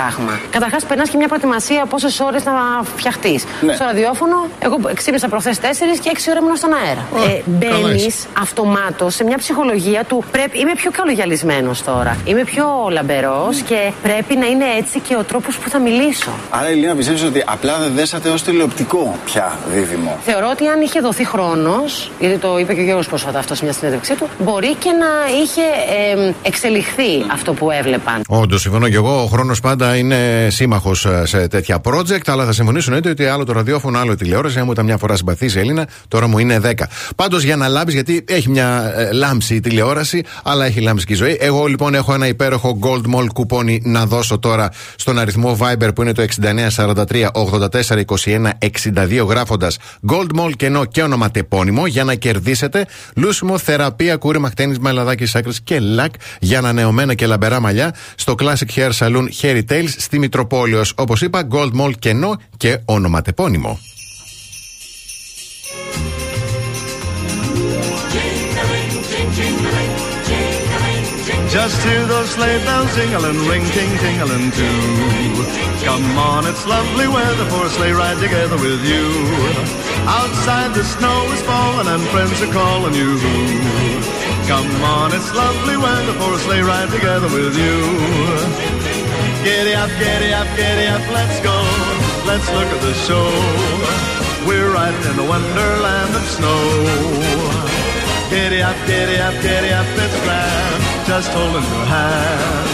Καταρχάς, 0.50 0.84
περνάς 0.84 1.08
και 1.10 1.16
μια 1.16 1.26
προετοιμασία 1.26 1.86
πόσες 1.86 2.20
ώρες 2.20 2.44
να 2.44 2.52
φτιαχτείς. 2.96 3.44
Ναι. 3.60 3.74
Στο 3.74 3.84
ραδιόφωνο, 3.84 4.46
εγώ 4.58 4.76
ξύπνησα 4.94 5.28
προχθές 5.28 5.58
4 5.60 5.98
και 6.00 6.10
6 6.12 6.30
ώρα 6.30 6.38
ήμουν 6.42 6.56
στον 6.56 6.70
αέρα. 6.72 7.00
Α, 7.00 7.30
ε, 7.30 7.42
καλά 7.68 7.78
Μπαίνεις 7.80 8.06
είσαι. 8.06 8.26
αυτομάτως 8.40 9.14
σε 9.14 9.24
μια 9.24 9.38
ψυχολογία 9.38 10.04
του 10.04 10.24
πρέπει. 10.30 10.58
Είμαι 10.58 10.72
πιο 10.74 10.90
καλογιαλισμένος 10.90 11.84
τώρα. 11.84 12.16
Είμαι 12.24 12.44
πιο 12.44 12.64
λαμπερός 12.90 13.60
και 13.60 13.92
πρέπει 14.02 14.36
να 14.36 14.46
είναι 14.46 14.64
έτσι 14.78 15.00
και 15.00 15.16
ο 15.16 15.24
τρόπος 15.24 15.58
που 15.58 15.68
θα 15.68 15.78
μιλήσω. 15.78 16.30
Άρα, 16.50 16.66
Ελίνα, 16.66 16.94
πιστεύεις 16.94 17.22
ότι 17.22 17.42
απλά 17.46 17.78
δεν 17.78 17.92
δέσατε 17.94 18.28
ως 18.28 18.42
τηλεοπτικό 18.42 19.18
πια 19.24 19.58
δίδυμο; 19.72 20.18
Θεωρώ 20.24 20.48
ότι 20.50 20.66
αν 20.66 20.80
είχε 20.80 21.00
δοθεί 21.00 21.24
χρόνος, 21.26 22.10
γιατί 22.18 22.36
το 22.38 22.58
είπε 22.58 22.74
και 22.74 22.80
ο 22.80 22.84
Γιώργος 22.84 23.06
πρόσφατα 23.08 23.38
αυτό 23.38 23.54
σε 23.54 23.64
μια 23.64 23.72
συνέντευξή 23.72 24.14
του, 24.14 24.28
μπορεί 24.38 24.74
και 24.74 24.90
να 24.90 25.06
είχε 25.42 25.62
εμ, 26.12 26.32
εξελιχθεί 26.42 27.24
αυτό 27.32 27.52
που 27.52 27.70
έβλεπαν. 27.70 28.22
Όντως, 28.28 28.60
συμφωνώ 28.60 28.88
και 28.88 28.94
εγώ. 28.96 29.22
Ο 29.22 29.26
χρόνος 29.26 29.60
πάντα 29.60 29.79
πάντα 29.80 29.96
είναι 29.96 30.48
σύμμαχος 30.50 31.06
σε 31.22 31.48
τέτοια 31.48 31.80
project, 31.84 32.20
αλλά 32.26 32.44
θα 32.44 32.52
συμφωνήσουν 32.52 32.94
είτε 32.94 33.10
ότι 33.10 33.24
άλλο 33.24 33.44
το 33.44 33.52
ραδιόφωνο, 33.52 33.98
άλλο 33.98 34.12
η 34.12 34.14
τηλεόραση. 34.14 34.58
Αν 34.58 34.64
μου 34.64 34.72
ήταν 34.72 34.84
μια 34.84 34.96
φορά 34.96 35.16
συμπαθής 35.16 35.56
Έλληνα, 35.56 35.88
τώρα 36.08 36.26
μου 36.26 36.38
είναι 36.38 36.60
10. 36.64 36.72
Πάντως 37.16 37.42
για 37.42 37.56
να 37.56 37.68
λάμψει, 37.68 37.94
γιατί 37.94 38.24
έχει 38.28 38.48
μια 38.48 38.92
ε, 38.96 39.12
λάμψη 39.12 39.54
η 39.54 39.60
τηλεόραση, 39.60 40.24
αλλά 40.42 40.64
έχει 40.64 40.80
λάμψει 40.80 41.06
και 41.06 41.12
η 41.12 41.16
ζωή. 41.16 41.36
Εγώ 41.40 41.66
λοιπόν 41.66 41.94
έχω 41.94 42.14
ένα 42.14 42.26
υπέροχο 42.26 42.78
Gold 42.82 43.16
Mall 43.16 43.26
κουπόνι 43.32 43.82
να 43.84 44.06
δώσω 44.06 44.38
τώρα 44.38 44.70
στον 44.96 45.18
αριθμό 45.18 45.58
Viber 45.60 45.88
που 45.94 46.02
είναι 46.02 46.12
το 46.12 46.24
6943 46.76 47.26
84 47.32 48.02
21 48.24 48.50
62 48.94 49.26
γράφοντας 49.28 49.78
Gold 50.10 50.40
Mall 50.40 50.50
κενό 50.56 50.84
και 50.84 51.02
ονοματεπώνυμο 51.02 51.86
για 51.86 52.04
να 52.04 52.14
κερδίσετε 52.14 52.86
λούσιμο 53.14 53.58
θεραπεία 53.58 54.16
κούρεμα 54.16 54.48
χτένισμα 54.48 54.90
ελαδάκι 54.90 55.26
άκρη 55.34 55.52
και 55.64 55.80
λακ 55.80 56.12
για 56.40 56.58
ανανεωμένα 56.58 57.14
και 57.14 57.26
λαμπερά 57.26 57.60
μαλλιά 57.60 57.94
στο 58.14 58.34
Classic 58.38 58.74
Hair 58.76 58.90
Saloon 58.98 59.26
Harry 59.40 59.62
Tales 59.70 59.94
στη 59.96 60.18
Μητροπόλεω. 60.18 60.82
Όπω 60.94 61.14
είπα, 61.20 61.48
Gold 61.52 61.70
Mall 61.80 61.92
κενό 61.98 62.40
και 62.56 62.80
ονοματεπώνυμο. 62.84 63.78
Just 71.58 71.78
hear 71.88 72.02
those 72.14 72.30
sleigh 72.36 72.60
bells 72.66 72.90
jingling, 72.96 73.40
ring 73.50 73.66
ting 73.76 73.92
tingling 74.02 74.48
too. 74.58 74.80
Come 75.88 76.06
on, 76.30 76.42
it's 76.50 76.64
lovely 76.74 77.08
weather 77.16 77.46
for 77.52 77.62
a 77.68 77.70
sleigh 77.76 77.94
ride 78.00 78.20
together 78.26 78.58
with 78.66 78.82
you. 78.92 79.04
Outside 80.20 80.70
the 80.78 80.84
snow 80.94 81.18
is 81.34 81.42
falling 81.50 81.88
and 81.94 82.02
friends 82.12 82.38
are 82.44 82.52
calling 82.60 82.94
you. 83.02 83.10
Come 84.52 84.72
on, 84.96 85.08
it's 85.16 85.30
lovely 85.42 85.76
weather 85.86 86.14
for 86.20 86.30
a 86.38 86.40
sleigh 86.44 86.64
ride 86.72 86.90
together 86.96 87.28
with 87.38 87.54
you. 87.64 88.89
Giddy 89.40 89.72
up, 89.72 89.88
giddy 89.96 90.34
up, 90.36 90.48
giddy 90.54 90.86
up, 90.92 91.00
let's 91.16 91.40
go. 91.40 91.56
Let's 92.28 92.44
look 92.52 92.68
at 92.76 92.80
the 92.84 92.92
show. 93.08 93.24
We're 94.44 94.68
riding 94.68 95.00
in 95.00 95.16
a 95.16 95.24
wonderland 95.24 96.12
of 96.12 96.24
snow. 96.28 96.60
Giddy 98.28 98.60
up, 98.60 98.76
giddy 98.84 99.16
up, 99.16 99.32
giddy 99.40 99.72
up, 99.72 99.88
it's 99.96 100.16
grand, 100.28 100.80
just 101.08 101.32
holding 101.32 101.64
your 101.64 101.86
hand. 101.88 102.68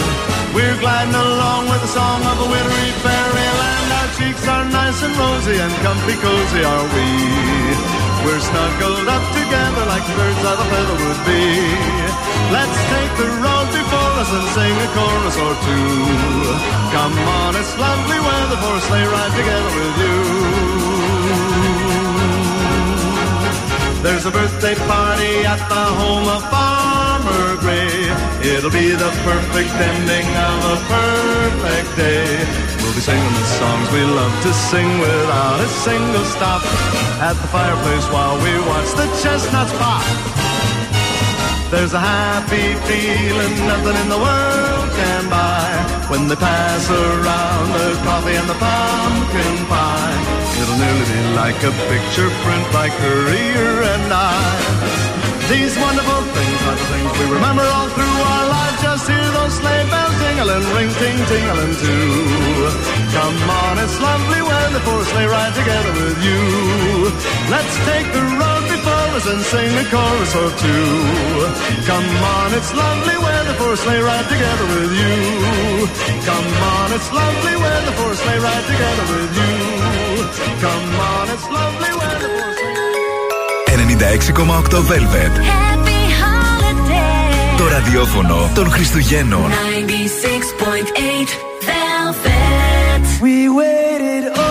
We're 0.58 0.74
gliding 0.82 1.14
along 1.14 1.70
with 1.70 1.82
the 1.86 1.92
song 1.94 2.26
of 2.26 2.36
a 2.42 2.48
wintry 2.50 2.90
fairyland. 2.98 3.86
Our 4.02 4.08
cheeks 4.18 4.44
are 4.50 4.66
nice 4.66 4.98
and 5.06 5.14
rosy 5.14 5.62
and 5.62 5.74
comfy 5.86 6.18
cozy 6.18 6.62
are 6.66 6.86
we. 6.98 7.08
We're 8.26 8.42
snuggled 8.42 9.06
up 9.06 9.22
together 9.38 9.86
like 9.86 10.02
birds 10.18 10.42
of 10.42 10.58
a 10.58 10.66
feather 10.66 10.98
would 10.98 11.22
be. 11.30 12.05
Let's 12.46 12.78
take 12.94 13.12
the 13.18 13.26
road 13.42 13.66
before 13.74 14.12
us 14.22 14.30
and 14.30 14.46
sing 14.54 14.70
a 14.70 14.88
chorus 14.94 15.36
or 15.36 15.54
two. 15.66 15.90
Come 16.94 17.18
on, 17.42 17.56
it's 17.58 17.74
lovely 17.74 18.20
weather 18.22 18.58
for 18.62 18.74
a 18.78 18.82
sleigh 18.86 19.02
ride 19.02 19.34
together 19.34 19.72
with 19.74 19.94
you. 19.98 20.16
There's 24.06 24.26
a 24.26 24.30
birthday 24.30 24.76
party 24.86 25.42
at 25.42 25.58
the 25.66 25.84
home 25.98 26.28
of 26.30 26.42
Farmer 26.46 27.58
Gray. 27.58 27.90
It'll 28.54 28.70
be 28.70 28.94
the 28.94 29.10
perfect 29.26 29.74
ending 29.74 30.28
of 30.38 30.58
a 30.70 30.78
perfect 30.86 31.96
day. 31.98 32.30
We'll 32.78 32.94
be 32.94 33.02
singing 33.02 33.34
the 33.34 33.48
songs 33.58 33.90
we 33.90 34.02
love 34.06 34.34
to 34.46 34.52
sing 34.70 34.86
without 35.00 35.58
a 35.58 35.68
single 35.82 36.24
stop. 36.24 36.62
At 37.18 37.34
the 37.34 37.48
fireplace 37.48 38.06
while 38.14 38.38
we 38.38 38.54
watch 38.70 38.94
the 38.94 39.10
chestnuts 39.20 39.72
pop. 39.82 40.45
There's 41.70 41.92
a 41.92 41.98
happy 41.98 42.78
feeling 42.86 43.54
nothing 43.66 43.96
in 43.98 44.08
the 44.08 44.20
world 44.22 44.88
can 44.94 45.22
buy 45.28 45.66
when 46.06 46.28
they 46.30 46.38
pass 46.38 46.84
around 46.86 47.66
the 47.74 47.88
coffee 48.06 48.38
and 48.38 48.48
the 48.48 48.54
pumpkin 48.54 49.56
pie. 49.66 50.18
It'll 50.62 50.78
nearly 50.78 51.06
be 51.10 51.20
like 51.34 51.58
a 51.66 51.74
picture 51.90 52.30
print 52.46 52.66
by 52.70 52.86
Currier 52.86 53.82
and 53.82 54.06
I. 54.14 55.26
These 55.50 55.74
wonderful 55.78 56.22
things 56.38 56.60
are 56.70 56.78
the 56.78 56.86
things 56.86 57.10
we 57.18 57.26
remember 57.34 57.66
all 57.66 57.90
through 57.90 58.18
our 58.30 58.46
lives. 58.46 58.78
Just 58.86 59.04
hear 59.10 59.28
those 59.34 59.54
sleigh 59.58 59.86
bells 59.90 60.16
jingling, 60.22 60.66
ring 60.70 60.90
ting 61.02 61.18
tingling 61.26 61.74
too. 61.82 62.14
Come 63.10 63.38
on, 63.42 63.74
it's 63.82 63.98
lovely 63.98 64.42
weather 64.42 64.82
for 64.86 65.02
a 65.02 65.06
sleigh 65.10 65.26
ride 65.26 65.54
together 65.58 65.92
with 65.98 66.18
you. 66.22 66.40
Let's 67.50 67.74
take 67.90 68.06
the 68.14 68.22
road 68.38 68.64
before 68.70 68.95
us 69.05 69.25
and 69.31 69.41
sing 69.51 69.71
a 69.83 69.85
chorus 69.93 70.33
or 70.41 70.49
two. 70.63 70.85
Come 71.89 72.09
on, 72.37 72.49
it's 72.57 72.71
lovely 72.73 73.17
weather 73.25 73.55
for 73.59 73.69
a 73.73 73.77
sleigh 73.77 74.03
ride 74.09 74.27
together 74.33 74.65
with 74.75 74.91
you. 75.01 75.17
Come 76.29 76.49
on, 76.75 76.87
it's 76.97 77.09
lovely 77.11 77.55
weather 77.63 77.93
for 77.99 78.09
a 78.11 78.17
sleigh 78.21 78.41
ride 78.47 78.65
together 78.73 79.05
with 79.13 79.31
you. 79.41 79.55
Come 80.65 80.89
on, 81.13 81.25
it's 81.33 81.47
lovely 81.59 81.91
weather 82.01 82.29
for 82.35 82.47
a 82.49 82.53
sleigh 82.53 82.71
96,8 84.01 84.81
Velvet. 84.81 85.31
Το 87.57 87.67
ραδιόφωνο 87.67 88.51
των 88.55 88.69
Χριστουγέννων. 88.69 89.51
96.8 89.51 91.29
Velvet. 91.67 93.05
We 93.21 93.49
waited 93.49 94.23
all 94.37 94.44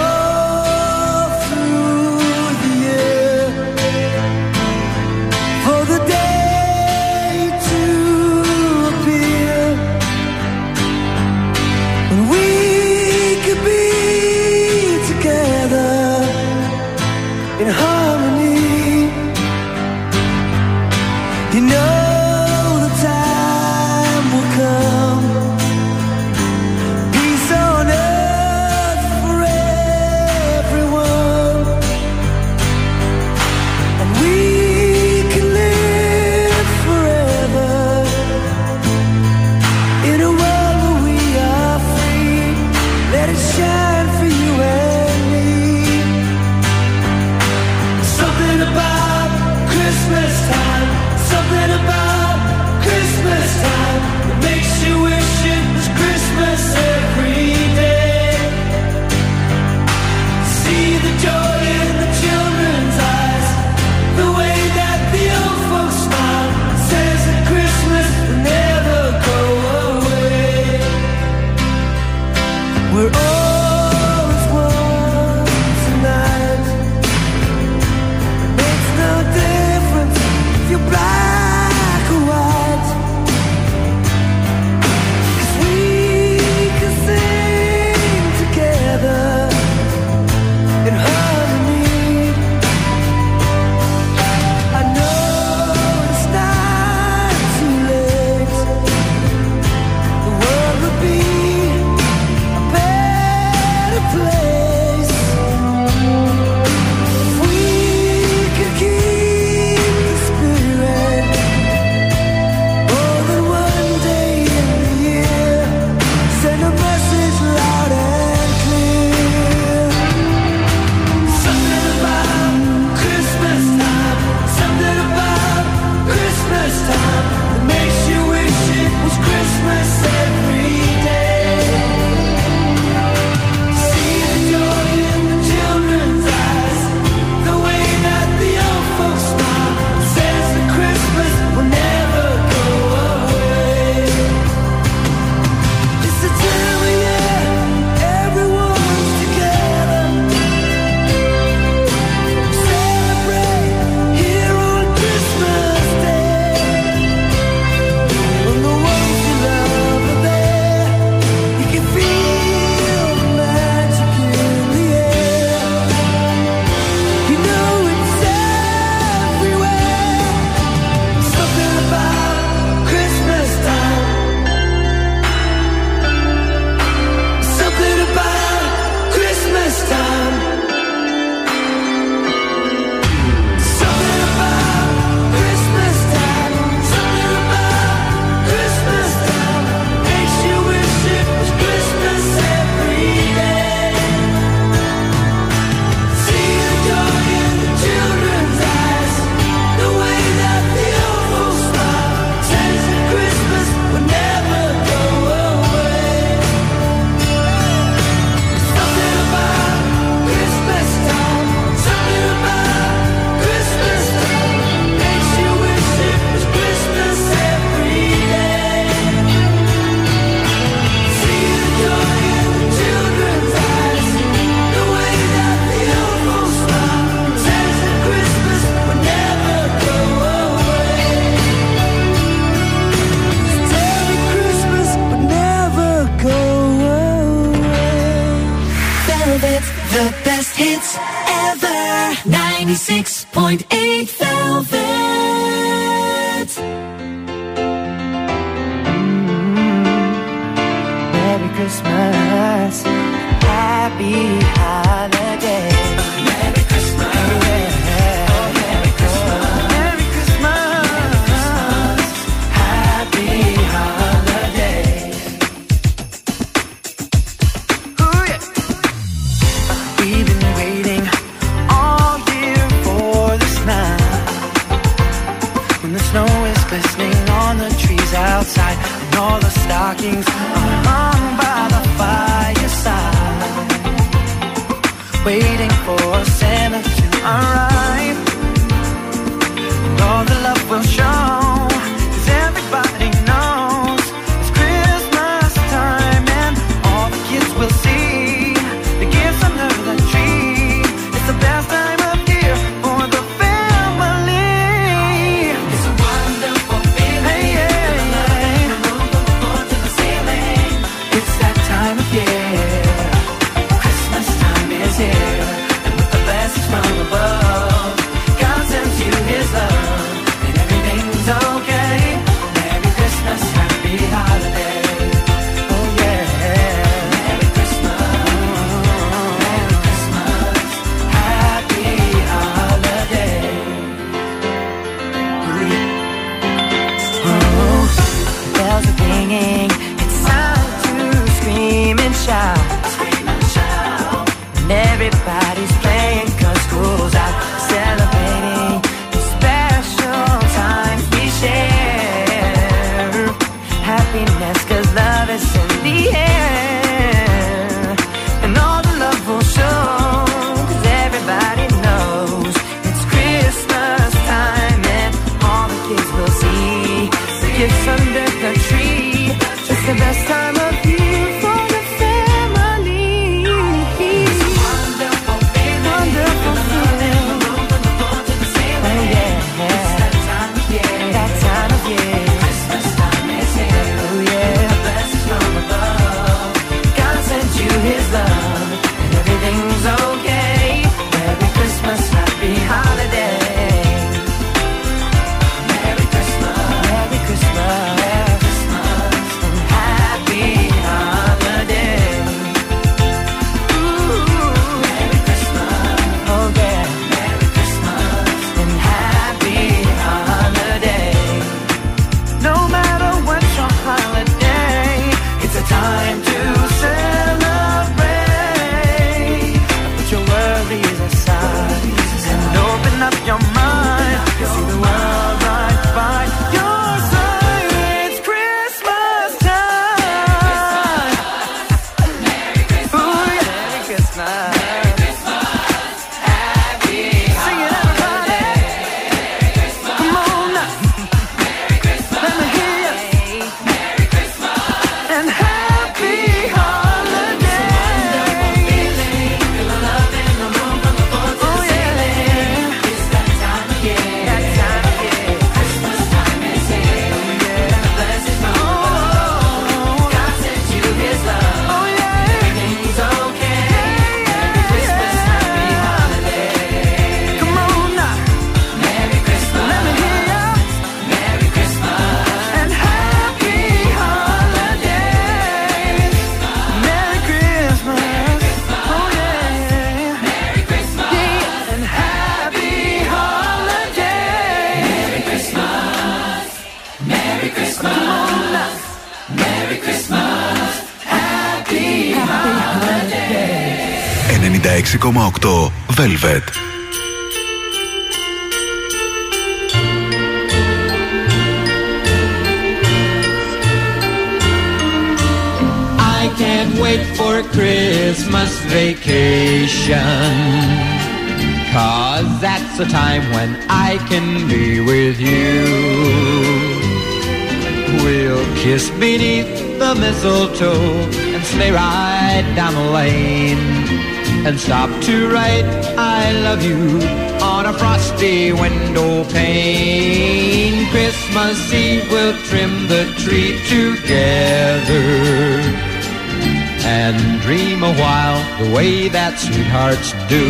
way 538.75 539.07
that 539.07 539.39
sweethearts 539.39 540.11
do. 540.27 540.45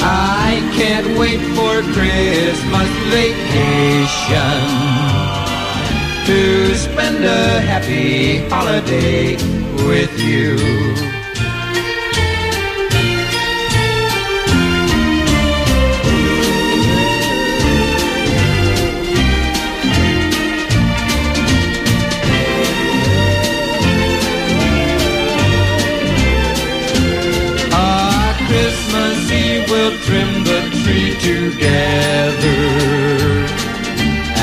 I 0.00 0.64
can't 0.78 1.18
wait 1.18 1.42
for 1.56 1.82
Christmas 1.92 2.90
vacation 3.12 4.56
to 6.24 6.74
spend 6.74 7.22
a 7.22 7.60
happy 7.60 8.38
holiday 8.48 9.36
with 9.86 10.18
you. 10.18 10.77
Together 31.28 32.62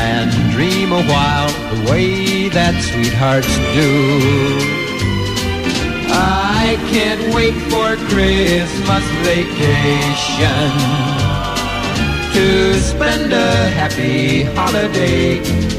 and 0.07 0.29
dream 0.53 0.91
a 0.91 1.03
while 1.11 1.49
the 1.73 1.91
way 1.91 2.47
that 2.49 2.75
sweethearts 2.89 3.53
do. 3.73 3.91
I 6.13 6.77
can't 6.93 7.23
wait 7.33 7.57
for 7.71 7.95
Christmas 8.11 9.05
vacation 9.25 10.71
to 12.35 12.79
spend 12.79 13.33
a 13.33 13.51
happy 13.79 14.43
holiday. 14.43 15.74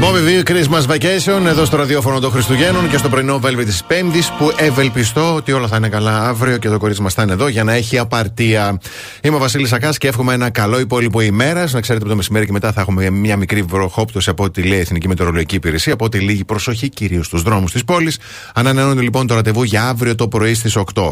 Bobby 0.00 0.22
V, 0.26 0.50
Christmas 0.50 0.86
Vacation, 0.86 1.46
εδώ 1.46 1.64
στο 1.64 1.76
ραδιόφωνο 1.76 2.20
των 2.20 2.30
Χριστουγέννων 2.30 2.90
και 2.90 2.96
στο 2.96 3.08
πρωινό 3.08 3.40
Velvet 3.44 3.64
της 3.64 3.84
Πέμπτης 3.84 4.30
που 4.30 4.52
ευελπιστώ 4.56 5.34
ότι 5.34 5.52
όλα 5.52 5.66
θα 5.66 5.76
είναι 5.76 5.88
καλά 5.88 6.28
αύριο 6.28 6.56
και 6.56 6.68
το 6.68 6.78
κορίτσι 6.78 7.02
μας 7.02 7.14
θα 7.14 7.22
είναι 7.22 7.32
εδώ 7.32 7.48
για 7.48 7.64
να 7.64 7.72
έχει 7.72 7.98
απαρτία. 7.98 8.80
Είμαι 9.22 9.36
ο 9.36 9.38
Βασίλης 9.38 9.72
Ακά 9.72 9.90
και 9.90 10.08
εύχομαι 10.08 10.34
ένα 10.34 10.50
καλό 10.50 10.78
υπόλοιπο 10.80 11.20
ημέρας. 11.20 11.72
Να 11.72 11.80
ξέρετε 11.80 12.04
που 12.04 12.10
το 12.10 12.16
μεσημέρι 12.16 12.46
και 12.46 12.52
μετά 12.52 12.72
θα 12.72 12.80
έχουμε 12.80 13.10
μια 13.10 13.36
μικρή 13.36 13.62
βροχόπτωση 13.62 14.30
από 14.30 14.44
ό,τι 14.44 14.62
λέει 14.62 14.78
η 14.78 14.80
Εθνική 14.80 15.08
Μετεωρολογική 15.08 15.54
Υπηρεσία. 15.54 15.92
Από 15.92 16.04
ό,τι 16.04 16.18
λίγη 16.18 16.44
προσοχή 16.44 16.88
κυρίως 16.88 17.26
στους 17.26 17.42
δρόμους 17.42 17.72
της 17.72 17.84
πόλης. 17.84 18.18
Ανανεώνεται 18.54 19.00
λοιπόν 19.00 19.26
το 19.26 19.34
ραντεβού 19.34 19.62
για 19.62 19.88
αύριο 19.88 20.14
το 20.14 20.28
πρωί 20.28 20.54
στις 20.54 20.76
8. 20.94 21.10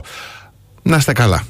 Να 0.82 0.96
είστε 0.96 1.12
καλά. 1.12 1.44